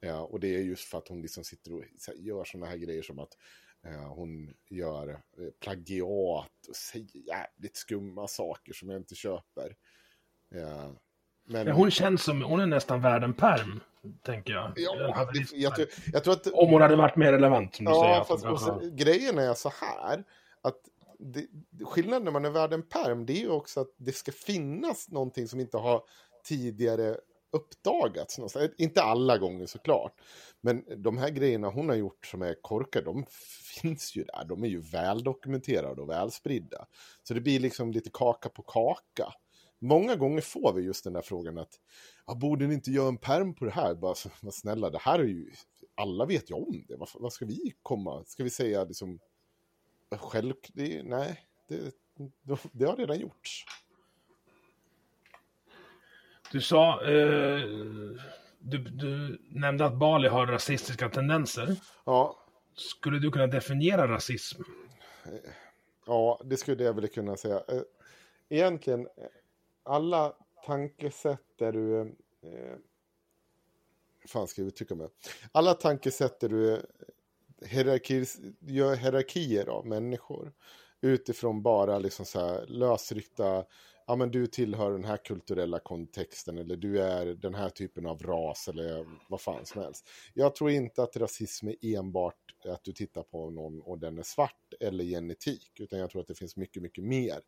[0.00, 1.84] Ja, och det är just för att hon liksom sitter och
[2.16, 3.36] gör sådana här grejer som att
[3.86, 5.18] eh, hon gör eh,
[5.60, 9.76] plagiat och säger jävligt skumma saker som jag inte köper.
[10.48, 10.94] Ja,
[11.44, 11.66] men...
[11.66, 13.80] Ja, hon känns som, hon är nästan värd en perm,
[14.22, 14.72] tänker jag.
[14.76, 16.46] Ja, det, jag, tror, jag tror att...
[16.46, 18.24] Om hon hade varit mer relevant, som du ja, säger.
[18.24, 20.24] Fast, så, grejen är så här,
[20.62, 20.80] att
[21.18, 21.46] det,
[21.84, 25.08] skillnaden när man är värd en perm, det är ju också att det ska finnas
[25.08, 26.02] någonting som inte har
[26.44, 27.16] tidigare
[27.50, 28.38] uppdagats.
[28.38, 28.70] Någonstans.
[28.78, 30.20] Inte alla gånger såklart.
[30.60, 33.26] Men de här grejerna hon har gjort som är korkade, de
[33.82, 34.44] finns ju där.
[34.44, 36.86] De är ju väldokumenterade och välspridda.
[37.22, 39.34] Så det blir liksom lite kaka på kaka.
[39.80, 41.80] Många gånger får vi just den där frågan att
[42.26, 43.94] ja, borde ni inte göra en perm på det här?
[43.94, 45.52] Bara, vad snälla, det här är ju,
[45.94, 46.96] alla vet ju om det.
[46.96, 48.24] Vad, vad ska vi komma?
[48.24, 49.18] Ska vi säga liksom,
[50.10, 51.94] själv, det, nej, det,
[52.72, 53.64] det har redan gjorts.
[56.52, 57.60] Du sa, eh,
[58.58, 61.76] du, du, nämnde att Bali har rasistiska tendenser.
[62.04, 62.36] Ja.
[62.74, 64.62] Skulle du kunna definiera rasism?
[66.06, 67.62] Ja, det skulle jag väl kunna säga.
[67.68, 67.82] Eh,
[68.48, 69.08] egentligen,
[69.82, 70.32] alla
[70.66, 72.00] tankesätt där du...
[72.42, 72.76] Eh,
[74.26, 75.08] fan ska jag uttrycka mig?
[75.52, 76.82] Alla tankesätt där du
[77.66, 78.26] hierarkier,
[78.60, 80.52] gör hierarkier av människor
[81.00, 83.64] utifrån bara liksom så här lösryckta
[84.08, 88.22] ja men du tillhör den här kulturella kontexten eller du är den här typen av
[88.22, 90.08] ras eller vad fan som helst.
[90.34, 94.22] Jag tror inte att rasism är enbart att du tittar på någon och den är
[94.22, 97.40] svart eller genetik, utan jag tror att det finns mycket, mycket mer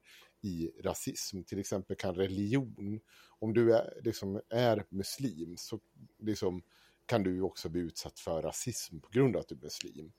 [0.43, 1.43] i rasism.
[1.43, 3.01] Till exempel kan religion,
[3.39, 5.81] om du är, liksom, är muslim så
[6.19, 6.62] liksom,
[7.07, 10.12] kan du också bli utsatt för rasism på grund av att du är muslim.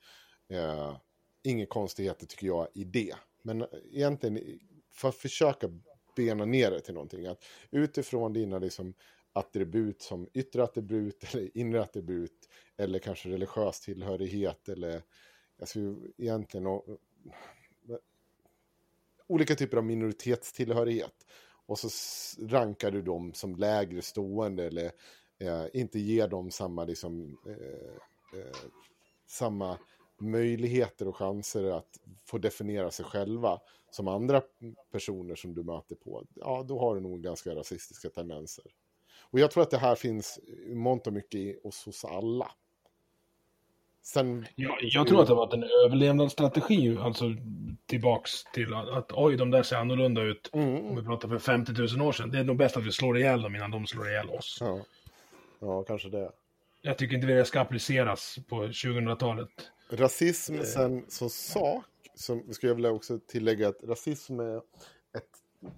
[0.50, 0.98] Eh,
[1.44, 3.16] inga konstigheter tycker jag i det.
[3.44, 4.60] Men egentligen,
[4.92, 5.70] för att försöka
[6.22, 7.26] bena ner det till någonting.
[7.28, 8.94] Att utifrån dina liksom,
[9.34, 15.04] attribut som yttre attribut eller inre attribut eller kanske religiös tillhörighet eller
[15.60, 15.80] alltså,
[16.18, 16.86] egentligen och,
[19.28, 21.28] olika typer av minoritetstillhörighet.
[21.66, 21.90] Och så
[22.48, 24.92] rankar du dem som lägre stående eller
[25.40, 28.56] eh, inte ger dem samma, liksom, eh, eh,
[29.28, 29.78] samma
[30.22, 33.60] möjligheter och chanser att få definiera sig själva
[33.92, 34.42] som andra
[34.92, 38.66] personer som du möter på, ja då har du nog ganska rasistiska tendenser.
[39.32, 42.52] Och jag tror att det här finns i mångt och mycket i oss hos alla.
[44.04, 47.26] Sen, ja, jag tror att det har varit en överlevnadsstrategi, alltså
[47.86, 50.50] tillbaks till att, att oj, de där ser annorlunda ut.
[50.54, 50.86] Mm.
[50.86, 52.32] Om vi pratar för 50 000 år sedan.
[52.32, 54.58] Det är nog bäst att vi slår ihjäl dem innan de slår ihjäl oss.
[54.62, 54.80] Ja,
[55.60, 56.32] ja kanske det.
[56.82, 59.50] Jag tycker inte det ska appliceras på 2000-talet.
[59.92, 60.66] Rasism det...
[60.66, 61.86] sen som sak,
[62.16, 64.58] som skulle jag vilja också tillägga att rasism är
[65.18, 65.30] ett,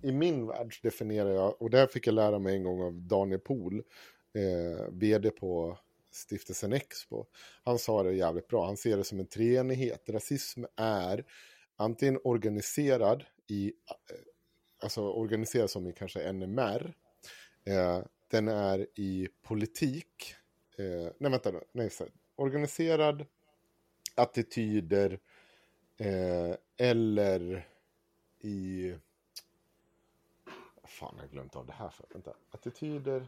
[0.02, 2.94] i min värld definierar jag, och det här fick jag lära mig en gång av
[2.94, 3.84] Daniel Pohl,
[4.34, 5.78] eh, vd på
[6.12, 7.26] stiftelsen Expo.
[7.64, 10.10] Han sa det jävligt bra, han ser det som en treenighet.
[10.10, 11.26] Rasism är
[11.76, 14.18] antingen organiserad i, eh,
[14.84, 16.94] alltså organiserad som i kanske NMR,
[17.66, 18.00] eh,
[18.32, 20.36] den är i politik,
[20.78, 23.26] eh, nej vänta nu, nej, så, organiserad,
[24.16, 25.20] attityder
[25.98, 27.68] eh, eller
[28.40, 28.94] i...
[30.84, 32.06] Fan, jag har glömt av det här för.
[32.14, 32.34] Vänta.
[32.52, 33.28] Attityder,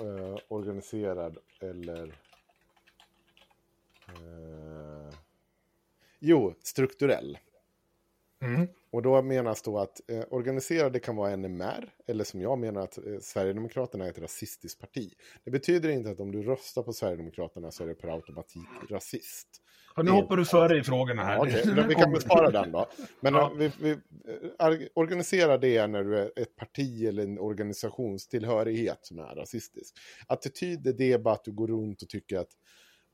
[0.00, 2.14] eh, organiserad eller...
[4.08, 5.14] Eh,
[6.18, 7.38] jo, strukturell.
[8.42, 8.68] Mm.
[8.92, 12.98] Och då menas då att eh, organiserade kan vara NMR, eller som jag menar att
[12.98, 15.12] eh, Sverigedemokraterna är ett rasistiskt parti.
[15.44, 19.48] Det betyder inte att om du röstar på Sverigedemokraterna så är det per automatik rasist.
[19.96, 21.40] Ja, nu hoppar du före i frågorna här.
[21.40, 22.88] Okay, vi kan bespara den då.
[23.20, 23.52] Men ja.
[23.58, 29.34] vi, vi, eh, organisera det när du är ett parti eller en organisationstillhörighet som är
[29.34, 29.94] rasistisk.
[30.26, 32.50] Attityd det är bara att du går runt och tycker att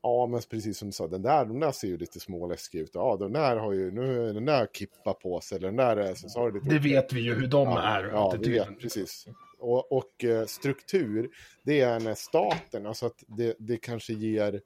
[0.01, 2.91] Ja, men precis som du sa, den där, de där ser ju lite småläskiga ut.
[2.93, 6.13] Ja, den där har ju, nu den där kippa på sig, eller den där är,
[6.13, 6.75] så, så har det lite...
[6.75, 8.03] Det vet vi ju hur de ja, är.
[8.03, 9.27] Ja, vi vet, precis.
[9.59, 11.29] Och, och eh, struktur,
[11.63, 14.61] det är när staten, alltså att det, det kanske ger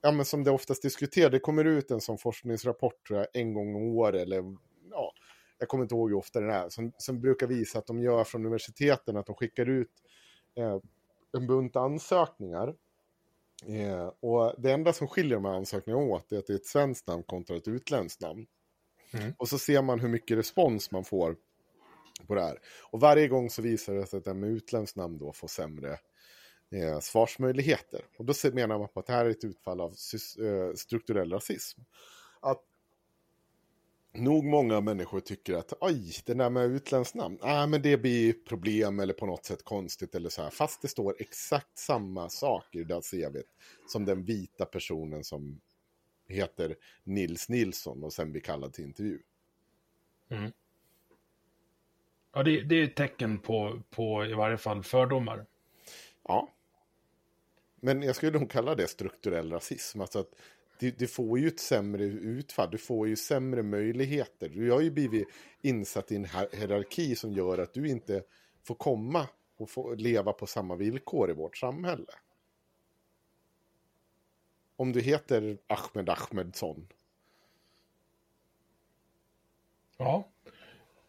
[0.00, 3.54] ja, men som det oftast diskuteras, det kommer ut en sån forskningsrapport tror jag, en
[3.54, 4.56] gång om året, eller
[4.90, 5.12] ja,
[5.58, 8.24] jag kommer inte ihåg hur ofta den är, som, som brukar visa att de gör
[8.24, 9.92] från universiteten, att de skickar ut
[10.58, 10.78] eh,
[11.36, 12.74] en bunt ansökningar
[13.66, 16.66] Eh, och det enda som skiljer de här ansökningarna åt är att det är ett
[16.66, 18.46] svenskt namn kontra ett utländskt namn.
[19.12, 19.34] Mm.
[19.38, 21.36] Och så ser man hur mycket respons man får
[22.26, 22.58] på det här.
[22.90, 25.98] Och varje gång så visar det sig att den med utländskt namn då får sämre
[26.74, 28.00] eh, svarsmöjligheter.
[28.18, 31.80] Och då menar man på att det här är ett utfall av eh, strukturell rasism.
[32.40, 32.62] Att
[34.12, 38.32] nog många människor tycker att oj, det där med utländskt namn, ah, men det blir
[38.32, 40.50] problem eller på något sätt konstigt eller så här.
[40.50, 43.46] Fast det står exakt samma sak i där CVt
[43.86, 45.60] som den vita personen som
[46.28, 49.18] heter Nils Nilsson och sen blir kallad till intervju.
[50.28, 50.52] Mm.
[52.32, 55.46] Ja, det, det är ett tecken på, på i varje fall fördomar.
[56.22, 56.48] Ja.
[57.80, 60.00] Men jag skulle nog kalla det strukturell rasism.
[60.00, 60.34] Alltså att
[60.80, 64.48] du, du, får ju ett sämre utfall, du får ju sämre möjligheter.
[64.48, 65.28] Du har ju blivit
[65.62, 68.22] insatt i en hierarki som gör att du inte
[68.64, 69.28] får komma
[69.58, 72.12] och få leva på samma villkor i vårt samhälle.
[74.76, 76.88] Om du heter Ahmed Ahmedsson.
[79.98, 80.28] Ja.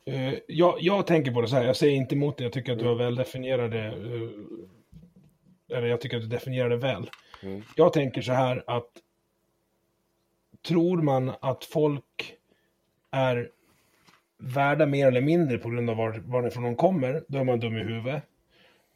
[0.07, 2.71] Uh, jag, jag tänker på det så här, jag säger inte emot det, jag tycker
[2.73, 4.29] att du har väl definierade, uh,
[5.69, 7.09] eller jag tycker att du definierar det väl.
[7.43, 7.63] Mm.
[7.75, 8.91] Jag tänker så här att
[10.67, 12.35] tror man att folk
[13.11, 13.49] är
[14.37, 17.77] värda mer eller mindre på grund av var, varifrån de kommer, då är man dum
[17.77, 18.23] i huvudet.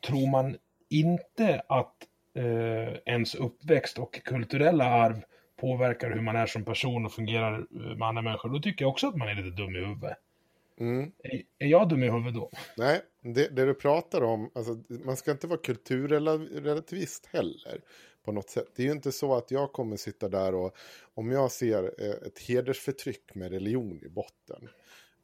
[0.08, 0.58] Tror man
[0.90, 1.96] inte att
[2.36, 5.24] eh, ens uppväxt och kulturella arv
[5.62, 8.90] påverkar hur man är som person och fungerar eh, med andra människor, då tycker jag
[8.90, 10.18] också att man är lite dum i huvudet.
[10.80, 11.12] Mm.
[11.24, 12.52] Är, är jag dum i huvudet då?
[12.78, 17.82] Nej, det, det, du pratar om, alltså, man ska inte vara kulturrelativist heller
[18.26, 18.68] på något sätt.
[18.76, 20.76] Det är ju inte så att jag kommer sitta där och
[21.14, 24.70] om jag ser eh, ett hedersförtryck med religion i botten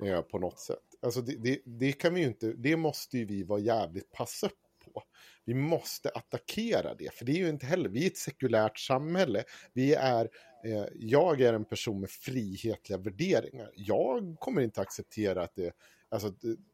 [0.05, 0.77] eh, på något sätt.
[1.01, 4.43] Alltså det, det, det, kan vi ju inte, det måste ju vi vara jävligt pass
[4.43, 4.51] upp
[4.85, 5.03] på.
[5.45, 9.43] Vi måste attackera det, för det är ju inte heller, vi är ett sekulärt samhälle.
[9.73, 10.29] Vi är,
[10.65, 13.71] eh, jag är en person med frihetliga värderingar.
[13.75, 15.73] Jag kommer inte acceptera att det,
[16.09, 16.33] alltså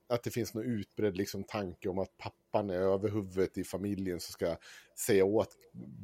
[0.10, 4.20] att det finns någon utbredd liksom, tanke om att pappa pappan är överhuvudet i familjen
[4.20, 4.58] som ska
[5.06, 5.56] säga åt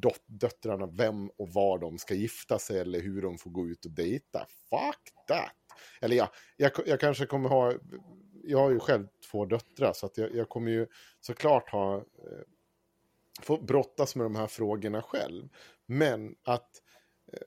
[0.02, 3.86] dot döttrarna vem och var de ska gifta sig eller hur de får gå ut
[3.86, 4.40] och dejta.
[4.70, 5.56] Fuck that!
[6.02, 7.74] Eller ja, jag, jag kanske kommer ha...
[8.44, 10.88] Jag har ju själv två döttrar så att jag, jag kommer ju
[11.20, 11.98] såklart ha...
[11.98, 12.04] Eh,
[13.42, 15.50] få brottas med de här frågorna själv.
[15.86, 16.70] Men att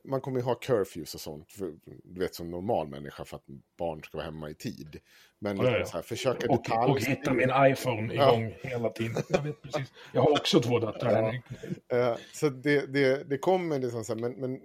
[0.04, 1.74] man kommer ju ha curfews och sånt, för,
[2.04, 3.44] du vet som normal människa för att
[3.78, 5.00] barn ska vara hemma i tid.
[5.38, 5.84] Men ja, ja.
[5.84, 6.90] Så här, försöka och, detalj...
[6.90, 8.68] Och hitta min iPhone igång ja.
[8.70, 9.22] hela tiden.
[9.28, 9.92] Jag vet precis.
[10.12, 11.42] Jag har också två döttrar.
[11.88, 12.10] Ja.
[12.10, 14.60] Uh, så det, det, det kommer liksom så här, men, men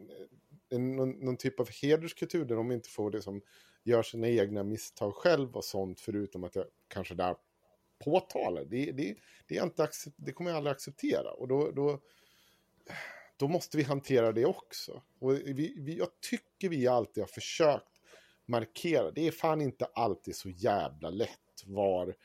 [0.69, 3.41] en, någon, någon, typ av hederskultur där de inte får det som
[3.83, 7.35] gör sina egna misstag själv och sånt, förutom att jag kanske där
[8.03, 8.65] påtalar.
[8.65, 9.15] Det, det,
[9.47, 11.31] det, är inte det kommer jag aldrig acceptera.
[11.31, 11.99] Och då, då,
[13.41, 15.01] då måste vi hantera det också.
[15.19, 18.01] Och vi, vi, jag tycker vi alltid har försökt
[18.45, 19.11] markera.
[19.11, 22.15] Det är fan inte alltid så jävla lätt var,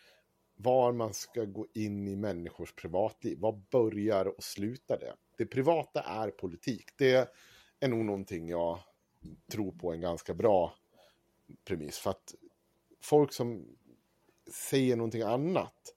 [0.57, 3.39] var man ska gå in i människors privatliv.
[3.39, 5.15] Var börjar och slutar det?
[5.37, 6.85] Det privata är politik.
[6.97, 7.33] Det
[7.81, 8.79] är nog någonting jag
[9.53, 10.75] tror på en ganska bra
[11.65, 11.99] premiss.
[11.99, 12.35] För att
[13.01, 13.77] folk som
[14.51, 15.95] säger någonting annat,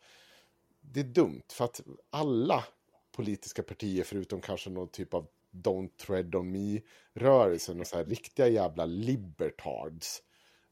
[0.82, 1.44] det är dumt.
[1.52, 2.64] För att alla
[3.12, 8.48] politiska partier, förutom kanske någon typ av Don't Tread On Me-rörelsen och så här riktiga
[8.48, 10.24] jävla libertards.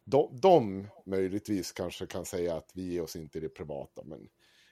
[0.04, 4.30] De, de möjligtvis kanske kan säga att vi ger oss inte i det privata, men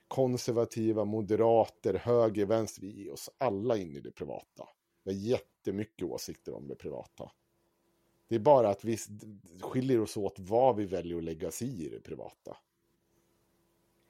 [0.08, 4.68] konservativa, moderater, höger, vänster, vi ger oss alla in i det privata.
[5.04, 7.32] Vi har jättemycket åsikter om det privata.
[8.28, 8.98] Det är bara att vi
[9.62, 12.58] skiljer oss åt vad vi väljer att lägga sig i det privata.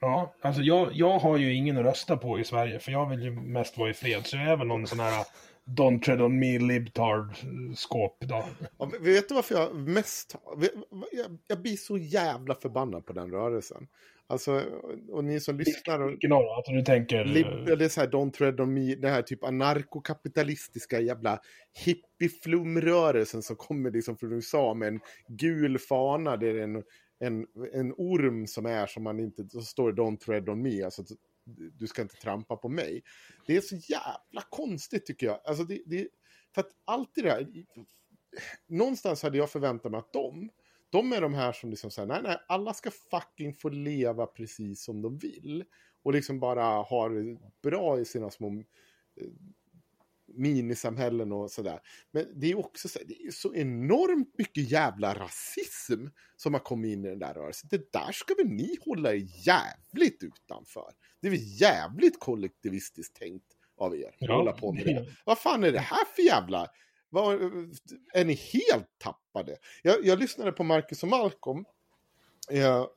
[0.00, 3.22] Ja, alltså jag, jag har ju ingen att rösta på i Sverige, för jag vill
[3.22, 4.26] ju mest vara i fred.
[4.26, 5.26] Så jag är väl någon sån här
[5.66, 8.44] Don't tread on me libtard-skåp då.
[8.78, 10.36] Ja, vet du varför jag mest...
[11.12, 13.88] Jag, jag blir så jävla förbannad på den rörelsen.
[14.28, 14.62] Alltså,
[15.12, 16.00] och ni som lyssnar...
[16.02, 17.24] Och, Vilken av alltså du tänker...
[17.24, 17.46] Lib,
[17.78, 21.40] det är så här, don't tread on me, det här typ anarkokapitalistiska jävla
[21.84, 26.36] hippieflumrörelsen som kommer liksom från USA med en gul fana.
[26.36, 26.82] Det är en,
[27.18, 29.48] en, en orm som är som man inte...
[29.48, 31.04] Så står det don't tread on me, alltså
[31.72, 33.02] du ska inte trampa på mig.
[33.46, 35.40] Det är så jävla konstigt tycker jag.
[35.44, 36.08] Alltså det, det,
[36.54, 37.46] för att allt det där...
[38.66, 40.50] Någonstans hade jag förväntat mig att de
[40.90, 44.84] de är de här som liksom säger, nej, nej, alla ska fucking få leva precis
[44.84, 45.64] som de vill.
[46.02, 49.28] Och liksom bara ha det bra i sina små eh,
[50.36, 51.80] minisamhällen och sådär.
[52.10, 56.06] Men det är också så, det är så enormt mycket jävla rasism
[56.36, 57.68] som har kommit in i den där rörelsen.
[57.70, 60.92] Det där ska väl ni hålla er jävligt utanför.
[61.20, 63.46] Det är väl jävligt kollektivistiskt tänkt
[63.76, 64.14] av er.
[64.18, 65.06] Ja, hålla på med det.
[65.24, 66.68] Vad fan är det här för jävla
[67.10, 67.34] var,
[68.14, 69.56] är ni helt tappade?
[69.82, 71.64] Jag, jag lyssnade på Marcus och Malcolm.
[72.50, 72.92] Ja,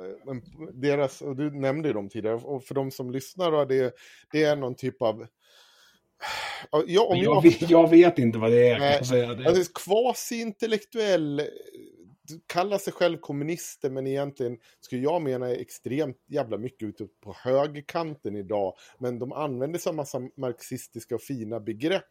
[0.73, 3.95] deras, och du nämnde dem tidigare, och för de som lyssnar, då, det,
[4.31, 5.27] det är någon typ av...
[6.71, 8.79] Ja, jag, jag, vet, jag, vet, inte vad det är.
[8.79, 9.47] Nej, säga det.
[9.47, 11.41] Alltså, kvasi-intellektuell,
[12.47, 17.35] kallar sig själv kommunister, men egentligen skulle jag mena är extremt jävla mycket ute på
[17.37, 18.73] högerkanten idag.
[18.97, 22.05] Men de använder sig av massa marxistiska och fina begrepp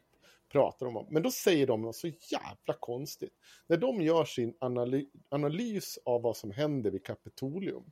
[0.52, 1.06] pratar de om.
[1.10, 3.32] Men då säger de något så jävla konstigt.
[3.66, 7.84] När de gör sin analy analys av vad som händer vid Kapitolium,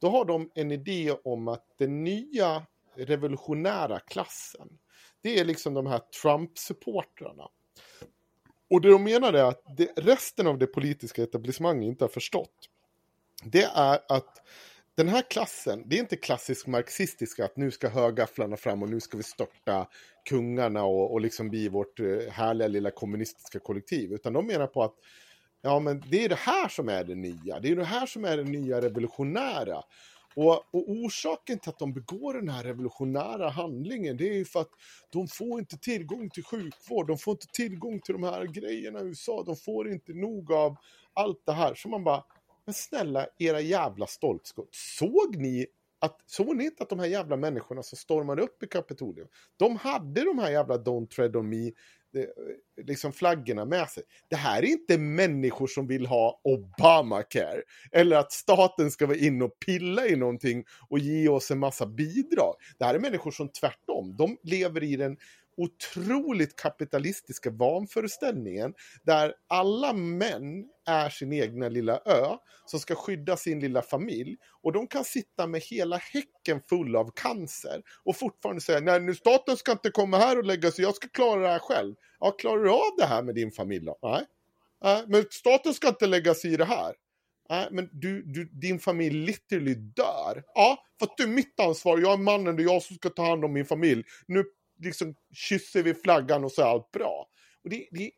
[0.00, 2.66] då har de en idé om att den nya
[2.96, 4.68] revolutionära klassen,
[5.22, 7.48] det är liksom de här Trump-supportrarna.
[8.70, 12.68] Och det de menar är att det, resten av det politiska etablissemanget inte har förstått,
[13.44, 14.42] det är att
[14.94, 19.00] den här klassen, det är inte klassisk marxistiska att nu ska högafflarna fram och nu
[19.00, 19.88] ska vi störta
[20.28, 24.12] kungarna och, och liksom bli vårt eh, härliga lilla kommunistiska kollektiv.
[24.12, 24.94] Utan de menar på att
[25.62, 27.60] ja, men det är det här som är det nya.
[27.60, 29.82] Det är det här som är det nya revolutionära.
[30.36, 34.60] Och, och, orsaken till att de begår den här revolutionära handlingen det är ju för
[34.60, 34.70] att
[35.10, 39.02] de får inte tillgång till sjukvård, de får inte tillgång till de här grejerna i
[39.02, 40.76] USA, de får inte nog av
[41.14, 41.74] allt det här.
[41.74, 42.24] Så man bara,
[42.64, 45.66] men snälla era jävla stolpskott, såg ni
[46.00, 49.76] att, såg ni inte att de här jävla människorna som stormade upp i Kapitolium, de
[49.76, 51.70] hade de här jävla Don't Tread On Me
[52.82, 54.02] liksom flaggorna med sig.
[54.30, 57.62] Det här är inte människor som vill ha Obamacare
[57.92, 61.86] eller att staten ska vara inne och pilla i någonting och ge oss en massa
[61.86, 62.54] bidrag.
[62.78, 65.16] Det här är människor som tvärtom, de lever i den
[65.56, 73.60] otroligt kapitalistiska vanföreställningen där alla män är sin egna lilla ö som ska skydda sin
[73.60, 78.80] lilla familj och de kan sitta med hela häcken full av cancer och fortfarande säga
[78.80, 81.58] nej nu staten ska inte komma här och lägga sig, jag ska klara det här
[81.58, 81.94] själv.
[82.20, 83.98] Ja, klarar du av det här med din familj då?
[84.02, 84.24] Nej.
[84.84, 86.94] nej men staten ska inte lägga sig i det här.
[87.48, 90.42] Nej, men du, du, din familj literally dör.
[90.54, 91.98] Ja, för att du är mitt ansvar.
[91.98, 94.04] Jag är mannen, det är jag som ska ta hand om min familj.
[94.26, 94.44] Nu
[94.82, 97.28] liksom kysser vi flaggan och så är allt bra.
[97.64, 98.10] Och det, det,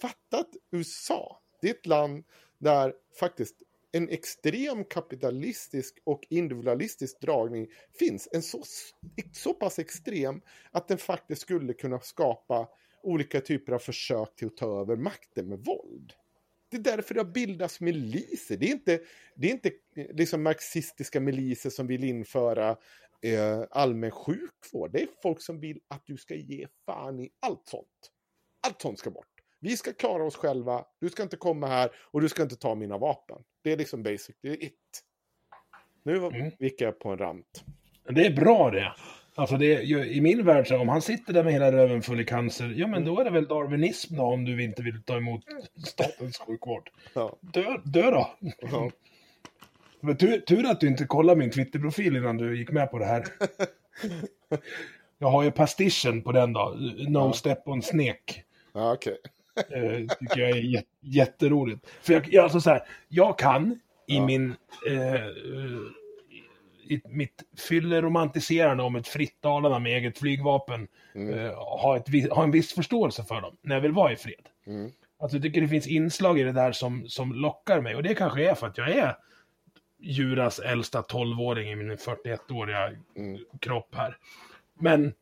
[0.00, 2.24] fattat USA, det är ett land
[2.58, 3.54] där faktiskt
[3.92, 7.68] en extrem kapitalistisk och individualistisk dragning
[7.98, 8.28] finns.
[8.32, 8.62] En så,
[9.32, 12.68] så pass extrem att den faktiskt skulle kunna skapa
[13.02, 16.12] olika typer av försök till att ta över makten med våld.
[16.70, 18.56] Det är därför det har bildats miliser.
[18.56, 19.00] Det är inte,
[19.36, 22.76] det är inte liksom marxistiska miliser som vill införa
[23.24, 24.92] eh, allmän sjukvård.
[24.92, 28.10] Det är folk som vill att du ska ge fan i allt sånt.
[28.66, 29.26] Allt sånt ska bort.
[29.60, 32.74] Vi ska klara oss själva, du ska inte komma här och du ska inte ta
[32.74, 33.42] mina vapen.
[33.62, 35.02] Det är liksom basic, det är it.
[36.02, 36.50] Nu mm.
[36.58, 37.64] gick jag på en rant.
[38.08, 38.92] Det är bra det.
[39.34, 42.24] Alltså det, I min värld, så om han sitter där med hela röven full i
[42.24, 45.44] cancer, ja men då är det väl darwinism då om du inte vill ta emot
[45.86, 46.90] statens sjukvård.
[47.14, 47.36] Ja.
[47.40, 48.36] Dö, dö då!
[48.58, 48.90] Ja.
[50.04, 53.04] Men tur, tur att du inte kollade min Twitter-profil innan du gick med på det
[53.04, 53.24] här.
[55.18, 56.76] Jag har ju pastischen på den då,
[57.08, 57.32] No ja.
[57.32, 58.42] Step On Snek.
[58.72, 59.16] Ja, okej.
[59.68, 59.80] Okay.
[59.80, 61.86] Eh, tycker jag är jätteroligt.
[62.02, 63.72] För jag, jag, alltså så här, jag kan
[64.06, 64.26] i ja.
[64.26, 64.54] min
[64.88, 65.26] eh,
[66.88, 71.38] i mitt fylleromantiserande om ett fritt Dalarna med eget flygvapen mm.
[71.38, 74.48] eh, ha, ett, ha en viss förståelse för dem när jag vill vara i fred.
[74.66, 74.90] Mm.
[75.18, 78.14] Alltså, jag tycker det finns inslag i det där som, som lockar mig och det
[78.14, 79.16] kanske är för att jag är
[80.04, 83.40] Juras äldsta 12-åring i min 41-åriga mm.
[83.60, 84.16] kropp här.
[84.80, 85.12] Men,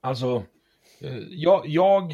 [0.00, 0.44] alltså,
[1.00, 2.12] eh, jag, jag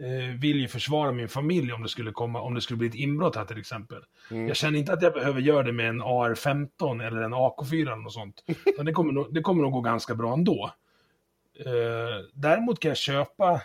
[0.00, 2.94] eh, vill ju försvara min familj om det skulle komma, om det skulle bli ett
[2.94, 4.02] inbrott här till exempel.
[4.30, 4.48] Mm.
[4.48, 7.96] Jag känner inte att jag behöver göra det med en AR-15 eller en AK4 eller
[7.96, 8.44] något sånt.
[8.84, 10.70] det, kommer nog, det kommer nog gå ganska bra ändå.
[11.58, 13.62] Eh, däremot kan jag köpa,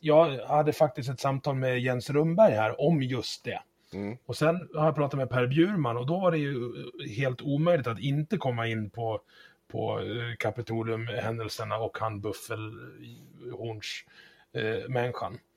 [0.00, 3.60] jag hade faktiskt ett samtal med Jens Rundberg här om just det.
[3.94, 4.16] Mm.
[4.26, 6.72] Och sen har jag pratat med Per Bjurman och då var det ju
[7.16, 9.20] helt omöjligt att inte komma in på,
[9.68, 14.04] på eh, Kapitolium-händelserna och han Buffelhorns
[14.52, 14.84] eh.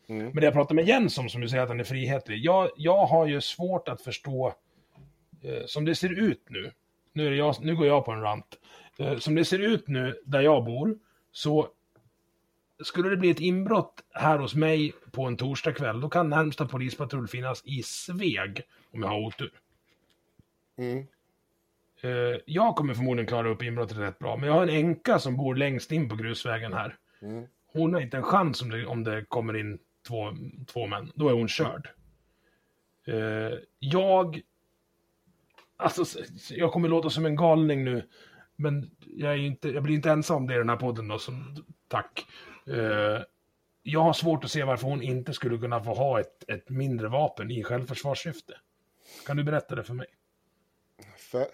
[0.09, 0.26] Mm.
[0.26, 2.69] Men det jag pratar med Jens om, som du säger att han är frihetlig, jag,
[2.76, 4.53] jag har ju svårt att förstå,
[5.41, 6.72] eh, som det ser ut nu,
[7.14, 8.57] nu, jag, nu går jag på en rant,
[8.99, 10.97] eh, som det ser ut nu där jag bor,
[11.31, 11.68] så
[12.84, 17.28] skulle det bli ett inbrott här hos mig på en torsdagkväll, då kan närmsta polispatrull
[17.28, 19.52] finnas i Sveg, om jag har otur.
[20.78, 21.08] Mm.
[22.02, 25.38] Eh, jag kommer förmodligen klara upp inbrottet rätt bra, men jag har en änka som
[25.38, 26.95] bor längst in på grusvägen här.
[27.22, 27.45] Mm.
[27.74, 30.34] Hon har inte en chans om det, om det kommer in två,
[30.68, 31.12] två män.
[31.16, 31.90] Då är hon körd.
[33.08, 34.41] Uh, jag...
[35.78, 38.10] Alltså, jag kommer låta som en galning nu.
[38.56, 41.20] Men jag, är inte, jag blir inte ensam om det i den här podden då,
[41.20, 42.26] som, tack.
[42.68, 43.22] Eh,
[43.84, 47.07] jag har svårt att se varför hon inte skulle kunna få ha ett, ett mindre
[47.07, 48.53] vapen i självförsvarssyfte.
[49.26, 50.07] Kan du berätta det för mig?
[51.18, 51.48] För,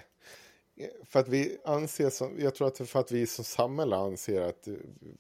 [1.06, 4.68] för att vi anser som, jag tror att för att vi som samhälle anser att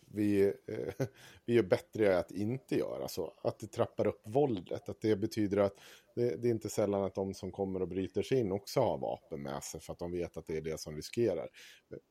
[0.07, 1.05] vi, eh,
[1.45, 3.33] vi är bättre att inte göra så.
[3.43, 4.89] Att det trappar upp våldet.
[4.89, 5.73] Att det betyder att
[6.15, 8.97] det, det, är inte sällan att de som kommer och bryter sig in också har
[8.97, 11.47] vapen med sig för att de vet att det är det som riskerar.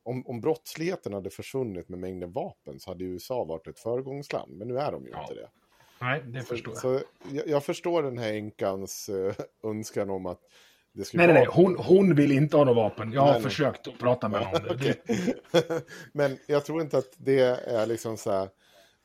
[0.03, 4.51] Om, om brottsligheten hade försvunnit med mängden vapen så hade USA varit ett föregångsland.
[4.57, 5.21] Men nu är de ju ja.
[5.21, 5.49] inte det.
[6.01, 6.81] Nej, det förstår jag.
[6.81, 7.01] Så
[7.31, 9.33] jag, jag förstår den här enkans uh,
[9.63, 10.41] önskan om att
[10.93, 11.47] nej, nej, nej.
[11.49, 13.11] Hon, hon vill inte ha något vapen.
[13.11, 14.97] Jag har nej, försökt att prata med honom om det.
[16.11, 18.49] Men jag tror inte att det är liksom så här...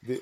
[0.01, 0.19] Det,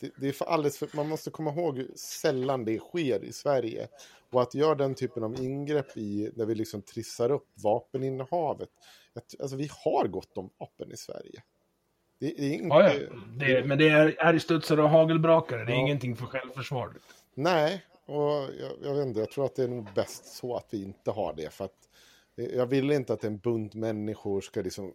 [0.00, 3.32] det, det, är för alldeles för, man måste komma ihåg hur sällan det sker i
[3.32, 3.88] Sverige.
[4.30, 8.68] Och att göra den typen av ingrepp i, när vi liksom trissar upp vapeninnehavet.
[9.40, 11.42] Alltså vi har gott om vapen i Sverige.
[12.18, 12.66] Det, det är inte...
[12.66, 13.00] Ja, ja.
[13.36, 15.80] Det, men det är, är studsare och hagelbrakare, det är ja.
[15.80, 16.94] ingenting för självförsvar.
[17.34, 20.66] Nej, och jag, jag, vet inte, jag tror att det är nog bäst så att
[20.70, 21.50] vi inte har det.
[21.50, 21.88] För att
[22.36, 24.92] eh, jag vill inte att en bunt människor ska liksom...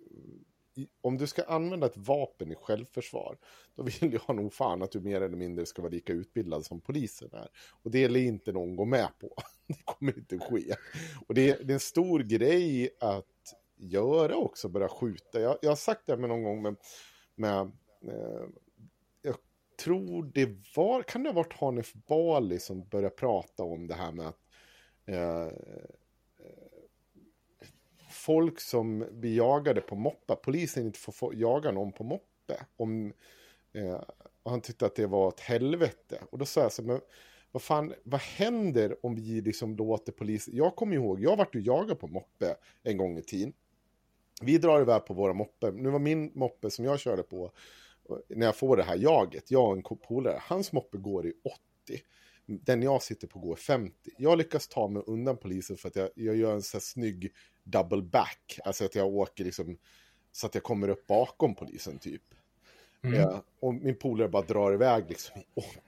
[1.01, 3.38] Om du ska använda ett vapen i självförsvar,
[3.75, 6.81] då vill jag nog fan att du mer eller mindre ska vara lika utbildad som
[6.81, 7.49] polisen är.
[7.83, 9.33] Och det är inte någon gå med på.
[9.67, 10.75] Det kommer inte ske.
[11.27, 15.41] Och det är, det är en stor grej att göra också, börja skjuta.
[15.41, 16.75] Jag, jag har sagt det med någon gång med,
[17.35, 17.59] med
[18.07, 18.47] eh,
[19.84, 24.12] tror det var, kan det ha varit Hanif Bali som började prata om det här
[24.12, 24.40] med att
[25.06, 25.52] eh, eh,
[28.10, 32.66] folk som blir jagade på moppe, polisen inte får få, jaga någon på moppe.
[32.78, 33.14] Om,
[33.74, 34.02] eh,
[34.44, 36.22] och han tyckte att det var ett helvete.
[36.32, 37.02] Och då sa jag så men
[37.52, 41.62] vad fan, vad händer om vi liksom låter polisen, jag kommer ihåg, jag vart ju
[41.62, 43.53] jagad på moppe en gång i tiden.
[44.41, 47.52] Vi drar iväg på våra moppe, nu var min moppe som jag körde på
[48.27, 52.03] när jag får det här jaget, jag och en polare, hans moppe går i 80.
[52.45, 53.93] Den jag sitter på går 50.
[54.17, 57.31] Jag lyckas ta mig undan polisen för att jag, jag gör en så här snygg
[57.63, 58.59] double back.
[58.65, 59.77] Alltså att jag åker liksom
[60.31, 62.21] så att jag kommer upp bakom polisen typ.
[63.03, 63.19] Mm.
[63.19, 65.43] Ja, och min polare bara drar iväg liksom i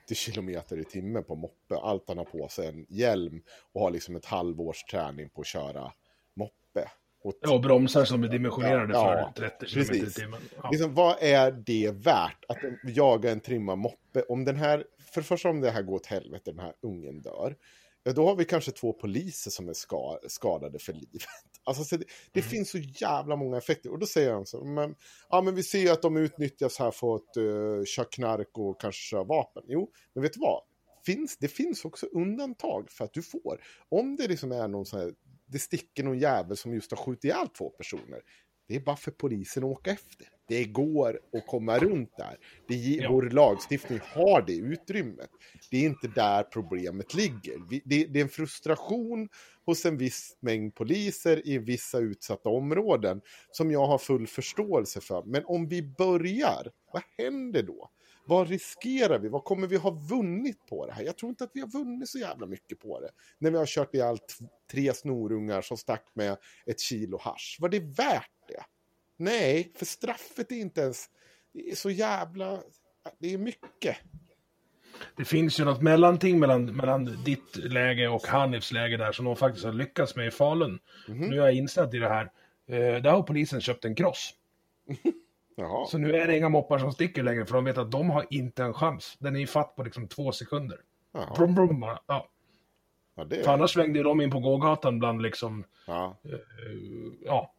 [0.05, 1.75] 80 kilometer i timmen på moppe.
[1.75, 3.43] Allt han har på sig en hjälm
[3.73, 5.93] och har liksom ett halvårs träning på att köra
[6.33, 6.89] moppe.
[7.23, 10.41] Och ja, bromsar som är dimensionerade ja, för 30 km i timmen.
[10.55, 10.69] Ja.
[10.71, 14.21] Liksom, vad är det värt att jaga en trimmad moppe?
[14.29, 17.21] Om den här, för det första om det här går åt helvete, den här ungen
[17.21, 17.55] dör.
[18.03, 21.23] Ja, då har vi kanske två poliser som är ska, skadade för livet.
[21.65, 22.49] Alltså, det, det mm.
[22.49, 23.91] finns så jävla många effekter.
[23.91, 24.95] Och då säger han så, men,
[25.29, 29.01] ja men vi ser att de utnyttjas här för att uh, köra knark och kanske
[29.01, 29.63] köra vapen.
[29.67, 30.61] Jo, men vet du vad?
[31.05, 33.61] finns, det finns också undantag för att du får.
[33.89, 35.13] Om det liksom är någon sån här,
[35.53, 38.21] det sticker någon jävel som just har skjutit ihjäl två personer.
[38.67, 40.27] Det är bara för polisen att åka efter.
[40.47, 42.38] Det går att komma runt där.
[42.67, 43.11] Det, ja.
[43.11, 45.30] Vår lagstiftning har det utrymmet.
[45.71, 47.69] Det är inte där problemet ligger.
[47.69, 49.30] Vi, det, det, är en frustration
[49.65, 53.21] hos en viss mängd poliser i vissa utsatta områden
[53.51, 55.23] som jag har full förståelse för.
[55.23, 57.89] Men om vi börjar, vad händer då?
[58.25, 59.29] Vad riskerar vi?
[59.29, 61.03] Vad kommer vi ha vunnit på det här?
[61.03, 63.09] Jag tror inte att vi har vunnit så jävla mycket på det.
[63.39, 64.17] När vi har kört ihjäl
[64.71, 67.59] tre snorungar som stack med ett kilo hash.
[67.59, 68.63] Var det värt det?
[69.17, 71.09] Nej, för straffet är inte ens...
[71.53, 72.59] Det är så jävla...
[73.19, 73.97] Det är mycket.
[75.17, 79.35] Det finns ju något mellanting mellan, mellan ditt läge och Hanifs läge där som de
[79.35, 80.79] faktiskt har lyckats med i Falun.
[81.07, 81.29] Mm -hmm.
[81.29, 82.31] Nu är jag insatt i det här.
[82.67, 84.33] Eh, där har polisen köpt en cross.
[85.55, 85.85] Jaha.
[85.85, 88.25] Så nu är det inga moppar som sticker längre för de vet att de har
[88.30, 89.15] inte en chans.
[89.19, 90.77] Den är i fatt på liksom två sekunder.
[91.35, 91.99] Brum, brum, bara.
[92.07, 92.30] Ja.
[93.15, 93.43] Ja, det...
[93.43, 96.17] För annars svängde de in på gågatan bland liksom, ja.
[96.25, 97.53] Uh, ja,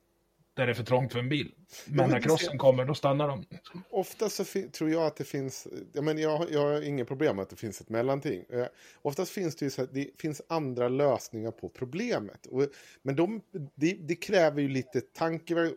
[0.54, 1.54] där det är för trångt för en bil.
[1.86, 3.44] Men när crossen kommer, då stannar de.
[3.90, 7.42] Ofta så tror jag att det finns, jag, men jag, jag har inget problem med
[7.42, 8.44] att det finns ett mellanting.
[8.48, 8.66] Eh,
[9.02, 12.46] oftast finns det ju så att det finns andra lösningar på problemet.
[12.46, 12.66] Och,
[13.02, 13.40] men de,
[13.74, 15.72] det, det kräver ju lite tanke.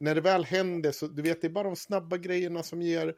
[0.00, 3.14] När det väl händer så, du vet, det är bara de snabba grejerna som ger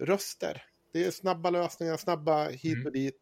[0.00, 0.62] röster.
[0.92, 2.92] Det är snabba lösningar, snabba hit och mm.
[2.92, 3.18] dit.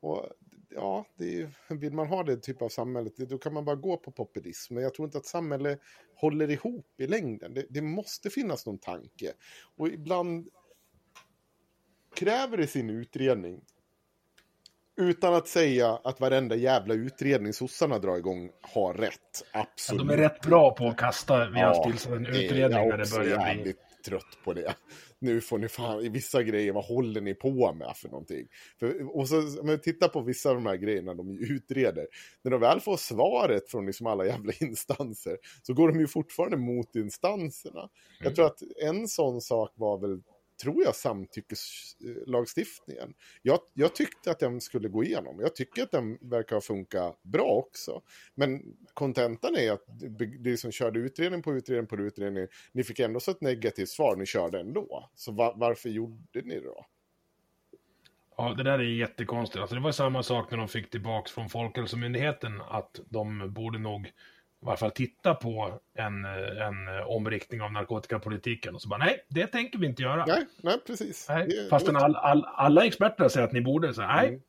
[0.00, 0.26] Och
[0.68, 3.96] ja, det är, vill man ha det typ av samhället, då kan man bara gå
[3.96, 4.74] på populism.
[4.74, 5.80] Men jag tror inte att samhället
[6.14, 7.54] håller ihop i längden.
[7.54, 9.32] Det, det måste finnas någon tanke.
[9.76, 10.48] Och ibland
[12.14, 13.64] kräver det sin utredning.
[14.96, 19.44] Utan att säga att varenda jävla utredning sossarna drar igång har rätt.
[19.52, 20.02] Absolut.
[20.02, 23.62] Ja, de är rätt bra på att kasta vid ja, en utredning när det börjar
[23.62, 23.74] bli...
[24.04, 24.74] trött på det
[25.20, 28.48] nu får ni fan, i vissa grejer, vad håller ni på med för någonting?
[28.80, 32.06] För, och så, om man tittar på vissa av de här grejerna de utreder,
[32.42, 36.56] när de väl får svaret från liksom alla jävla instanser, så går de ju fortfarande
[36.56, 37.80] mot instanserna.
[37.80, 37.90] Mm.
[38.20, 40.20] Jag tror att en sån sak var väl
[40.62, 43.14] tror jag, samtyckeslagstiftningen.
[43.42, 45.40] Jag, jag tyckte att den skulle gå igenom.
[45.40, 48.02] Jag tycker att den verkar funka bra också.
[48.34, 49.84] Men kontentan är att
[50.38, 54.16] det som körde utredning på utredning på utredning, ni fick ändå så ett negativt svar,
[54.16, 55.10] ni körde ändå.
[55.14, 56.86] Så va, varför gjorde ni det då?
[58.36, 59.60] Ja, det där är jättekonstigt.
[59.60, 64.12] Alltså, det var samma sak när de fick tillbaka från Folkhälsomyndigheten att de borde nog
[64.62, 68.74] i varje fall titta på en, en omriktning av narkotikapolitiken.
[68.74, 70.26] Och så bara, nej, det tänker vi inte göra.
[70.26, 71.26] Nej, nej precis.
[71.28, 71.46] Nej.
[71.48, 74.40] Det, Fastän all, all, alla experter säger att ni borde, så nej, mm.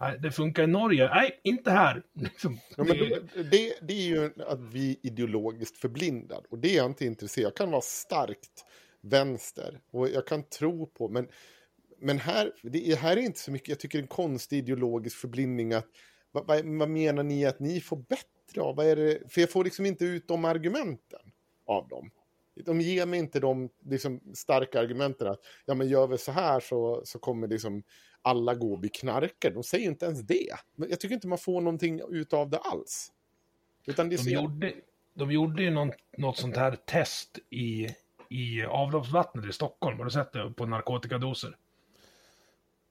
[0.00, 2.02] nej, det funkar i Norge, nej, inte här.
[2.12, 3.72] Liksom, ja, men det...
[3.82, 6.44] Det, är ju att vi är ideologiskt förblindad.
[6.50, 8.64] Och det är jag inte intresserad Jag kan vara starkt
[9.00, 9.80] vänster.
[9.90, 11.28] Och jag kan tro på, men,
[12.00, 15.16] men här, det här är inte så mycket, jag tycker det är en konstig ideologisk
[15.16, 15.86] förblindning att
[16.32, 18.76] vad, vad, vad menar ni att ni får bättre av?
[18.76, 19.32] Vad är det?
[19.32, 21.20] För jag får liksom inte ut de argumenten
[21.66, 22.10] av dem.
[22.54, 26.60] De ger mig inte de liksom, starka argumenten att ja, men gör vi så här
[26.60, 27.82] så, så kommer liksom
[28.22, 29.52] alla gå och bli knarkare.
[29.52, 30.54] De säger inte ens det.
[30.74, 33.12] Men jag tycker inte man får någonting ut av det alls.
[33.86, 34.72] Utan det de, gjorde,
[35.14, 37.88] de gjorde ju någon, något sånt här test i,
[38.28, 39.98] i avloppsvattnet i Stockholm.
[39.98, 40.52] Har du sett det?
[40.56, 41.56] På narkotikadoser.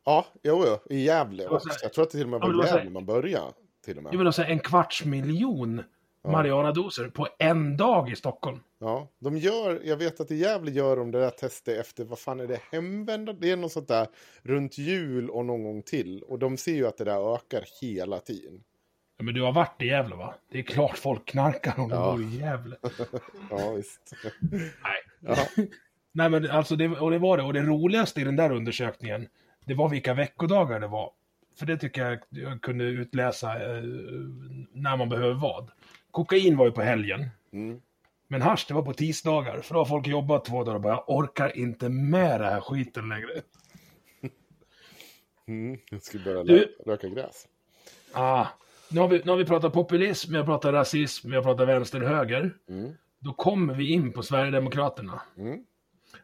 [0.05, 1.43] Ja, jo, jo, i Gävle.
[1.43, 3.53] Jag tror att det till och med var i Gävle man började
[3.83, 4.13] till och med.
[4.13, 5.83] Jag vill säga en kvarts miljon
[6.23, 6.31] ja.
[6.31, 8.59] Mariana-doser på en dag i Stockholm.
[8.79, 12.19] Ja, de gör, jag vet att i Gävle gör de det där testet efter, vad
[12.19, 13.47] fan är det, hemvändande?
[13.47, 14.07] Det är något sånt där
[14.41, 16.23] runt jul och någon gång till.
[16.23, 18.63] Och de ser ju att det där ökar hela tiden.
[19.17, 20.33] Ja, men du har varit i Gävle va?
[20.51, 22.11] Det är klart folk knarkar om de ja.
[22.11, 22.75] bor i Gävle.
[23.49, 24.13] ja, visst.
[24.51, 24.65] Nej.
[25.19, 25.35] Ja.
[26.11, 27.43] Nej, men alltså, det, och det var det.
[27.43, 29.27] Och det roligaste i den där undersökningen,
[29.65, 31.11] det var vilka veckodagar det var.
[31.55, 33.83] För det tycker jag jag kunde utläsa eh,
[34.71, 35.71] när man behöver vad.
[36.11, 37.29] Kokain var ju på helgen.
[37.53, 37.81] Mm.
[38.27, 39.61] Men hasch, det var på tisdagar.
[39.61, 42.61] För då har folk jobbat två dagar och bara, jag orkar inte med det här
[42.61, 43.29] skiten längre.
[45.47, 47.47] Mm, jag ska börja du, röka gräs.
[48.13, 48.47] Ah,
[48.89, 51.67] nu, har vi, nu har vi pratat populism, vi har pratat rasism, vi har pratat
[51.67, 52.57] vänster-höger.
[52.69, 52.93] Mm.
[53.19, 55.21] Då kommer vi in på Sverigedemokraterna.
[55.37, 55.63] Mm.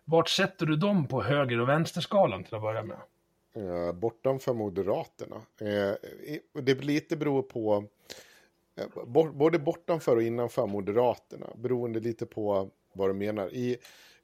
[0.06, 2.97] Vart sätter du dem på höger och vänsterskalan till att börja med?
[3.55, 5.41] Eh, bortanför Moderaterna.
[5.61, 5.93] Eh,
[6.61, 7.85] det lite beror på
[8.80, 13.53] eh, både bortanför och innanför Moderaterna, beroende lite på vad du menar.
[13.53, 13.77] I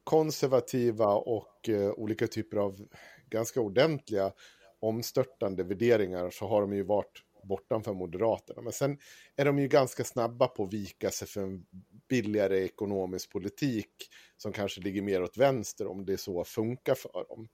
[0.03, 2.87] konservativa och eh, olika typer av
[3.29, 4.31] ganska ordentliga
[4.79, 8.61] omstörtande värderingar så har de ju varit bortanför Moderaterna.
[8.61, 8.97] Men sen
[9.35, 11.65] är de ju ganska snabba på att vika sig för en
[12.09, 13.91] billigare ekonomisk politik
[14.37, 17.47] som kanske ligger mer åt vänster om det så funkar för dem.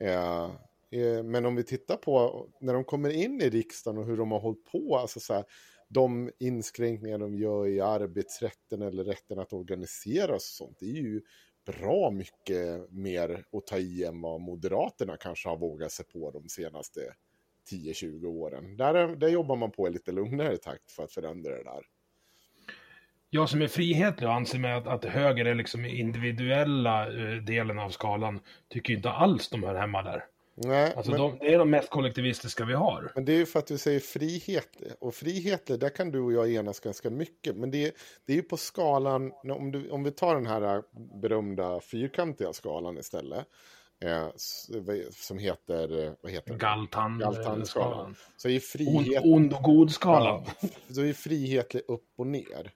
[0.00, 0.50] Eh,
[0.94, 4.32] Eh, men om vi tittar på när de kommer in i riksdagen och hur de
[4.32, 5.44] har hållit på, alltså så här,
[5.88, 11.22] de inskränkningar de gör i arbetsrätten eller rätten att organisera och sånt, det är ju
[11.66, 16.48] bra mycket mer att ta i än vad Moderaterna kanske har vågat sig på de
[16.48, 17.00] senaste
[17.70, 18.76] 10-20 åren.
[18.76, 21.82] Där, där jobbar man på i lite lugnare takt för att förändra det där.
[23.30, 27.78] Jag som är frihetlig och anser mig att, att höger är liksom individuella eh, delen
[27.78, 30.24] av skalan, tycker inte alls de hör hemma där.
[30.56, 33.12] Nej, alltså men, de, det är de mest kollektivistiska vi har.
[33.14, 34.68] Men det är ju för att du säger frihet.
[35.00, 37.56] Och frihet, där kan du och jag enas ganska mycket.
[37.56, 40.82] Men det, det är ju på skalan, om, du, om vi tar den här
[41.20, 43.46] berömda fyrkantiga skalan istället.
[44.04, 44.28] Eh,
[45.12, 48.16] som heter, vad heter Galtan, Galtan-skalan.
[48.36, 49.24] Så är frihet...
[49.24, 50.44] Ond, ond och god-skalan.
[50.60, 52.72] Ja, så är frihet upp och ner.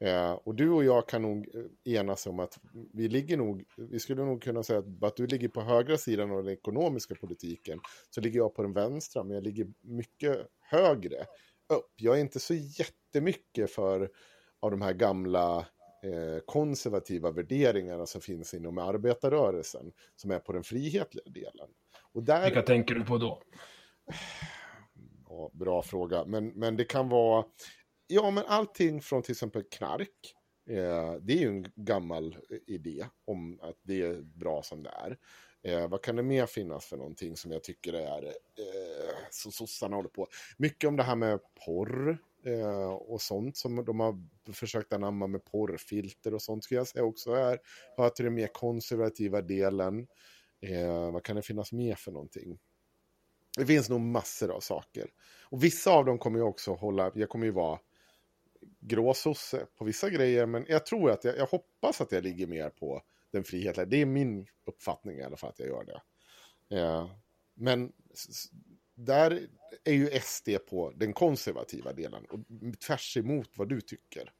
[0.00, 2.58] Eh, och du och jag kan nog eh, enas om att
[2.92, 6.30] vi ligger nog, vi skulle nog kunna säga att, att du ligger på högra sidan
[6.30, 11.16] av den ekonomiska politiken, så ligger jag på den vänstra, men jag ligger mycket högre
[11.68, 11.92] upp.
[11.96, 14.10] Jag är inte så jättemycket för
[14.60, 15.58] av de här gamla
[16.02, 21.68] eh, konservativa värderingarna som finns inom arbetarrörelsen, som är på den frihetliga delen.
[22.12, 22.44] Och där...
[22.44, 23.42] Vilka tänker du på då?
[25.28, 27.44] Ja, bra fråga, men, men det kan vara
[28.08, 30.34] Ja, men allting från till exempel knark.
[30.70, 34.90] Eh, det är ju en gammal eh, idé om att det är bra som det
[34.90, 35.18] är.
[35.62, 39.96] Eh, vad kan det mer finnas för någonting som jag tycker är eh, som sossarna
[39.96, 40.28] håller på?
[40.56, 44.14] Mycket om det här med porr eh, och sånt som de har
[44.52, 47.58] försökt anamma med porrfilter och sånt skulle jag säga också är,
[47.96, 50.06] hör till den mer konservativa delen.
[50.60, 52.58] Eh, vad kan det finnas mer för någonting?
[53.58, 55.10] Det finns nog massor av saker.
[55.42, 57.78] Och vissa av dem kommer ju också hålla, jag kommer ju vara
[58.80, 62.70] gråsosse på vissa grejer, men jag tror att jag, jag hoppas att jag ligger mer
[62.70, 63.02] på
[63.32, 63.90] den friheten.
[63.90, 66.00] Det är min uppfattning i alla fall att jag gör det.
[66.76, 67.10] Eh,
[67.54, 67.92] men
[68.94, 69.46] där
[69.84, 72.40] är ju SD på den konservativa delen och
[72.86, 74.32] tvärs emot vad du tycker.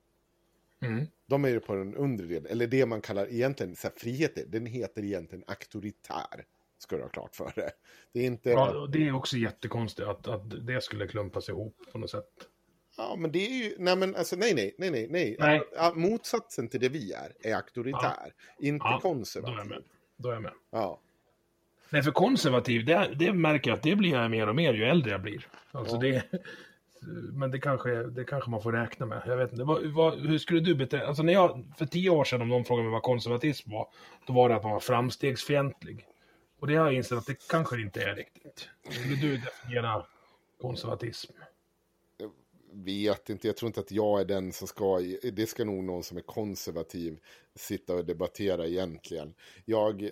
[0.83, 1.07] Mm.
[1.27, 4.53] De är ju på den undre delen, eller det man kallar egentligen så här, frihet,
[4.53, 6.45] den heter egentligen auktoritär.
[6.79, 7.71] Ska du ha klart för det.
[8.13, 8.51] Det är inte...
[8.51, 12.49] Ja, det är också jättekonstigt att, att det skulle klumpas ihop på något sätt.
[12.97, 15.37] Ja, men det är ju, nej men alltså nej, nej, nej, nej, nej.
[15.39, 15.63] nej.
[15.77, 18.67] Ja, motsatsen till det vi är, är auktoritär, ja.
[18.67, 19.55] inte ja, konservativ.
[19.55, 19.83] Då är jag med.
[20.17, 20.53] Då är jag med.
[20.71, 21.01] Ja.
[21.91, 24.85] Nej, för konservativ, det, det märker jag att det blir jag mer och mer ju
[24.85, 25.47] äldre jag blir.
[25.73, 26.01] Alltså ja.
[26.01, 26.23] det,
[27.33, 29.23] men det kanske, det kanske man får räkna med.
[29.27, 29.65] Jag vet inte.
[29.65, 32.65] Vad, vad, hur skulle du bete Alltså när jag, för tio år sedan om någon
[32.65, 33.89] frågade mig vad konservatism var,
[34.27, 36.07] då var det att man var framstegsfientlig.
[36.61, 38.69] Och det har jag insett att det kanske inte är riktigt.
[38.91, 40.03] Skulle du definiera
[40.61, 41.33] konservatism?
[42.85, 44.99] Vet inte, jag tror inte att jag är den som ska,
[45.33, 47.19] det ska nog någon som är konservativ
[47.55, 49.35] sitta och debattera egentligen.
[49.65, 50.11] Jag, eh,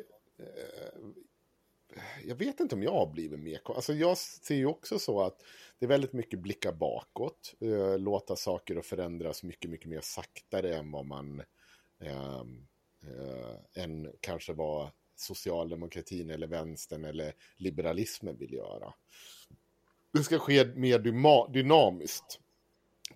[2.25, 5.43] jag vet inte om jag har blivit mer, alltså jag ser ju också så att
[5.79, 10.77] det är väldigt mycket blicka bakåt, eh, låta saker och förändras mycket, mycket mer saktare
[10.77, 11.43] än vad man,
[12.01, 12.41] eh,
[13.03, 18.95] eh, än kanske vad socialdemokratin eller vänstern eller liberalismen vill göra.
[20.13, 20.99] Det ska ske mer
[21.53, 22.41] dynamiskt.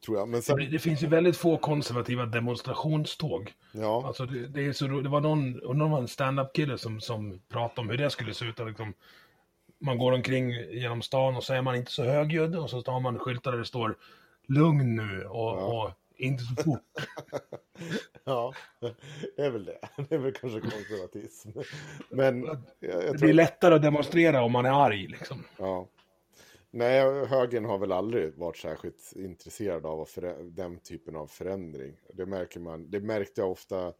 [0.04, 0.28] Tror jag.
[0.28, 0.56] Men sen...
[0.58, 3.52] det, det, finns ju väldigt få konservativa demonstrationståg.
[3.72, 4.06] Ja.
[4.06, 7.80] Alltså det, det är så, det var någon, någon var en stand-up-kille som, som pratade
[7.80, 8.58] om hur det skulle se ut.
[8.58, 8.94] Liksom,
[9.80, 13.00] man går omkring genom stan och så är man inte så högljudd och så har
[13.00, 13.96] man skyltar där det står
[14.48, 15.84] lugn nu och, ja.
[15.84, 16.80] och inte så fort.
[18.24, 18.52] ja,
[19.36, 19.78] det är väl det.
[20.08, 21.50] Det är väl kanske konservatism.
[22.10, 23.12] Men jag, jag tror...
[23.12, 25.44] Det blir lättare att demonstrera om man är arg liksom.
[25.56, 25.86] Ja.
[26.70, 30.08] Nej, högern har väl aldrig varit särskilt intresserad av
[30.42, 31.96] den typen av förändring.
[32.14, 32.90] Det märker man.
[32.90, 33.92] Det märkte jag ofta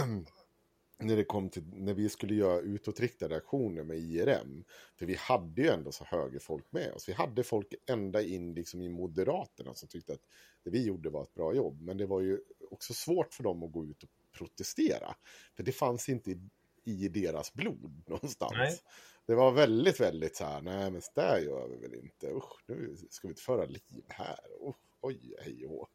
[0.98, 4.64] när det kom till när vi skulle göra utåtriktade aktioner med IRM.
[4.98, 7.08] För vi hade ju ändå så högerfolk med oss.
[7.08, 10.26] Vi hade folk ända in liksom i Moderaterna som tyckte att
[10.64, 11.82] det vi gjorde var ett bra jobb.
[11.82, 12.40] Men det var ju
[12.70, 15.14] också svårt för dem att gå ut och protestera.
[15.56, 16.40] För det fanns inte i,
[16.84, 18.52] i deras blod någonstans.
[18.56, 18.78] Nej.
[19.26, 22.62] Det var väldigt, väldigt så här, nej men så där gör vi väl inte, usch,
[22.66, 24.38] nu ska vi inte föra liv här,
[24.68, 25.88] usch, oj, hej och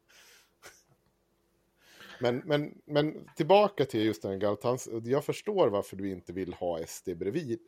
[2.20, 6.86] men, men, men tillbaka till just den Galtans, jag förstår varför du inte vill ha
[6.86, 7.60] SD bredvid.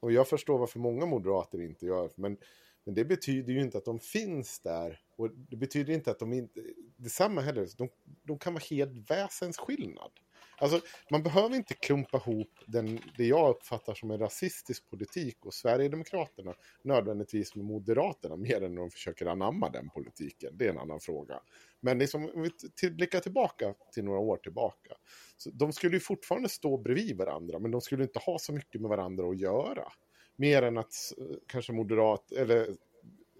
[0.00, 2.36] Och jag förstår varför många moderater inte gör, men,
[2.84, 5.00] men det betyder ju inte att de finns där.
[5.16, 6.60] Och det betyder inte att de inte,
[6.96, 7.88] detsamma heller, de,
[8.22, 10.12] de kan vara helt väsensskillnad.
[10.60, 10.80] Alltså,
[11.10, 16.54] man behöver inte klumpa ihop den, det jag uppfattar som en rasistisk politik och Sverigedemokraterna
[16.84, 20.56] nödvändigtvis med Moderaterna mer än när de försöker anamma den politiken.
[20.56, 21.40] Det är en annan fråga.
[21.80, 24.94] Men liksom, om vi till, blickar tillbaka till några år tillbaka.
[25.36, 28.80] Så de skulle ju fortfarande stå bredvid varandra men de skulle inte ha så mycket
[28.80, 29.92] med varandra att göra.
[30.36, 32.76] Mer än att eh, kanske moderat, eller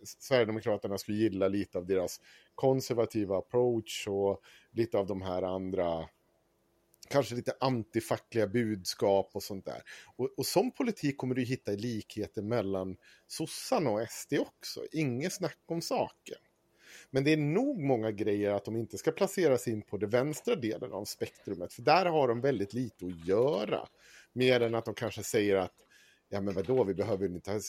[0.05, 2.21] Sverigedemokraterna skulle gilla lite av deras
[2.55, 4.41] konservativa approach och
[4.73, 6.09] lite av de här andra
[7.11, 9.83] kanske lite antifackliga budskap och sånt där.
[10.17, 12.97] Och, och sån politik kommer du hitta i likheter mellan
[13.27, 14.81] sossarna och SD också.
[14.93, 16.39] Inget snack om saken.
[17.11, 20.55] Men det är nog många grejer att de inte ska placeras in på den vänstra
[20.55, 21.73] delen av spektrumet.
[21.73, 23.89] För där har de väldigt lite att göra.
[24.33, 25.75] Mer än att de kanske säger att
[26.33, 27.61] ja men vadå, vi behöver inte ha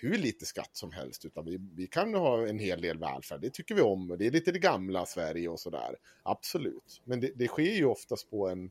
[0.00, 3.50] hur lite skatt som helst, utan vi, vi kan ha en hel del välfärd, det
[3.50, 7.02] tycker vi om, det är lite det gamla Sverige och sådär, absolut.
[7.04, 8.70] Men det, det sker ju oftast på en,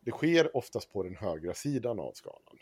[0.00, 2.58] det sker oftast på den högra sidan av skalan.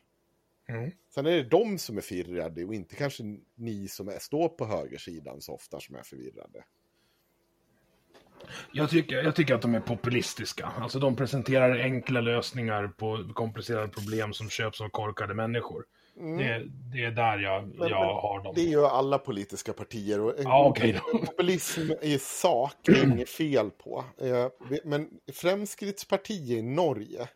[0.68, 0.90] Mm.
[1.14, 3.22] Sen är det de som är förvirrade och inte kanske
[3.54, 6.64] ni som är, står på högersidan så ofta som är förvirrade.
[8.72, 10.72] Jag tycker, jag tycker att de är populistiska.
[10.80, 15.84] Alltså de presenterar enkla lösningar på komplicerade problem som köps av korkade människor.
[16.20, 16.38] Mm.
[16.38, 18.54] Det, det, är där jag, men, jag men, har dem.
[18.54, 20.20] Det ju alla politiska partier.
[20.20, 20.92] Och ja, okay
[21.26, 24.04] populism i sak är inget fel på.
[24.20, 24.46] Eh,
[24.84, 27.28] men Fremskrittspartiet i Norge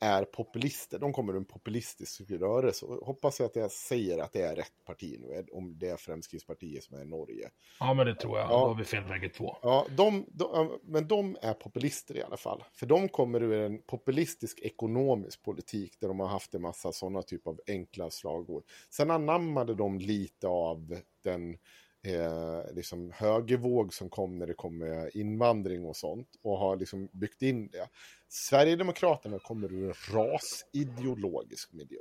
[0.00, 0.98] är populister.
[0.98, 2.86] De kommer ur en populistisk rörelse.
[2.86, 6.84] Hoppas jag att jag säger att det är rätt parti nu, om det är Fremskrittspartiet
[6.84, 7.50] som är i Norge.
[7.80, 8.46] Ja, men det tror jag.
[8.46, 8.50] Ja.
[8.50, 9.56] Då har vi fel bägge två.
[9.62, 12.64] Ja, de, de, men de är populister i alla fall.
[12.72, 17.22] För de kommer ur en populistisk ekonomisk politik där de har haft en massa sådana
[17.22, 18.64] typer av enkla slagord.
[18.90, 21.58] Sen anammade de lite av den
[22.06, 27.08] eh, liksom högervåg som kom när det kom med invandring och sånt och har liksom
[27.12, 27.88] byggt in det.
[28.28, 32.00] Sverigedemokraterna kommer ur en rasideologisk miljö.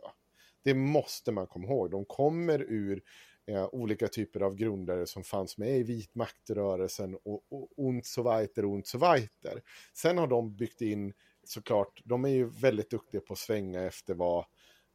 [0.64, 1.92] Det måste man komma ihåg.
[1.92, 3.04] De kommer ur
[3.48, 8.66] eh, olika typer av grundare som fanns med i vitmaktrörelsen och, och und so weiter,
[8.66, 9.62] ont so weiter.
[9.94, 11.14] Sen har de byggt in,
[11.44, 14.40] såklart, de är ju väldigt duktiga på att svänga efter vad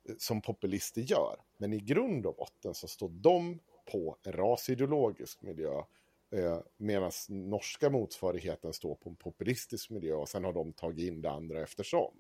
[0.09, 1.37] eh, som populister gör.
[1.59, 3.59] Men i grund och botten så står de
[3.93, 5.79] på en rasideologisk miljö
[6.33, 11.23] eh, medan norska motsvarigheten står på en populistisk miljö och sen har de tagit in
[11.23, 12.15] det andra eftersom.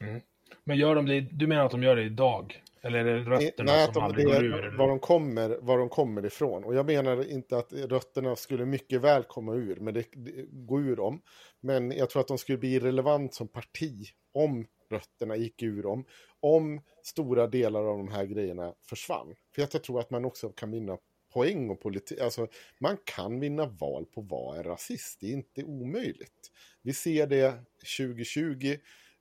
[0.00, 0.20] Mm.
[0.64, 2.62] Men gör de det, du menar att de gör det idag?
[2.82, 4.76] Eller är det rötterna Nej, som de, aldrig går ur?
[4.78, 6.64] Var de, kommer, var de kommer ifrån.
[6.64, 10.80] Och jag menar inte att rötterna skulle mycket väl komma ur, men det, det, gå
[10.80, 11.22] ur dem.
[11.60, 16.04] Men jag tror att de skulle bli relevant som parti om rötterna gick ur dem.
[16.40, 19.34] Om stora delar av de här grejerna försvann.
[19.54, 20.98] För jag tror att man också kan vinna
[21.32, 22.20] poäng och politik.
[22.20, 22.48] Alltså,
[22.78, 25.20] man kan vinna val på att vara en rasist.
[25.20, 26.50] Det är inte omöjligt.
[26.82, 27.54] Vi ser det
[27.98, 28.76] 2020.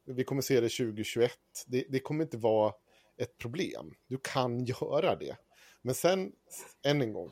[0.06, 1.32] Vi kommer se det 2021.
[1.68, 2.74] Det, det kommer inte vara
[3.18, 3.94] ett problem.
[4.08, 5.38] Du kan göra det.
[5.82, 6.32] Men sen,
[6.86, 7.32] än en gång.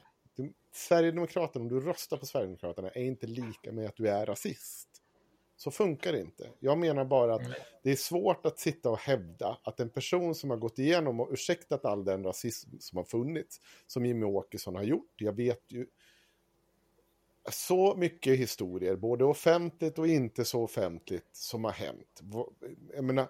[0.73, 4.88] Sverigedemokraterna, om du röstar på Sverigedemokraterna, är inte lika med att du är rasist.
[5.57, 6.49] Så funkar det inte.
[6.59, 7.53] Jag menar bara att mm.
[7.84, 11.29] det är svårt att sitta och hävda att en person som har gått igenom och
[11.31, 15.88] ursäktat all den rasism som har funnits, som Jimmy Åkesson har gjort, jag vet ju
[17.51, 22.21] så mycket historier, både offentligt och inte så offentligt, som har hänt.
[22.95, 23.27] Jag menar,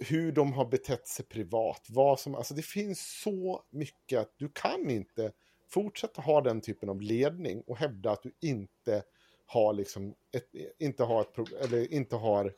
[0.00, 4.48] hur de har betett sig privat, vad som, alltså det finns så mycket att du
[4.48, 5.32] kan inte
[5.68, 9.02] fortsätta ha den typen av ledning och hävda att du inte
[9.46, 10.48] har liksom ett,
[10.78, 12.54] inte har ett, eller inte har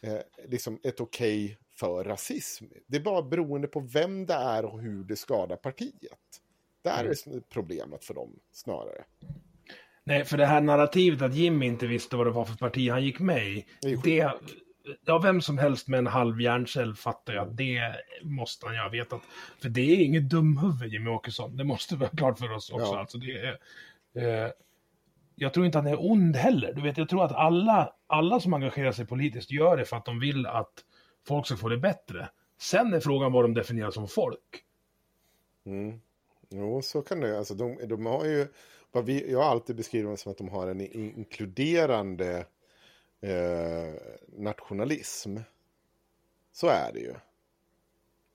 [0.00, 0.18] eh,
[0.48, 2.64] liksom ett okej okay för rasism.
[2.86, 6.18] Det är bara beroende på vem det är och hur det skadar partiet.
[6.82, 7.42] Det är mm.
[7.48, 9.04] problemet för dem snarare.
[10.04, 13.04] Nej, för det här narrativet att Jimmy inte visste vad det var för parti han
[13.04, 13.66] gick med i.
[14.04, 14.32] Det,
[15.04, 18.80] ja, vem som helst med en halv hjärncell fattar jag att det måste han ju
[18.80, 19.20] ha vetat.
[19.62, 21.56] För det är inget dumhuvud, Jimmy Åkesson.
[21.56, 22.86] Det måste vara klart för oss också.
[22.86, 23.00] Ja.
[23.00, 23.58] Alltså det är,
[24.44, 24.50] eh,
[25.38, 26.72] jag tror inte att han är ond heller.
[26.72, 30.04] Du vet, jag tror att alla, alla som engagerar sig politiskt gör det för att
[30.04, 30.84] de vill att
[31.26, 32.28] folk ska få det bättre.
[32.60, 34.64] Sen är frågan vad de definierar som folk.
[35.66, 36.00] Mm.
[36.50, 37.38] Jo, så kan det.
[37.38, 38.46] Alltså, de, de har ju,
[38.92, 42.46] vad vi, jag har alltid beskrivit dem som att de har en inkluderande
[43.20, 43.94] eh,
[44.26, 45.36] nationalism.
[46.52, 47.14] Så är det ju.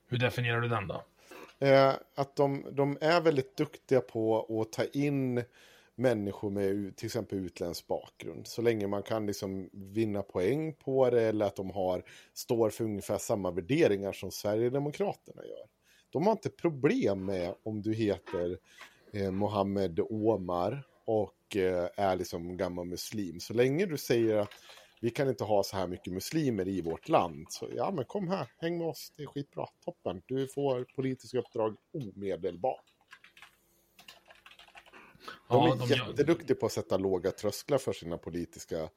[0.08, 1.04] Hur definierar du den då?
[1.60, 5.44] Eh, att de, de är väldigt duktiga på att ta in
[5.96, 8.48] människor med till exempel utländsk bakgrund.
[8.48, 12.04] Så länge man kan liksom vinna poäng på det eller att de har,
[12.34, 15.68] står för ungefär samma värderingar som Sverigedemokraterna gör.
[16.10, 18.58] De har inte problem med om du heter
[19.14, 23.40] eh, Mohammed Omar och eh, är liksom gammal muslim.
[23.40, 24.54] Så länge du säger att
[25.02, 27.48] vi kan inte ha så här mycket muslimer i vårt land.
[27.50, 30.22] Så ja, men kom här, häng med oss, det är skitbra, toppen.
[30.26, 32.93] Du får politiska uppdrag omedelbart.
[35.48, 38.90] De är ja, de jätteduktiga på att sätta låga trösklar för sina politiska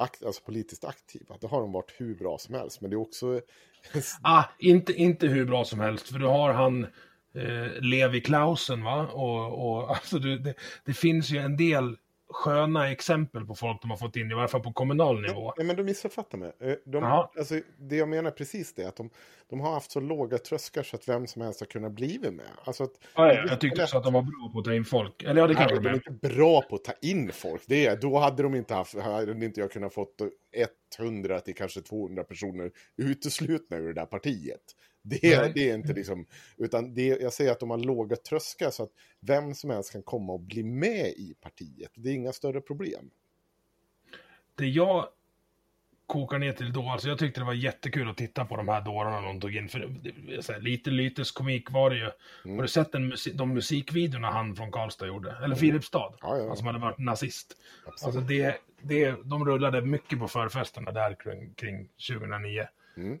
[0.00, 1.36] alltså politiskt aktiva.
[1.40, 2.80] Det har de varit hur bra som helst.
[2.80, 3.40] Men det är också...
[4.22, 6.84] ah, inte, inte hur bra som helst, för du har han
[7.34, 9.06] eh, Levi Klausen, va?
[9.06, 11.96] Och, och alltså, du, det, det finns ju en del
[12.30, 15.52] sköna exempel på folk de har fått in, i varje fall på kommunal nivå.
[15.56, 16.52] Nej, men du missuppfattar mig.
[16.60, 19.10] Eh, De, alltså, det jag menar precis det, att de,
[19.50, 22.40] de har haft så låga trösklar så att vem som helst har kunnat bli med.
[22.64, 24.84] Alltså att, ja, ja, jag tyckte också att de var bra på att ta in
[24.84, 25.22] folk.
[25.22, 25.94] Eller ja, det kanske de är.
[25.94, 27.62] inte bra på att ta in folk.
[27.66, 30.20] Det är, då hade de inte haft, hade inte jag kunnat fått
[30.98, 32.70] 100 till kanske 200 personer
[33.02, 34.60] uteslutna ur det där partiet.
[35.02, 38.70] Det, är, det är inte liksom, utan det, jag säger att de har låga trösklar
[38.70, 41.90] så att vem som helst kan komma och bli med i partiet.
[41.94, 43.10] Det är inga större problem.
[44.54, 45.08] Det jag
[46.10, 48.80] kokar ner till då, alltså jag tyckte det var jättekul att titta på de här
[48.80, 49.68] dårarna de tog in.
[49.68, 49.78] För
[50.52, 52.10] här, lite lyteskomik var det ju.
[52.44, 52.56] Mm.
[52.56, 55.30] Har du sett den, de musikvideorna han från Karlstad gjorde?
[55.30, 55.56] Eller mm.
[55.56, 56.12] Filipstad?
[56.20, 56.46] Ja, ja.
[56.48, 57.56] Han som hade varit nazist.
[57.86, 58.16] Absolut.
[58.16, 62.66] Alltså det, det, de rullade mycket på förfesterna där kring, kring 2009.
[62.96, 63.12] Mm.
[63.12, 63.18] Uh,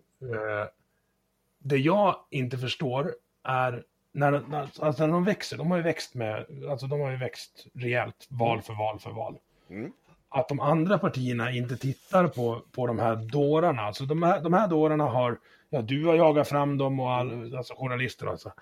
[1.62, 3.14] det jag inte förstår
[3.44, 7.10] är när, när, alltså när de växer, de har ju växt med, alltså de har
[7.10, 8.62] ju växt rejält val mm.
[8.62, 9.36] för val för val.
[9.70, 9.92] Mm.
[10.28, 14.52] Att de andra partierna inte tittar på, på de här dårarna, alltså de här, de
[14.52, 15.38] här dårarna har,
[15.70, 18.52] ja du har jagat fram dem och all, alltså journalister alltså.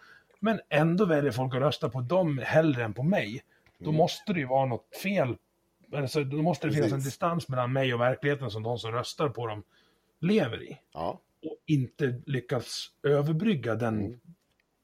[0.40, 3.42] Men ändå väljer folk att rösta på dem hellre än på mig.
[3.78, 3.96] Då mm.
[3.96, 5.36] måste det ju vara något fel,
[5.94, 9.28] alltså, då måste det finnas en distans mellan mig och verkligheten som de som röstar
[9.28, 9.62] på dem
[10.20, 10.78] lever i.
[10.94, 14.20] Ja och inte lyckats överbrygga den, mm.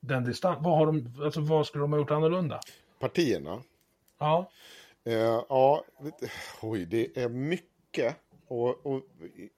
[0.01, 0.59] den distans.
[0.61, 2.61] Vad, har de, alltså, vad skulle de ha gjort annorlunda?
[3.01, 3.63] Partierna?
[4.19, 4.51] Ja.
[5.09, 5.15] Uh,
[5.49, 5.85] ja,
[6.63, 8.17] oj, det är mycket.
[8.49, 9.03] Och, och,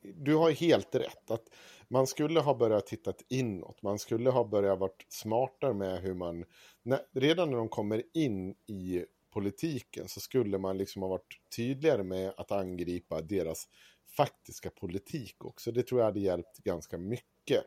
[0.03, 1.31] du har helt rätt.
[1.31, 1.49] att
[1.89, 3.83] Man skulle ha börjat titta inåt.
[3.83, 6.45] Man skulle ha börjat vara smartare med hur man...
[6.83, 12.03] När, redan när de kommer in i politiken så skulle man liksom ha varit tydligare
[12.03, 13.69] med att angripa deras
[14.17, 15.73] faktiska politik också.
[15.73, 17.65] Det tror jag hade hjälpt ganska mycket.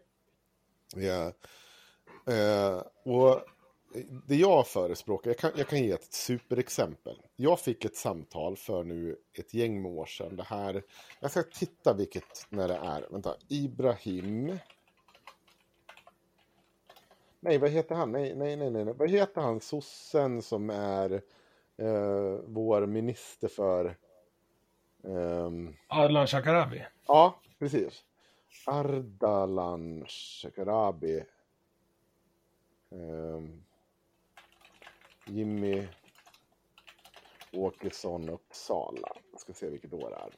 [0.95, 1.33] Ja.
[2.33, 3.41] Eh, och
[4.27, 7.21] det jag förespråkar, jag kan, jag kan ge ett superexempel.
[7.35, 10.35] Jag fick ett samtal för nu ett gäng med år sedan.
[10.35, 10.83] Det här,
[11.19, 13.07] jag ska titta vilket, när det är.
[13.11, 14.57] Vänta, Ibrahim.
[17.39, 18.11] Nej, vad heter han?
[18.11, 18.83] Nej, nej, nej, nej.
[18.83, 21.11] Vad heter han, sossen som är
[21.77, 23.97] eh, vår minister för
[25.01, 26.85] Um, Ardalan Shekarabi?
[27.07, 28.03] Ja, precis.
[28.65, 31.23] Ardalan Shekarabi.
[32.89, 33.63] Um,
[35.25, 35.87] Jimmy
[37.51, 39.09] Åkesson Uppsala.
[39.31, 40.29] Jag ska se vilket år det är.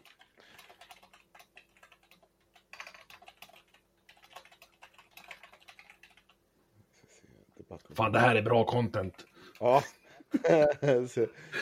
[7.95, 9.25] Fan, det här är bra content.
[9.59, 9.83] Ja.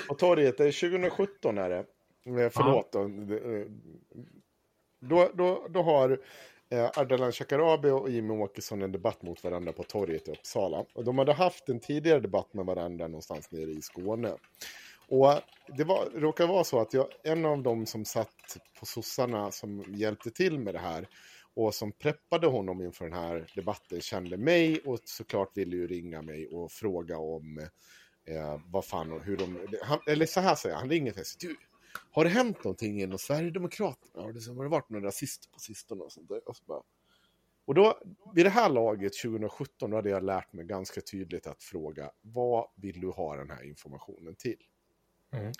[0.07, 1.85] På torget, det är 2017 är det.
[2.25, 3.01] Eh, förlåt då.
[3.01, 3.65] Eh,
[4.99, 6.19] då, då, då har
[6.69, 10.85] eh, Ardalan Shekarabi och Jimmie Åkesson en debatt mot varandra på torget i Uppsala.
[10.93, 14.33] Och de hade haft en tidigare debatt med varandra någonstans nere i Skåne.
[15.07, 15.33] Och
[15.77, 19.83] det var, råkar vara så att jag, en av dem som satt på sossarna som
[19.87, 21.07] hjälpte till med det här
[21.53, 26.21] och som preppade honom inför den här debatten kände mig och såklart ville ju ringa
[26.21, 27.57] mig och fråga om
[28.25, 29.67] eh, vad fan och hur de...
[29.81, 31.57] Han, eller så här säger han, han ringer till mig.
[32.11, 34.23] Har det hänt någonting inom Sverigedemokraterna?
[34.23, 36.03] Har det, har det varit några rasister på sistone?
[36.03, 36.49] Och, sånt där?
[36.49, 36.81] och, så bara...
[37.65, 37.99] och då,
[38.35, 42.67] vid det här laget 2017, då hade jag lärt mig ganska tydligt att fråga vad
[42.75, 44.63] vill du ha den här informationen till?
[45.31, 45.53] Mm.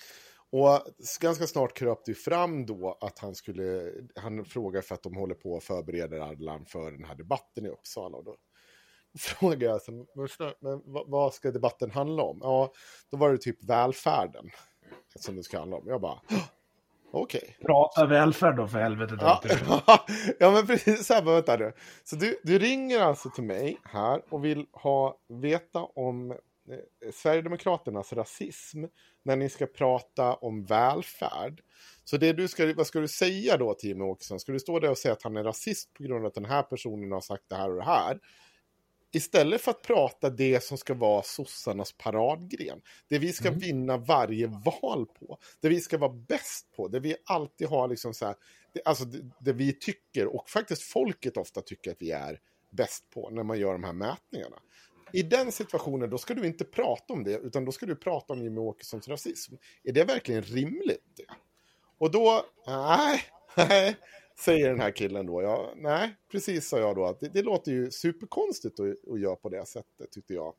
[0.52, 0.80] Och
[1.22, 5.36] ganska snart kröp det fram då att han skulle, han frågar för att de håller
[5.36, 8.18] på att förbereda Ardalan för den här debatten i Uppsala.
[8.18, 8.38] Och då
[9.18, 9.92] frågade jag, alltså,
[10.60, 12.40] men vad ska debatten handla om?
[12.42, 12.74] Ja,
[13.12, 14.50] då var det typ välfärden
[15.16, 15.84] som det ska handla om.
[15.88, 16.20] Jag bara,
[17.12, 17.42] okej.
[17.44, 17.66] Okay.
[17.66, 19.18] Prata välfärd då för helvete.
[19.20, 19.42] Ja,
[20.40, 21.74] ja men precis, så här, vänta nu.
[22.04, 26.38] Så du, du ringer alltså till mig här och vill ha, veta om eh,
[27.14, 28.84] Sverigedemokraternas rasism
[29.24, 31.62] när ni ska prata om välfärd.
[32.04, 34.40] Så det du ska, vad ska du säga då till Jimmie Åkesson?
[34.40, 36.46] Ska du stå där och säga att han är rasist på grund av att den
[36.46, 38.20] här personen har sagt det här och det här?
[39.12, 43.60] Istället för att prata det som ska vara sossarnas paradgren, det vi ska mm.
[43.60, 48.14] vinna varje val på, det vi ska vara bäst på, det vi alltid har liksom
[48.14, 48.36] så här,
[48.74, 53.10] det, alltså det, det, vi tycker och faktiskt folket ofta tycker att vi är bäst
[53.10, 54.60] på när man gör de här mätningarna.
[55.14, 58.34] I den situationen, då ska du inte prata om det, utan då ska du prata
[58.34, 59.56] om Jimmie Åkessons rasism.
[59.84, 61.04] Är det verkligen rimligt?
[61.18, 61.26] Det?
[61.98, 63.22] Och då, nej,
[63.56, 63.96] nej,
[64.40, 65.42] Säger den här killen då.
[65.42, 67.06] Ja, nej, precis sa jag då.
[67.06, 70.54] Att det, det låter ju superkonstigt att, att göra på det sättet tyckte jag.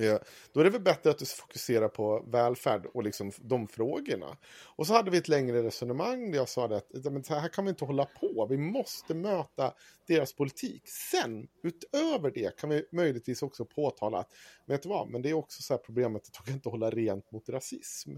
[0.00, 0.18] Eh,
[0.52, 4.36] då är det väl bättre att du fokuserar på välfärd och liksom de frågorna.
[4.76, 7.64] Och så hade vi ett längre resonemang där jag sa att men så här kan
[7.64, 8.46] vi inte hålla på.
[8.50, 9.74] Vi måste möta
[10.06, 10.88] deras politik.
[10.88, 14.32] Sen, utöver det, kan vi möjligtvis också påtala att,
[14.66, 16.90] vet du vad, men det är också så här problemet att de kan inte hålla
[16.90, 18.10] rent mot rasism.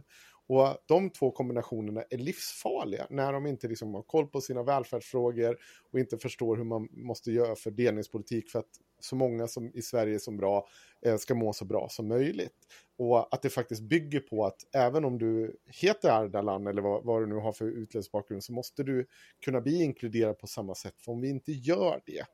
[0.48, 5.56] Och de två kombinationerna är livsfarliga när de inte liksom har koll på sina välfärdsfrågor
[5.90, 8.68] och inte förstår hur man måste göra fördelningspolitik för att
[9.00, 10.68] så många som i Sverige som bra
[11.02, 12.56] eh, ska må så bra som möjligt.
[12.98, 17.22] Och att det faktiskt bygger på att även om du heter Ardalan eller vad, vad
[17.22, 19.06] du nu har för utländsk bakgrund så måste du
[19.44, 20.94] kunna bli inkluderad på samma sätt.
[21.00, 22.24] För om vi inte gör det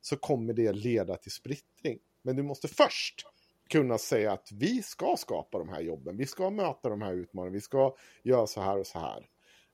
[0.00, 1.98] så kommer det leda till splittring.
[2.22, 3.26] Men du måste först
[3.74, 7.54] kunna säga att vi ska skapa de här jobben, vi ska möta de här utmaningarna,
[7.54, 9.26] vi ska göra så här och så här.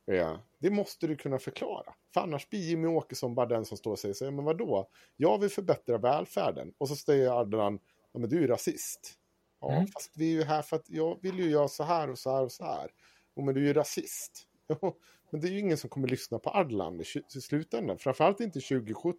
[0.04, 1.94] Ja, det måste du kunna förklara.
[2.14, 4.88] För annars blir Jimmy Åkesson bara den som står och säger men vadå?
[5.16, 6.72] Jag vill förbättra välfärden.
[6.78, 7.78] Och så säger Ardalan,
[8.12, 9.14] ja men du är rasist.
[9.60, 9.86] Ja, mm.
[9.86, 12.30] fast vi är ju här för att jag vill ju göra så här och så
[12.30, 12.90] här och så här.
[13.36, 14.46] Och men du är ju rasist.
[15.30, 17.98] men det är ju ingen som kommer lyssna på Ardalan i slutändan.
[17.98, 19.14] Framförallt inte 2017,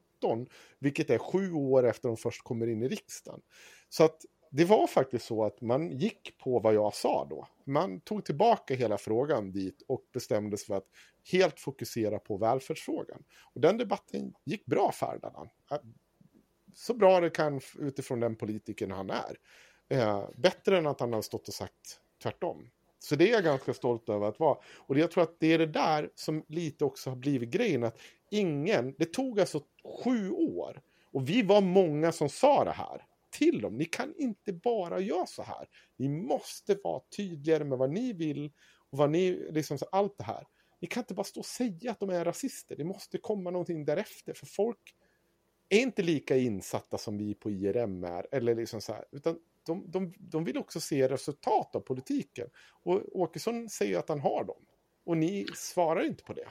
[0.79, 3.41] vilket är sju år efter de först kommer in i riksdagen.
[3.89, 7.47] Så att det var faktiskt så att man gick på vad jag sa då.
[7.63, 10.87] Man tog tillbaka hela frågan dit och bestämde sig för att
[11.31, 13.23] helt fokusera på välfärdsfrågan.
[13.53, 15.49] Och den debatten gick bra för Ardalan.
[16.73, 19.37] Så bra det kan utifrån den politikern han är.
[19.89, 22.69] Eh, bättre än att han har stått och sagt tvärtom.
[22.99, 24.57] Så det är jag ganska stolt över att vara.
[24.77, 27.83] Och jag tror att det är det där som lite också har blivit grejen.
[27.83, 27.99] Att
[28.31, 29.61] ingen, det tog alltså
[30.03, 30.81] sju år.
[31.11, 33.77] Och vi var många som sa det här till dem.
[33.77, 35.67] Ni kan inte bara göra så här.
[35.97, 38.51] Ni måste vara tydligare med vad ni vill
[38.91, 40.47] och vad ni, liksom allt det här.
[40.81, 42.75] Ni kan inte bara stå och säga att de är rasister.
[42.75, 44.33] Det måste komma någonting därefter.
[44.33, 44.95] För folk
[45.69, 48.27] är inte lika insatta som vi på IRM är.
[48.31, 52.49] Eller liksom så här, utan de, de, de vill också se resultat av politiken.
[52.83, 54.65] Och Åkesson säger att han har dem.
[55.03, 56.47] Och ni svarar inte på det.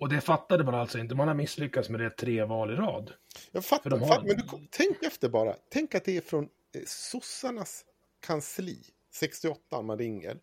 [0.00, 1.14] Och det fattade man alltså inte.
[1.14, 3.12] Man har misslyckats med det tre val i rad.
[3.52, 4.06] Jag fattar, har...
[4.06, 5.56] fatt, men du, tänk efter bara.
[5.70, 7.84] Tänk att det är från eh, sossarnas
[8.20, 8.78] kansli,
[9.14, 10.38] 68 man ringer,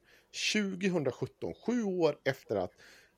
[0.54, 2.72] 2017, sju år efter att,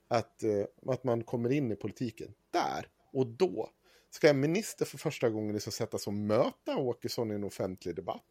[0.08, 2.34] att, eh, att man kommer in i politiken.
[2.52, 3.70] Där och då
[4.10, 7.96] ska en minister för första gången liksom sätta sig och möta Åkesson i en offentlig
[7.96, 8.26] debatt.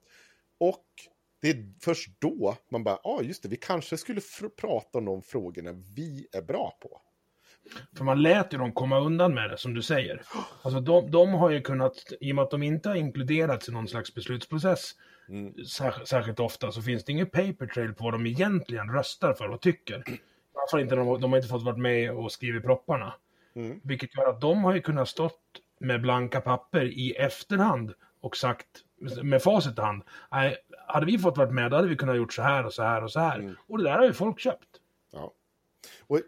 [0.58, 0.86] Och
[1.40, 4.20] det är först då man bara, ja ah, just det, vi kanske skulle
[4.56, 7.00] prata om de frågorna vi är bra på.
[7.96, 10.22] För man lät ju dem komma undan med det, som du säger.
[10.62, 13.72] Alltså de, de har ju kunnat, i och med att de inte har inkluderats i
[13.72, 14.94] någon slags beslutsprocess
[15.28, 15.64] mm.
[15.64, 19.48] sär, särskilt ofta, så finns det ingen paper trail på vad de egentligen röstar för
[19.48, 19.98] och tycker.
[20.08, 20.20] I
[20.54, 23.14] alla fall inte, de, de har inte fått vara med och skriva propparna.
[23.54, 23.80] Mm.
[23.84, 25.40] Vilket gör att de har ju kunnat stått
[25.80, 28.66] med blanka papper i efterhand och sagt
[29.22, 30.02] med facit i hand.
[30.32, 30.56] Nej,
[30.86, 33.04] hade vi fått vara med då hade vi kunnat gjort så här och så här
[33.04, 33.38] och så här.
[33.38, 33.56] Mm.
[33.66, 34.68] Och det där har ju folk köpt.
[35.12, 35.32] Ja.
[36.06, 36.20] Och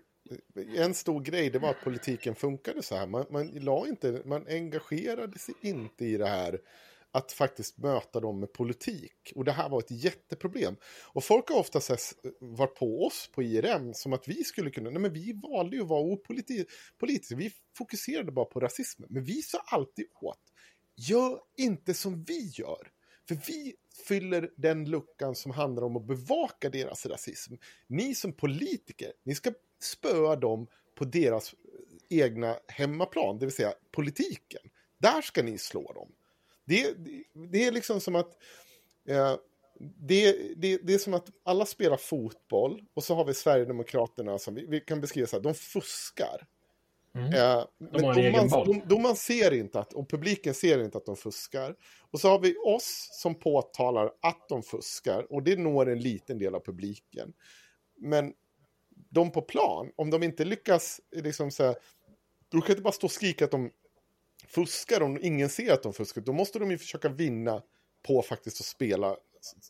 [0.77, 3.07] en stor grej det var att politiken funkade så här.
[3.07, 6.61] Man, man, la inte, man engagerade sig inte i det här
[7.11, 9.33] att faktiskt möta dem med politik.
[9.35, 10.77] Och det här var ett jätteproblem.
[11.13, 11.81] Och folk har ofta
[12.41, 15.83] varit på oss på IRM som att vi skulle kunna, nej men vi valde ju
[15.83, 19.09] att vara opolitiska, vi fokuserade bara på rasismen.
[19.11, 20.43] Men vi sa alltid åt,
[20.97, 22.91] gör inte som vi gör.
[23.29, 23.75] För vi
[24.07, 27.55] fyller den luckan som handlar om att bevaka deras rasism.
[27.89, 31.55] Ni som politiker, ni ska spöa dem på deras
[32.11, 34.61] egna hemmaplan, det vill säga politiken.
[34.99, 36.09] Där ska ni slå dem.
[36.65, 38.37] Det, det, det är liksom som att
[39.09, 39.37] eh,
[39.99, 44.55] det, det, det är som att alla spelar fotboll och så har vi Sverigedemokraterna som
[44.55, 46.47] vi, vi kan beskriva så här, de fuskar.
[47.15, 47.33] Mm.
[47.33, 51.77] Eh, men domaren, dom, domaren ser inte att, och publiken ser inte att de fuskar.
[52.11, 56.39] Och så har vi oss som påtalar att de fuskar och det når en liten
[56.39, 57.33] del av publiken.
[57.97, 58.33] Men
[59.09, 61.77] de på plan, om de inte lyckas, liksom så här,
[62.49, 63.71] då kan inte bara stå och skrika att de
[64.47, 66.21] fuskar om ingen ser att de fuskar.
[66.21, 67.63] Då måste de ju försöka vinna
[68.07, 69.17] på faktiskt att spela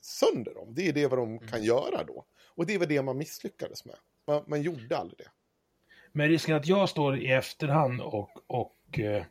[0.03, 0.75] sönder dem.
[0.75, 1.49] Det är det vad de mm.
[1.49, 2.25] kan göra då.
[2.55, 3.97] Och det var det man misslyckades med.
[4.27, 5.31] Man, man gjorde aldrig det.
[6.13, 9.25] Men risken att jag står i efterhand och, och eh,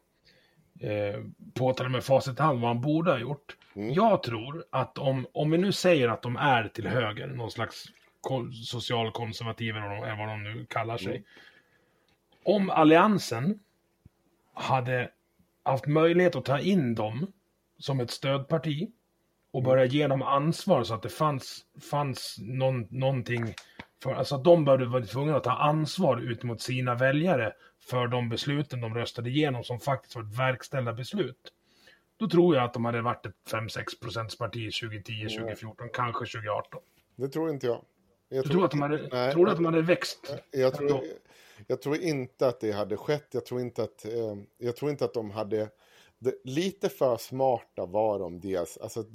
[0.92, 1.24] eh,
[1.54, 3.58] påtalar med facit i hand vad han borde ha gjort.
[3.76, 3.94] Mm.
[3.94, 7.86] Jag tror att om, om vi nu säger att de är till höger, någon slags
[8.66, 11.16] socialkonservativa eller vad de nu kallar sig.
[11.16, 11.24] Mm.
[12.44, 13.60] Om Alliansen
[14.54, 15.12] hade
[15.64, 17.34] haft möjlighet att ta in dem
[17.80, 18.92] som ett stödparti
[19.52, 23.54] och börja ge dem ansvar så att det fanns, fanns någon, någonting
[24.04, 27.54] för, alltså att de började vara tvungna att ta ansvar ut mot sina väljare
[27.90, 31.54] för de besluten de röstade igenom som faktiskt var ett verkställda beslut.
[32.18, 36.82] då tror jag att de hade varit ett 5-6 procents parti 2010, 2014, kanske 2018.
[37.16, 37.86] Det tror inte jag.
[38.30, 40.34] Jag du tror, att de hade, nej, tror du att de hade växt?
[40.52, 41.04] Jag tror,
[41.68, 43.28] jag tror inte att det hade skett.
[43.32, 45.70] Jag tror inte att, eh, jag tror inte att de hade...
[46.20, 48.78] Det, lite för smarta var de dels.
[48.78, 49.06] Alltså,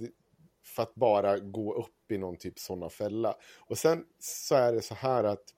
[0.65, 3.37] för att bara gå upp i någon typ sådana fälla.
[3.59, 5.55] Och sen så är det så här att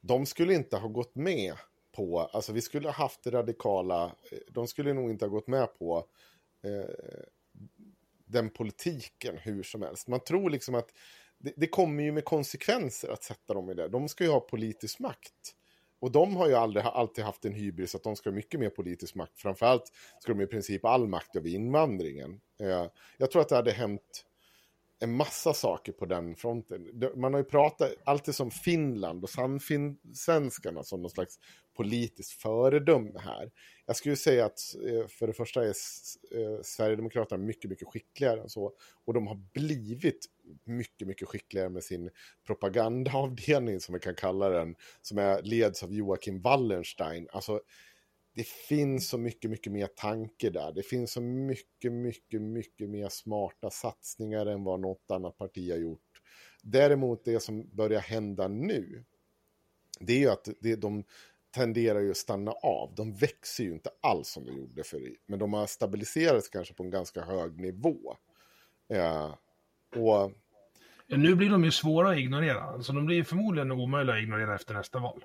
[0.00, 1.54] de skulle inte ha gått med
[1.92, 4.12] på, alltså vi skulle ha haft radikala,
[4.48, 6.06] de skulle nog inte ha gått med på
[6.62, 6.94] eh,
[8.26, 10.08] den politiken hur som helst.
[10.08, 10.92] Man tror liksom att
[11.40, 13.88] det, det, kommer ju med konsekvenser att sätta dem i det.
[13.88, 15.54] De ska ju ha politisk makt.
[16.00, 18.70] Och de har ju aldrig, alltid haft en hybris att de ska ha mycket mer
[18.70, 19.38] politisk makt.
[19.40, 22.40] Framförallt ska de i princip all makt över invandringen.
[22.60, 22.86] Eh,
[23.18, 24.24] jag tror att det hade hänt
[25.00, 26.86] en massa saker på den fronten.
[27.16, 31.38] Man har ju pratat, alltid som Finland och samsvenskarna som någon slags
[31.76, 33.50] politiskt föredöme här.
[33.86, 38.48] Jag skulle säga att eh, för det första är eh, Sverigedemokraterna mycket, mycket skickligare än
[38.48, 38.72] så.
[39.04, 40.26] Och de har blivit
[40.64, 42.10] mycket, mycket skickligare med sin
[42.46, 47.28] propagandaavdelning, som vi kan kalla den, som är leds av Joakim Wallenstein.
[47.32, 47.60] Alltså,
[48.34, 50.72] det finns så mycket, mycket mer tanke där.
[50.72, 55.78] Det finns så mycket, mycket, mycket mer smarta satsningar än vad något annat parti har
[55.78, 56.22] gjort.
[56.62, 59.04] Däremot det som börjar hända nu,
[60.00, 61.04] det är ju att det, de
[61.54, 62.94] tenderar ju att stanna av.
[62.94, 65.22] De växer ju inte alls som de gjorde förut.
[65.26, 68.16] Men de har stabiliserats kanske på en ganska hög nivå.
[68.92, 69.34] Eh,
[69.96, 70.32] och...
[71.06, 72.62] Nu blir de ju svåra att ignorera.
[72.62, 75.24] Alltså de blir förmodligen omöjliga att ignorera efter nästa val.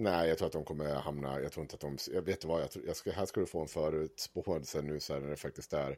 [0.00, 2.62] Nej, jag tror att de kommer hamna, jag tror inte att de, jag vet vad,
[2.62, 5.36] jag, tror, jag ska, här ska du få en förutspåelse nu så här när det
[5.36, 5.96] faktiskt är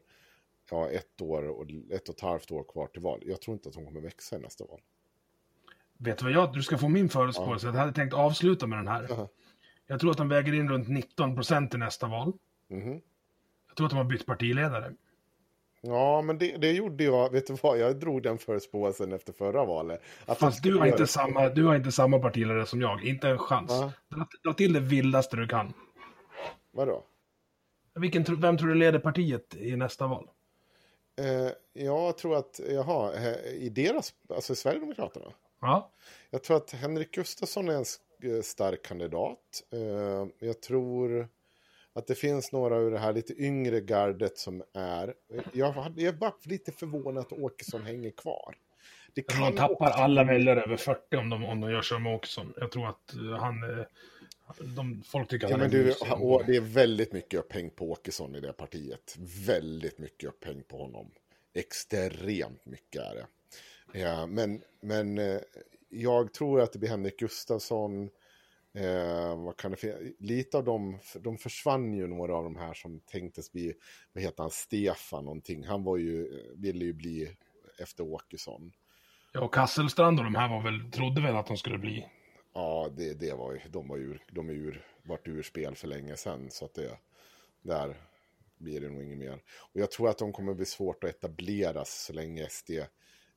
[0.69, 3.23] ja, ett år och ett och ett halvt år kvar till val.
[3.25, 4.81] Jag tror inte att de kommer växa i nästa val.
[5.97, 7.73] Vet du vad jag, du ska få min förutspåelse, ja.
[7.73, 9.03] jag hade tänkt avsluta med den här.
[9.03, 9.27] Uh -huh.
[9.87, 12.33] Jag tror att de väger in runt 19 procent i nästa val.
[12.69, 13.01] Mm -hmm.
[13.67, 14.93] Jag tror att de har bytt partiledare.
[15.81, 17.31] Ja, men det, det, gjorde jag.
[17.31, 17.79] Vet du vad?
[17.79, 20.01] Jag drog den förutspåelsen efter förra valet.
[20.25, 23.05] Att Fast du har, inte samma, du har inte samma partiledare som jag.
[23.05, 23.71] Inte en chans.
[24.09, 25.73] Dra, dra till det vildaste du kan.
[26.71, 27.03] Vadå?
[27.93, 30.29] Vilken, vem tror du leder partiet i nästa val?
[31.19, 35.25] Eh, jag tror att, jaha, i deras, alltså Sverigedemokraterna?
[35.61, 35.91] Ja.
[36.29, 39.63] Jag tror att Henrik Gustafsson är en stark kandidat.
[39.71, 41.27] Eh, jag tror
[41.93, 45.13] att det finns några ur det här lite yngre gardet som är...
[45.53, 48.55] Jag, jag var lite förvånad att Åkesson hänger kvar.
[49.13, 49.99] Det kan de tappar också...
[49.99, 52.53] alla väljare över 40 om de, om de gör som Åkesson.
[52.57, 53.79] Jag tror att eh, han...
[53.79, 53.85] Eh,
[54.75, 55.93] de, folk tycker att ja, han är du,
[56.25, 59.15] och Det är väldigt mycket upphäng på Åkesson i det partiet.
[59.47, 61.11] Väldigt mycket upphäng på honom.
[61.53, 63.25] Extremt mycket är det.
[63.99, 65.39] Ja, men, men eh,
[65.89, 68.09] jag tror att det blir Henrik Gustafsson
[68.73, 72.99] Eh, vad kan det Lite av dem, de försvann ju några av de här som
[72.99, 73.73] tänktes bli,
[74.13, 75.65] vad heter han, Stefan någonting.
[75.65, 77.35] Han var ju, ville ju bli
[77.79, 78.71] efter Åkesson.
[79.33, 82.07] Ja, och Kasselstrand och de här var väl, trodde väl att de skulle bli.
[82.53, 85.87] Ja, det, det var ju, de var ur, de är ur, varit ur spel för
[85.87, 86.47] länge sedan.
[86.51, 86.97] Så att det,
[87.61, 87.95] där
[88.57, 89.39] blir det nog inget mer.
[89.73, 92.71] Och jag tror att de kommer bli svårt att etableras så länge SD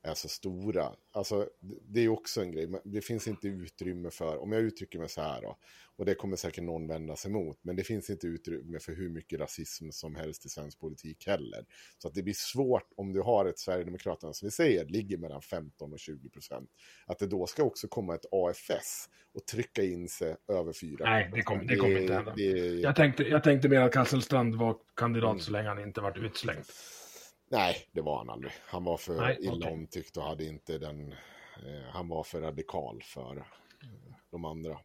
[0.05, 0.93] är så stora.
[1.13, 1.49] Alltså,
[1.89, 5.21] det är också en grej, det finns inte utrymme för, om jag uttrycker mig så
[5.21, 5.59] här då,
[5.97, 9.09] och det kommer säkert någon vända sig emot, men det finns inte utrymme för hur
[9.09, 11.65] mycket rasism som helst i svensk politik heller.
[11.99, 15.43] Så att det blir svårt om du har ett Sverigedemokraterna som vi säger ligger mellan
[15.43, 16.71] 15 och 20 procent,
[17.07, 21.31] att det då ska också komma ett AFS och trycka in sig över 4 Nej,
[21.35, 22.35] det kommer, det kommer inte hända.
[22.37, 22.43] Det,
[22.81, 25.41] jag, tänkte, jag tänkte mer att Kasselstrand var kandidat mm.
[25.41, 26.65] så länge han inte varit utslängd.
[27.55, 28.53] Nej, det var han aldrig.
[28.67, 29.73] Han var för Nej, illa okay.
[29.73, 31.13] omtyckt och hade inte den...
[31.57, 34.79] Eh, han var för radikal för eh, de andra.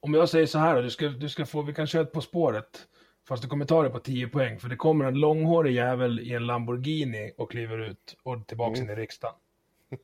[0.00, 2.20] Om jag säger så här då, du ska, du ska få, vi kan köra På
[2.20, 2.88] spåret.
[3.28, 6.32] Fast du kommer ta det på 10 poäng, för det kommer en långhårig jävel i
[6.32, 8.90] en Lamborghini och kliver ut och tillbaka mm.
[8.90, 9.36] in i riksdagen.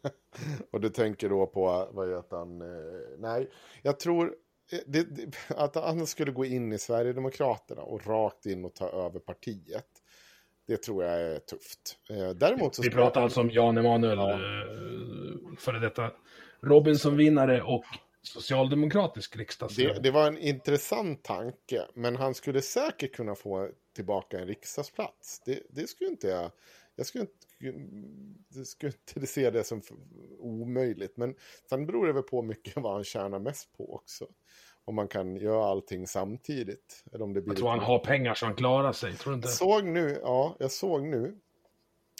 [0.70, 3.48] och du tänker då på, vad heter han, eh, nej,
[3.82, 4.34] jag tror
[4.72, 8.88] eh, det, det, att han skulle gå in i Sverigedemokraterna och rakt in och ta
[8.88, 10.01] över partiet.
[10.66, 11.98] Det tror jag är tufft.
[12.10, 12.82] Eh, däremot så...
[12.82, 14.32] Vi pratar alltså om Jan Emanuel, ja.
[14.32, 16.10] Eh, före detta
[16.60, 17.84] Robinson-vinnare och
[18.22, 20.02] socialdemokratisk riksdagsledamot.
[20.02, 25.42] Det, det, var en intressant tanke, men han skulle säkert kunna få tillbaka en riksdagsplats.
[25.44, 26.50] Det, det skulle inte jag...
[26.94, 27.78] Jag skulle inte,
[28.54, 29.82] jag skulle inte se det som
[30.38, 31.34] omöjligt, men
[31.68, 34.26] sen beror det väl på mycket vad han tjänar mest på också
[34.84, 37.04] om man kan göra allting samtidigt.
[37.12, 39.36] Eller om det blir jag tror han har pengar så han klarar sig, tror du
[39.36, 39.48] inte?
[39.48, 41.38] Jag såg nu, ja, jag såg nu.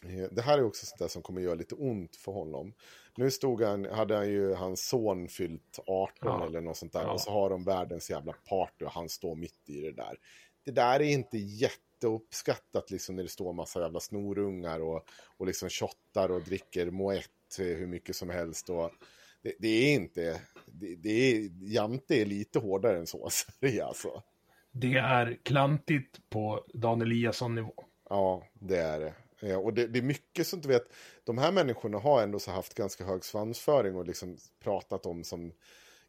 [0.05, 2.73] Eh, det här är också sånt där som kommer göra lite ont för honom.
[3.17, 6.47] Nu stod han, hade han ju hans son fyllt 18 ja.
[6.47, 7.03] eller något sånt där.
[7.03, 7.13] Ja.
[7.13, 10.19] Och så har de världens jävla party och han står mitt i det där.
[10.65, 15.07] Det där är inte jätte jätteuppskattat liksom när det står massa jävla snorungar och,
[15.37, 18.71] och liksom shottar och dricker moët hur mycket som helst.
[18.71, 18.91] Och
[19.43, 23.25] det, det är inte, det, det är, Jante är lite hårdare än så,
[23.85, 24.23] alltså.
[24.73, 27.75] Det är klantigt på Dan Eliasson-nivå.
[28.11, 29.15] Ja, det är det.
[29.41, 30.93] Ja, och det, det, är mycket som du vet,
[31.25, 35.53] de här människorna har ändå så haft ganska hög svansföring och liksom pratat om som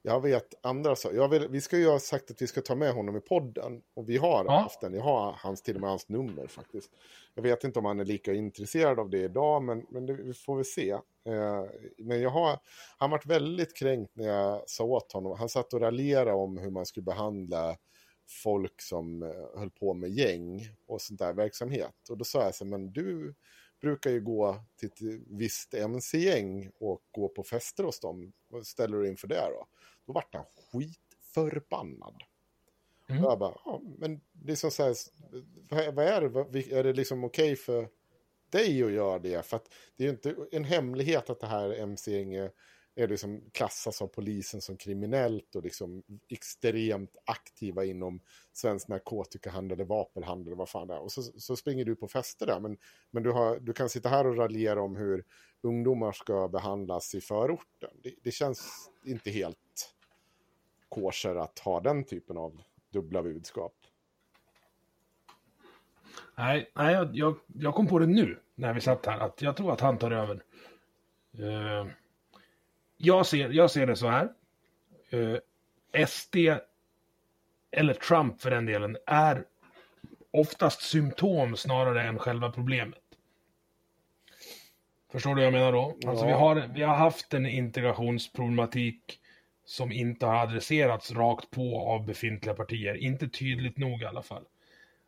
[0.06, 1.48] jag vet andra saker.
[1.48, 3.82] Vi ska ju ha sagt att vi ska ta med honom i podden.
[3.94, 4.60] Och vi har ja.
[4.60, 4.94] haft den.
[4.94, 6.92] Jag har hans, till och med hans nummer faktiskt.
[7.34, 10.34] Jag vet inte om han är lika intresserad av det idag, men, men det vi
[10.34, 10.98] får vi se.
[11.26, 11.66] Eh,
[11.98, 12.60] men jag har,
[12.98, 15.38] han varit väldigt kränkt när jag sa åt honom.
[15.40, 17.78] Han satt och raljerade om hur man skulle behandla
[18.44, 22.10] folk som eh, höll på med gäng och sånt där verksamhet.
[22.10, 23.36] Och då sa jag så men du
[23.82, 28.34] brukar ju gå till ett visst mc-gäng och gå på fester hos dem.
[28.48, 29.68] Vad ställer du inför det då?
[30.06, 32.24] Då vart han skitförbannad.
[33.10, 33.24] Mm.
[33.24, 36.22] jag bara, ja, men det är som så här, vad är
[36.52, 37.90] det, är det liksom okej okay för
[38.58, 39.46] dig att göra det?
[39.46, 42.54] För att det är ju inte en hemlighet att det här mc-gänget
[42.96, 48.20] är liksom klassas av polisen som kriminellt och liksom extremt aktiva inom
[48.54, 51.00] svensk narkotikahandel eller vapenhandel eller vad fan det är.
[51.00, 52.60] Och så, så springer du på fester där.
[52.60, 52.78] Men,
[53.12, 55.26] men du, har, du kan sitta här och raljera om hur
[55.62, 57.90] ungdomar ska behandlas i förorten.
[58.04, 59.94] Det, det känns inte helt
[60.90, 62.62] kosher att ha den typen av
[62.92, 63.74] dubbla budskap.
[66.36, 69.58] Nej, nej jag, jag, jag kom på det nu när vi satt här, att jag
[69.58, 70.44] tror att han tar över.
[71.40, 71.88] Uh,
[72.98, 74.30] jag, ser, jag ser det så här.
[75.14, 75.38] Uh,
[75.92, 76.36] eh, SD,
[77.72, 79.46] eller Trump för den delen, är
[80.32, 83.00] oftast symptom snarare än själva problemet.
[85.12, 85.96] Förstår du vad jag menar då?
[86.00, 86.10] Ja.
[86.10, 89.20] Alltså vi har, vi har haft en integrationsproblematik
[89.66, 92.96] som inte har adresserats rakt på av befintliga partier.
[92.96, 94.44] Inte tydligt nog i alla fall.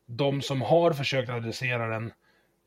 [0.06, 2.14] De som har försökt adressera den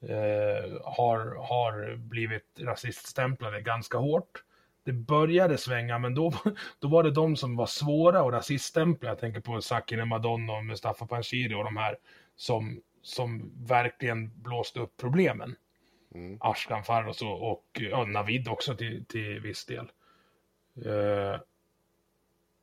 [0.02, 4.44] eh, har, har blivit rasiststämplade ganska hårt.
[4.84, 6.32] Det började svänga, men då,
[6.78, 9.12] då var det de som var svåra och rasiststämplade.
[9.12, 11.96] Jag tänker på Sakine Madonna och Mustafa Panshiri och de här
[12.36, 15.56] som, som verkligen blåste upp problemen.
[16.14, 16.38] Mm.
[16.40, 19.90] Ashkan Farros och, och ja, Navid också till, till viss del.
[20.86, 21.40] Uh,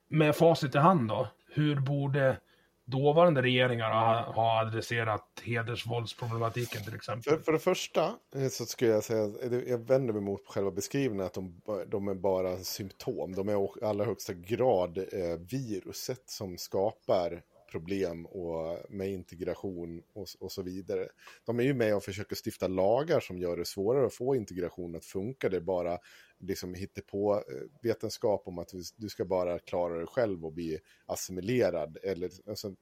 [0.07, 2.37] med facit i hand då, hur borde
[2.85, 7.33] dåvarande regeringar har, har adresserat hedersvåldsproblematiken till exempel?
[7.33, 9.29] För, för det första eh, så skulle jag säga,
[9.67, 13.35] jag vänder mig mot själva beskrivningen att de, de är bara symptom.
[13.35, 17.41] De är i allra högsta grad eh, viruset som skapar
[17.75, 21.07] problem och med integration och, och, så vidare.
[21.45, 24.95] De är ju med och försöker stifta lagar som gör det svårare att få integration
[24.95, 25.49] att funka.
[25.49, 25.97] Det är bara
[26.39, 26.75] liksom
[27.11, 27.41] på eh,
[27.81, 31.97] vetenskap om att du ska bara klara dig själv och bli assimilerad.
[32.03, 32.75] Eller, alltså,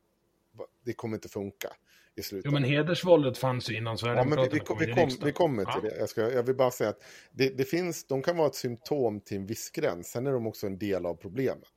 [0.85, 1.69] det kommer inte funka
[2.15, 2.45] i slutet.
[2.45, 5.31] Jo, men hedersvåldet fanns ju innan Sverigedemokraterna ja, men vi, vi, kom, vi, kom, vi
[5.31, 5.89] kommer till ja.
[5.89, 5.99] det.
[5.99, 9.21] Jag, ska, jag vill bara säga att det, det, finns, de kan vara ett symptom
[9.21, 10.07] till en viss gräns.
[10.07, 11.69] Sen är de också en del av problemet.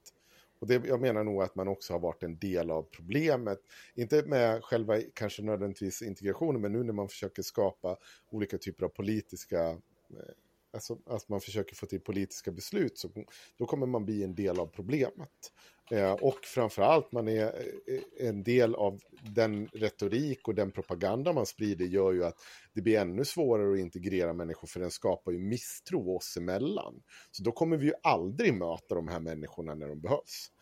[0.59, 3.59] Och det, jag menar nog att man också har varit en del av problemet.
[3.95, 7.97] Inte med själva kanske nödvändigtvis integrationen, men nu när man försöker skapa
[8.31, 9.69] olika typer av politiska
[10.11, 10.35] eh,
[10.73, 13.09] alltså att man försöker få till politiska beslut, så
[13.57, 15.53] då kommer man bli en del av problemet.
[15.91, 17.45] Eh, och framförallt, man är
[17.87, 19.01] eh, en del av
[19.35, 22.37] den retorik och den propaganda man sprider gör ju att
[22.75, 27.03] det blir ännu svårare att integrera människor, för den skapar ju misstro oss emellan.
[27.31, 30.53] Så då kommer vi ju aldrig möta de här människorna när de behövs.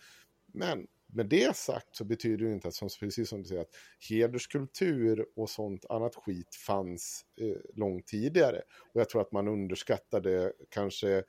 [0.53, 3.75] Men med det sagt så betyder det inte att, som, precis som du säger, att
[4.09, 8.63] hederskultur och sånt annat skit fanns eh, långt tidigare.
[8.95, 11.23] Och jag tror att man underskattade kanske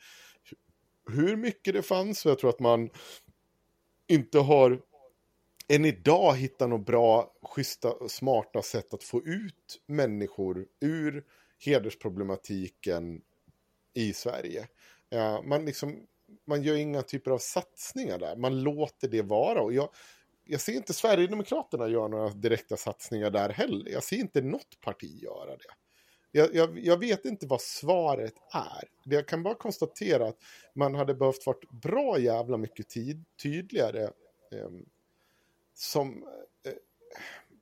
[1.08, 2.26] hur mycket det fanns.
[2.26, 2.90] Och jag tror att man
[4.08, 4.82] inte har
[5.68, 11.24] än idag hittat några bra, schyssta, smarta sätt att få ut människor ur
[11.66, 13.22] hedersproblematiken
[13.94, 14.68] i Sverige.
[15.10, 16.08] Ja, man liksom
[16.48, 18.36] man gör inga typer av satsningar där.
[18.36, 19.62] Man låter det vara.
[19.62, 19.90] Och jag,
[20.44, 23.92] jag ser inte Sverigedemokraterna göra några direkta satsningar där heller.
[23.92, 25.74] Jag ser inte något parti göra det.
[26.36, 28.84] Jag, jag, jag, vet inte vad svaret är.
[29.04, 30.38] Jag kan bara konstatera att
[30.74, 34.04] man hade behövt vara bra jävla mycket tid, tydligare
[34.52, 34.70] eh,
[35.74, 36.24] som,
[36.64, 36.74] eh,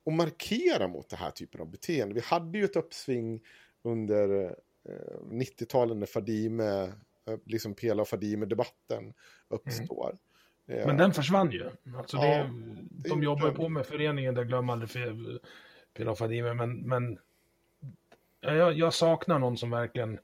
[0.04, 2.14] och markera mot det här typen av beteende.
[2.14, 3.40] Vi hade ju ett uppsving
[3.82, 6.92] under eh, 90-talet när Fadime
[7.26, 9.14] Eh, liksom Pela och Fadime-debatten
[9.48, 10.16] uppstår.
[10.68, 10.86] Mm.
[10.86, 11.70] Men den försvann ju.
[11.96, 12.50] Alltså det, ja,
[12.90, 14.90] de jobbar ju på med föreningen där Glöm aldrig
[15.94, 17.18] Pela och Fadime, men, men
[18.44, 20.18] jag, jag, saknar någon som verkligen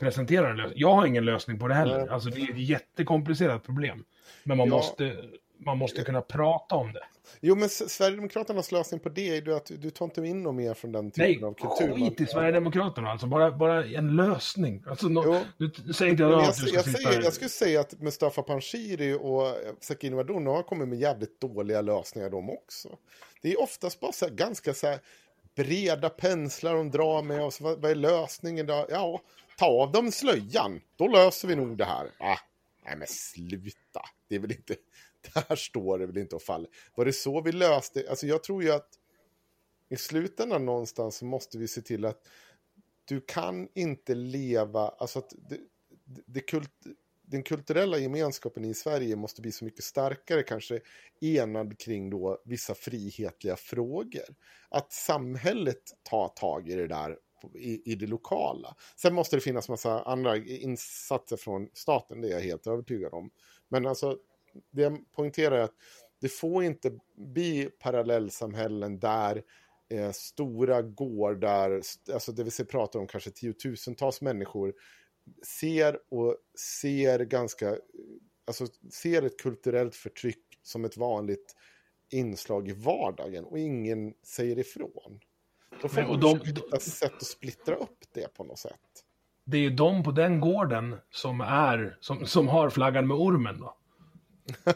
[0.00, 0.80] presenterar en lösning.
[0.80, 1.98] Jag har ingen lösning på det heller.
[1.98, 2.08] Nej.
[2.08, 4.04] Alltså det är ett jättekomplicerat problem.
[4.44, 4.74] Men man, ja.
[4.74, 5.16] måste,
[5.58, 7.04] man måste kunna prata om det.
[7.40, 10.74] Jo, men Sverigedemokraternas lösning på det är ju att du tar inte in något mer
[10.74, 11.94] från den typen Nej, av kultur.
[11.94, 13.26] skit i Sverigedemokraterna alltså.
[13.26, 14.84] Bara, bara en lösning.
[14.86, 17.80] Alltså, no, du säger inte jag, att du ska jag, sitta säger, jag skulle säga
[17.80, 22.88] att Mustafa Panshiri och Sakine Wadon har kommit med jävligt dåliga lösningar de också.
[23.42, 24.98] Det är oftast bara så här, ganska så här
[25.54, 28.86] breda penslar de drar med och så vad, vad är lösningen då?
[28.90, 29.22] Ja,
[29.58, 32.10] ta av dem slöjan, då löser vi nog det här.
[32.18, 32.38] Ah,
[32.84, 34.76] nej men sluta, det är väl inte,
[35.34, 36.70] där står det väl inte och faller.
[36.94, 38.98] Var det så vi löste, alltså jag tror ju att
[39.88, 42.28] i slutändan någonstans så måste vi se till att
[43.04, 45.58] du kan inte leva, alltså att det,
[46.04, 46.70] det, det kult,
[47.32, 50.80] den kulturella gemenskapen i Sverige måste bli så mycket starkare, kanske
[51.20, 54.24] enad kring då vissa frihetliga frågor.
[54.68, 57.16] Att samhället tar tag i det där
[57.54, 58.76] i, i det lokala.
[58.96, 63.30] Sen måste det finnas massa andra insatser från staten, det är jag helt övertygad om.
[63.68, 64.18] Men alltså,
[64.70, 65.74] det jag poängterar är att
[66.20, 69.42] det får inte bli parallellsamhällen där
[69.88, 71.82] eh, stora gårdar,
[72.12, 74.74] alltså det vill säga pratar om kanske tiotusentals människor,
[75.60, 76.36] ser och
[76.80, 77.76] ser ganska,
[78.46, 81.56] alltså ser ett kulturellt förtryck som ett vanligt
[82.10, 85.20] inslag i vardagen och ingen säger ifrån.
[85.82, 88.80] Då får man de- hitta sätt att splittra upp det på något sätt.
[89.44, 93.58] Det är ju de på den gården som är, som, som har flaggan med ormen
[93.60, 93.76] då.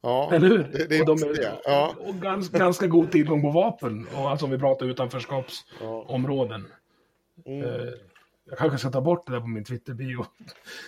[0.00, 0.58] Ja, Eller hur?
[0.58, 1.60] Det, det är och de är, det.
[1.64, 4.06] Ja, och gans, ganska god tillgång på vapen.
[4.14, 6.66] Och alltså om vi pratar utanförskapsområden.
[7.44, 7.50] ja.
[7.50, 7.64] Mm.
[7.64, 7.92] Eh,
[8.44, 10.26] jag kanske ska ta bort det där på min Twitter-bio.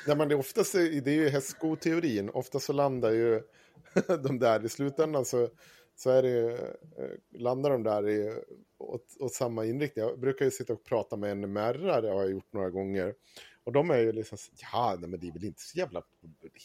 [0.06, 2.30] Nej, men det, är oftast, det är ju hästskoteorin.
[2.30, 3.42] Ofta så landar ju
[4.22, 5.48] de där i slutändan så,
[5.96, 8.42] så är det, eh, landar de där i,
[8.78, 10.04] åt, åt samma inriktning.
[10.04, 13.14] Jag brukar ju sitta och prata med en märra, det har jag gjort några gånger.
[13.64, 14.38] Och de är ju liksom,
[14.72, 16.02] ja, nej, men det är väl inte så jävla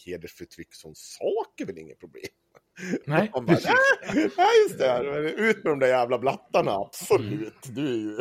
[0.06, 2.24] hedersförtryck som sak är väl inget problem.
[3.06, 3.58] Nej, Man bara.
[4.14, 7.64] "Nej, nej, just det, ut med de där jävla blattarna, absolut.
[7.76, 8.18] Du är ju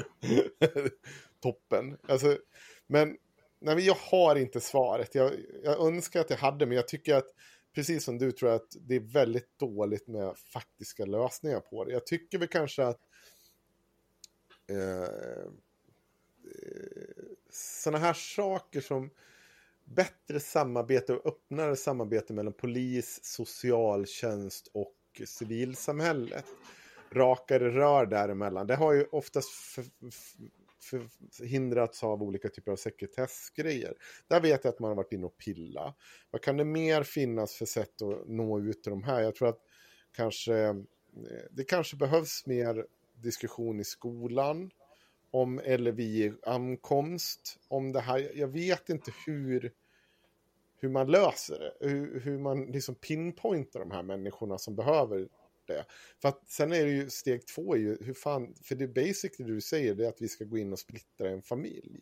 [1.40, 1.96] toppen.
[2.08, 2.38] Alltså,
[2.86, 3.16] men,
[3.60, 5.14] nej, jag har inte svaret.
[5.14, 5.32] Jag,
[5.64, 7.26] jag önskar att jag hade, men jag tycker att
[7.74, 11.92] precis som du tror jag att det är väldigt dåligt med faktiska lösningar på det.
[11.92, 13.00] Jag tycker väl kanske att
[14.70, 15.50] eh,
[17.50, 19.10] sådana här saker som
[19.84, 24.96] bättre samarbete och öppnare samarbete mellan polis, socialtjänst och
[25.26, 26.44] civilsamhället.
[27.12, 28.66] Rakare rör däremellan.
[28.66, 29.50] Det har ju oftast
[30.80, 33.94] förhindrats av olika typer av sekretessgrejer.
[34.28, 35.94] Där vet jag att man har varit inne och pilla.
[36.30, 39.20] Vad kan det mer finnas för sätt att nå ut till de här?
[39.20, 39.60] Jag tror att
[40.12, 40.74] kanske eh,
[41.50, 44.70] det kanske behövs mer diskussion i skolan
[45.30, 48.32] om LVI ankomst, om det här.
[48.34, 49.72] Jag vet inte hur,
[50.76, 55.28] hur man löser det, hur, hur man liksom pinpointar de här människorna som behöver
[55.70, 55.84] det.
[56.22, 59.48] För att sen är det ju steg två, är ju, hur fan, för det basically
[59.50, 62.00] det du säger det är att vi ska gå in och splittra en familj.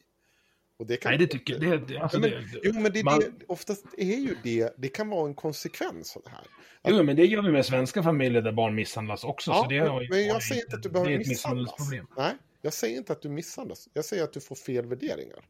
[0.78, 1.88] Och det kan Nej, det tycker jag.
[1.88, 4.88] Det, alltså Ja, men, det, jo, men det, man- det, oftast är ju det, det
[4.88, 6.46] kan vara en konsekvens av det här.
[6.88, 9.50] Jo, men det gör vi med svenska familjer där barn misshandlas också.
[9.50, 11.74] Ja, så det har ju men jag säger inte att du behöver misshandlas.
[12.16, 13.88] Nej, jag säger inte att du misshandlas.
[13.92, 15.44] Jag säger att du får fel värderingar.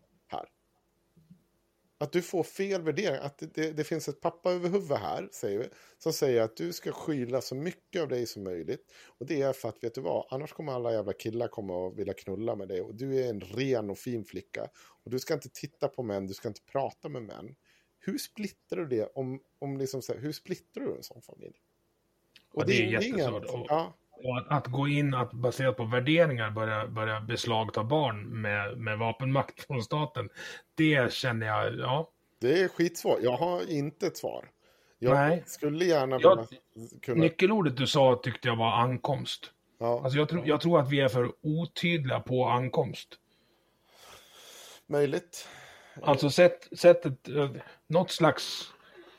[2.00, 3.20] Att du får fel värderingar.
[3.20, 5.68] Att det, det, det finns ett pappa över huvudet här, säger vi,
[5.98, 8.90] som säger att du ska skyla så mycket av dig som möjligt.
[9.18, 11.98] Och det är för att, vet du vad, annars kommer alla jävla killar komma och
[11.98, 12.80] vilja knulla med dig.
[12.80, 14.68] Och du är en ren och fin flicka.
[15.04, 17.54] Och du ska inte titta på män, du ska inte prata med män.
[18.00, 21.56] Hur splittrar du det om, om liksom så här, hur splittrar du en sån familj?
[22.54, 23.44] Ja, det är ingen- jättesvårt.
[23.44, 23.94] Och- Ja,
[24.24, 28.99] Och att, att gå in att baserat på värderingar börja, börja beslagta barn med, med
[28.99, 30.28] vapenmakt från staten.
[30.74, 32.11] Det känner jag, ja.
[32.40, 33.19] Det är skitsvårt.
[33.23, 34.45] Jag har inte ett svar.
[34.99, 35.43] Jag Nej.
[35.47, 36.47] skulle gärna Jag-
[37.03, 37.20] kunna...
[37.20, 39.53] Nyckelordet du sa tyckte jag var ankomst.
[39.81, 43.09] Ja, Alltså jag, tror- jag tror att vi är för otydliga på ankomst.
[44.86, 45.49] möjligt.
[46.03, 47.51] Alltså sätt, sätt ett, eh,
[47.86, 48.73] något slags,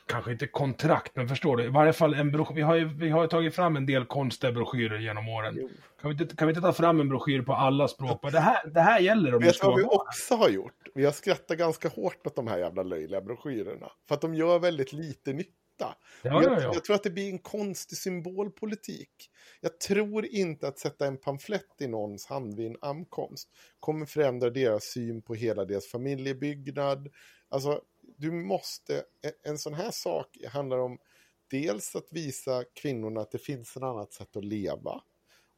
[0.10, 1.64] kanske inte kontrakt, men förstår du?
[1.64, 2.56] I varje fall en broschyr.
[2.56, 5.56] Vi har ju, vi har ju tagit fram en del konstiga broschyrer genom åren.
[5.58, 5.70] Jo.
[6.02, 8.32] Kan vi, inte, kan vi inte ta fram en broschyr på alla språk?
[8.32, 10.88] Det här, det här gäller om Vet du ska vad vi vara också har gjort?
[10.96, 13.92] Vi har skrattat ganska hårt åt de här jävla löjliga broschyrerna.
[14.08, 15.54] För att de gör väldigt lite nytta.
[15.80, 16.72] Ja, jag, ja, ja.
[16.74, 19.30] jag tror att det blir en konstig symbolpolitik.
[19.62, 23.50] Jag tror inte att sätta en pamflett i någons hand vid en ankomst
[23.80, 27.10] kommer förändra deras syn på hela deras familjebyggnad.
[27.50, 27.82] Alltså,
[28.20, 30.98] du måste, e-, en- sån här sak handlar om
[31.48, 35.04] dels att visa kvinnorna att det finns ett annat sätt att leva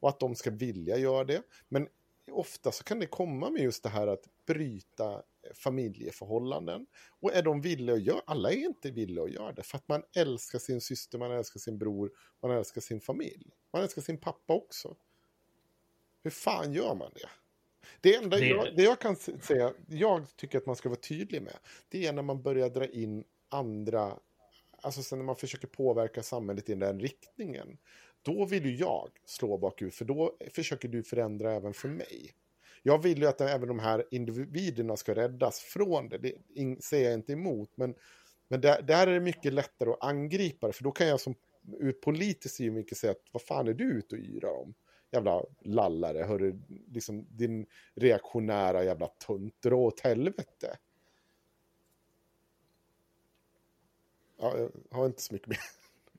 [0.00, 1.42] och att de ska vilja göra det.
[1.68, 1.88] Men
[2.30, 5.22] ofta så kan det komma med just det här att bryta
[5.54, 6.86] familjeförhållanden.
[7.20, 9.88] Och är de villiga att göra, alla är inte villiga att göra det, för att
[9.88, 12.10] man älskar sin syster, man älskar sin bror,
[12.42, 13.50] man älskar sin familj.
[13.72, 14.96] Man älskar sin pappa också.
[16.22, 17.28] Hur fan gör man det?
[18.00, 18.46] Det enda det...
[18.46, 21.56] Jag, det jag kan säga, jag tycker att man ska vara tydlig med,
[21.88, 24.18] det är när man börjar dra in andra,
[24.82, 27.78] alltså sen när man försöker påverka samhället i den riktningen.
[28.22, 32.30] Då vill ju jag slå bakut, för då försöker du förändra även för mig.
[32.82, 36.34] Jag vill ju att även de här individerna ska räddas från det, det
[36.84, 37.94] säger jag inte emot, men,
[38.48, 41.34] men där, där är det mycket lättare att angripa det, för då kan jag som
[41.78, 44.74] ur politisk synvinkel säga att vad fan är du ute och yrar om?
[45.12, 46.58] Jävla lallare, hörru,
[46.92, 50.76] liksom din reaktionära jävla tunt, dra åt helvete.
[54.40, 54.54] Ja,
[54.90, 55.58] jag har inte så mycket mer.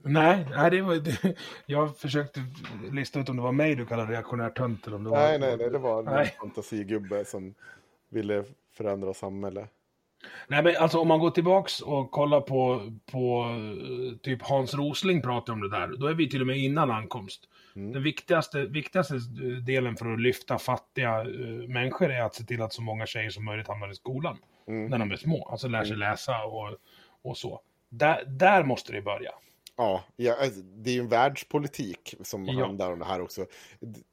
[0.06, 2.44] Nej, nej det var, det, jag försökte
[2.92, 5.18] lista ut om det var mig du kallade reaktionär tönt eller om det var...
[5.18, 7.54] Nej, nej, nej, det var en fantasigubbe som
[8.10, 9.70] ville förändra samhället.
[10.48, 13.46] Nej, men alltså om man går tillbaks och kollar på, på
[14.22, 17.50] typ Hans Rosling pratar om det där, då är vi till och med innan ankomst.
[17.76, 17.92] Mm.
[17.92, 19.20] Den viktigaste, viktigaste
[19.66, 23.30] delen för att lyfta fattiga uh, människor är att se till att så många tjejer
[23.30, 24.38] som möjligt hamnar i skolan
[24.68, 24.90] mm.
[24.90, 25.48] när de är små.
[25.52, 26.00] Alltså lär sig mm.
[26.00, 26.78] läsa och,
[27.22, 27.62] och så.
[27.90, 29.32] Där, där måste det börja.
[29.76, 32.66] Ja, ja, alltså, det är ju en världspolitik som ja.
[32.66, 33.46] handlar om det här också.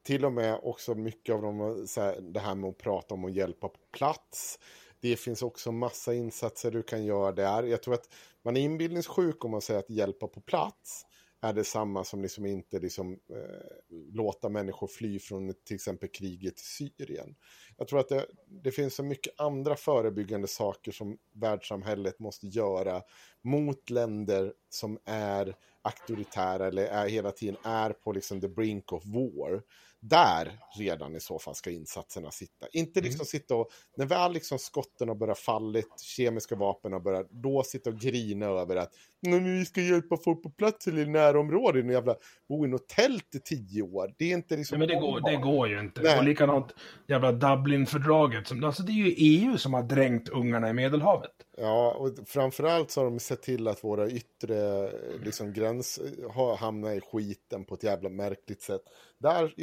[0.02, 3.24] Till och med också mycket av dem, så här, det här med att prata om
[3.24, 4.58] att hjälpa på plats.
[5.00, 7.62] Det finns också massa insatser du kan göra där.
[7.62, 8.08] Jag tror att
[8.42, 11.06] man är inbildningssjuk om man säger att hjälpa på plats
[11.42, 16.62] är detsamma som liksom inte liksom, eh, låta människor fly från till exempel kriget i
[16.62, 17.34] Syrien.
[17.76, 23.02] Jag tror att det, det, finns så mycket andra förebyggande saker som världssamhället måste göra
[23.42, 29.04] mot länder som är auktoritära eller är, hela tiden är på liksom the brink of
[29.06, 29.62] war
[30.00, 32.66] där redan i så fall ska insatserna sitta.
[32.72, 33.04] Inte mm.
[33.04, 33.26] liksom mm.
[33.26, 37.90] sitta och, när väl liksom skotten har börjat fallit, kemiska vapen har börjat, då sitta
[37.90, 41.92] och grina över att men vi ska hjälpa folk på plats eller i närområden och
[41.92, 42.14] jävla
[42.48, 44.14] bo i något tält i tio år.
[44.18, 44.78] Det är inte liksom...
[44.78, 46.00] Nej, men det går, det går ju inte.
[46.02, 46.18] Nej.
[46.18, 46.74] Och likadant
[47.06, 48.52] jävla Dublinfördraget.
[48.64, 51.30] alltså det är ju EU som har dränkt ungarna i Medelhavet.
[51.56, 54.90] Ja, och framförallt så har de sett till att våra yttre
[55.24, 56.00] liksom, gräns
[56.30, 58.82] har hamnat i skiten på ett jävla märkligt sätt.
[59.20, 59.54] Där,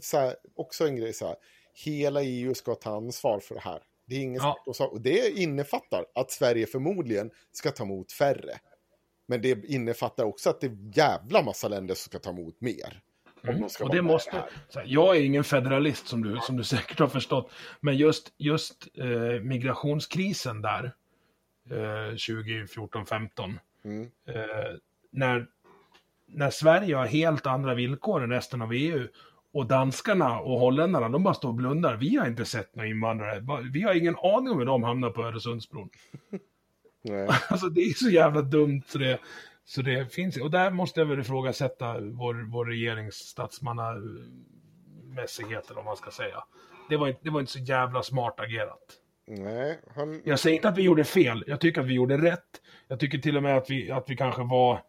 [0.00, 1.36] så här, också en grej så här,
[1.84, 3.82] hela EU ska ta ansvar för det här.
[4.06, 4.88] Det är inget ja.
[4.90, 8.58] och det innefattar att Sverige förmodligen ska ta emot färre.
[9.26, 13.02] Men det innefattar också att det är jävla massa länder som ska ta emot mer.
[13.44, 13.68] Mm.
[13.80, 14.44] och det måste,
[14.74, 14.84] här.
[14.86, 19.42] jag är ingen federalist som du, som du säkert har förstått, men just, just eh,
[19.42, 20.92] migrationskrisen där,
[21.70, 24.02] eh, 2014-15, mm.
[24.28, 24.42] eh,
[25.10, 25.46] när,
[26.34, 29.08] när Sverige har helt andra villkor än resten av EU
[29.52, 31.96] och danskarna och holländarna, de bara står och blundar.
[31.96, 33.42] Vi har inte sett några invandrare.
[33.72, 35.90] Vi har ingen aning om hur de hamnar på Öresundsbron.
[37.04, 37.28] Nej.
[37.48, 39.18] Alltså det är så jävla dumt så det,
[39.64, 40.36] så det finns.
[40.36, 46.44] Och där måste jag väl ifrågasätta vår, vår regerings statsmannamässighet eller vad man ska säga.
[46.88, 48.98] Det var, det var inte så jävla smart agerat.
[49.26, 50.22] Nej, han...
[50.24, 51.44] Jag säger inte att vi gjorde fel.
[51.46, 52.60] Jag tycker att vi gjorde rätt.
[52.88, 54.80] Jag tycker till och med att vi, att vi kanske var,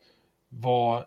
[0.49, 1.05] var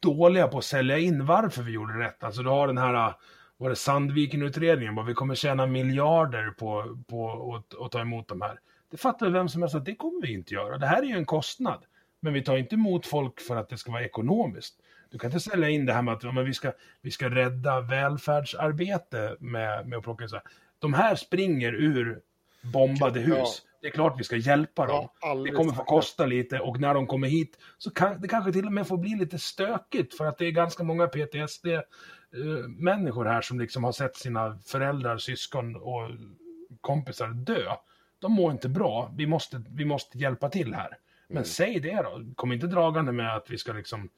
[0.00, 2.24] dåliga på att sälja in varför vi gjorde rätt.
[2.24, 3.14] Alltså du har den här,
[3.56, 8.58] var det Sandviken-utredningen, vi kommer tjäna miljarder på, på att, att ta emot de här.
[8.90, 10.78] Det fattar vem som helst att det kommer vi inte göra.
[10.78, 11.84] Det här är ju en kostnad.
[12.20, 14.74] Men vi tar inte emot folk för att det ska vara ekonomiskt.
[15.10, 17.30] Du kan inte sälja in det här med att ja, men vi, ska, vi ska
[17.30, 20.44] rädda välfärdsarbete med, med att plocka in så här.
[20.78, 22.20] De här springer ur
[22.62, 23.36] bombade hus.
[23.38, 23.46] Ja.
[23.80, 25.08] Det är klart vi ska hjälpa dem.
[25.20, 28.52] Ja, det kommer få kosta lite och när de kommer hit så kan det kanske
[28.52, 33.40] till och med får bli lite stökigt för att det är ganska många PTSD-människor här
[33.40, 36.10] som liksom har sett sina föräldrar, syskon och
[36.80, 37.76] kompisar dö
[38.18, 40.98] de mår inte bra, vi måste, vi måste hjälpa till här.
[41.28, 41.44] Men mm.
[41.44, 44.08] säg det då, kom inte dragande med att vi ska liksom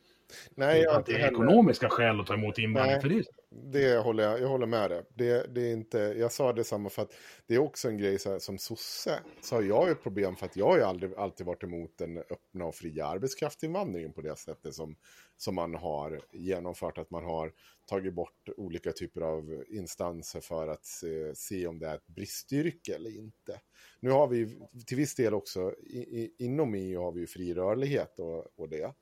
[0.55, 3.25] Nej, det är ekonomiska skäl att ta emot invandring för det.
[3.73, 5.03] Det håller jag, jag håller med dig.
[5.15, 7.13] Det, det är inte, jag sa det samma för att
[7.47, 9.21] det är också en grej så här, som sosse.
[9.43, 12.19] Så har jag ju problem för att jag har ju aldrig, alltid varit emot den
[12.19, 14.97] öppna och fria arbetskraftsinvandringen på det sättet som,
[15.37, 16.99] som man har genomfört.
[16.99, 17.53] Att man har
[17.89, 22.95] tagit bort olika typer av instanser för att se, se om det är ett bristyrke
[22.95, 23.61] eller inte.
[24.01, 27.55] Nu har vi till viss del också i, i, inom EU har vi ju fri
[27.55, 28.95] rörlighet och, och det.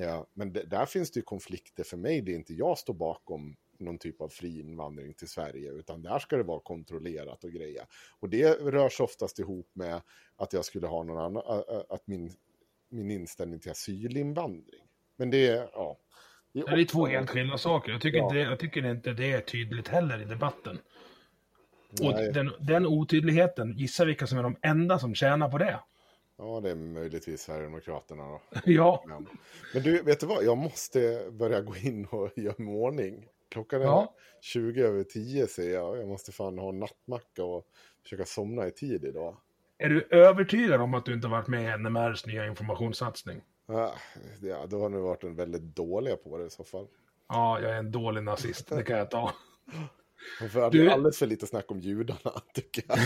[0.00, 2.20] Ja, men där finns det ju konflikter för mig.
[2.20, 6.18] Det är inte jag står bakom någon typ av fri invandring till Sverige, utan där
[6.18, 7.86] ska det vara kontrollerat och greja.
[8.20, 10.02] Och det rörs oftast ihop med
[10.36, 11.42] att jag skulle ha någon annan,
[11.88, 12.32] att min,
[12.88, 14.84] min inställning till asylinvandring.
[15.16, 15.98] Men det är, ja.
[16.52, 17.92] Det är, det är två helt skilda saker.
[17.92, 18.24] Jag tycker, ja.
[18.24, 20.78] inte, jag tycker inte det är tydligt heller i debatten.
[21.90, 22.32] Och Nej.
[22.32, 25.80] den, den otydligheten, gissa vilka som är de enda som tjänar på det?
[26.38, 28.40] Ja, det är möjligtvis Sverigedemokraterna då.
[28.64, 29.26] Ja, Men,
[29.74, 30.44] men du, vet du vad?
[30.44, 33.26] Jag måste börja gå in och göra mig ordning.
[33.48, 34.14] Klockan är Ja.
[34.40, 35.98] 20 över 10 ser jag.
[35.98, 37.66] Jag måste fan ha en nattmacka och
[38.02, 39.36] försöka somna i tid idag.
[39.78, 43.40] är du övertygad om att du inte varit med i NMRs nya informationssatsning?
[43.66, 46.86] Ja, då har ni varit en väldigt dåliga på det i så fall.
[47.28, 49.32] Ja, jag är en dålig nazist, det kan jag ta.
[50.52, 50.90] För Du- du...
[50.90, 52.98] alldeles för lite snack om judarna, tycker jag.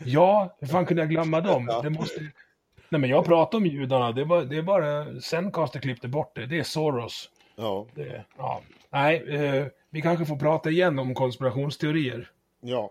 [0.00, 1.66] Ja, hur fan kunde jag glömma dem?
[1.82, 2.20] Det måste...
[2.90, 6.36] Nej, men jag pratar om judarna, det är bara, det är bara Zencaster klippte bort
[6.36, 6.46] det.
[6.46, 7.30] Det är Soros.
[7.56, 8.62] Ja, Det, ja.
[8.90, 12.30] Nej, eh, vi kanske får prata igen om konspirationsteorier.
[12.60, 12.90] ja.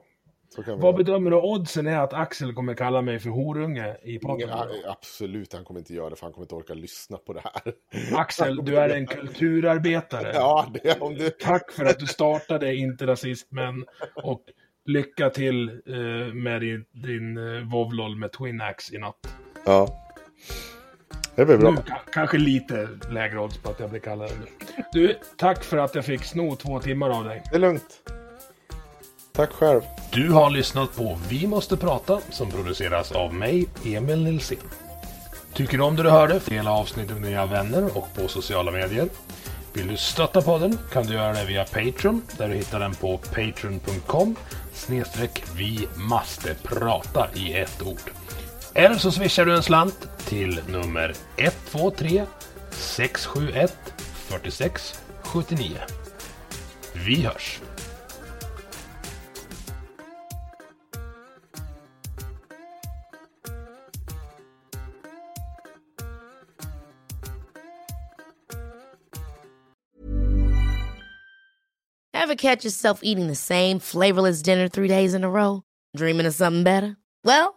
[0.67, 0.93] Vad göra.
[0.93, 4.49] bedömer du oddsen är att Axel kommer kalla mig för horunge i podden?
[4.85, 7.73] Absolut, han kommer inte göra det för han kommer inte orka lyssna på det här.
[8.19, 10.31] Axel, du är en kulturarbetare.
[10.33, 11.29] Ja, det, om du...
[11.29, 13.85] Tack för att du startade Inte Rasismen
[14.15, 14.41] och
[14.85, 19.37] lycka till eh, med din, din eh, Vovlol med Twin Axe i natt.
[19.67, 19.87] Ja.
[21.35, 21.71] Det blir bra.
[21.71, 24.47] Nu ka- kanske lite lägre odds på att jag blir kallad nu.
[24.93, 27.43] Du, tack för att jag fick sno två timmar av dig.
[27.51, 27.83] Det är lugnt.
[29.33, 29.81] Tack själv.
[30.11, 34.57] Du har lyssnat på Vi måste prata som produceras av mig, Emil Nilsson.
[35.53, 36.39] Tycker du om det du hörde?
[36.45, 39.07] Dela avsnittet med dina vänner och på sociala medier.
[39.73, 43.17] Vill du stötta podden kan du göra det via Patreon där du hittar den på
[43.17, 44.35] patreon.com
[44.73, 48.11] snedstreck vi måste prata i ett ord.
[48.77, 52.25] Eller så swishar du en slant till nummer 123
[52.71, 53.73] 671
[54.29, 55.77] 46 79.
[56.93, 57.61] Vi hörs!
[72.13, 75.61] Ever catch yourself eating the same flavorless dinner three days in a row?
[75.97, 76.97] Dreaming of something better?
[77.23, 77.56] Well,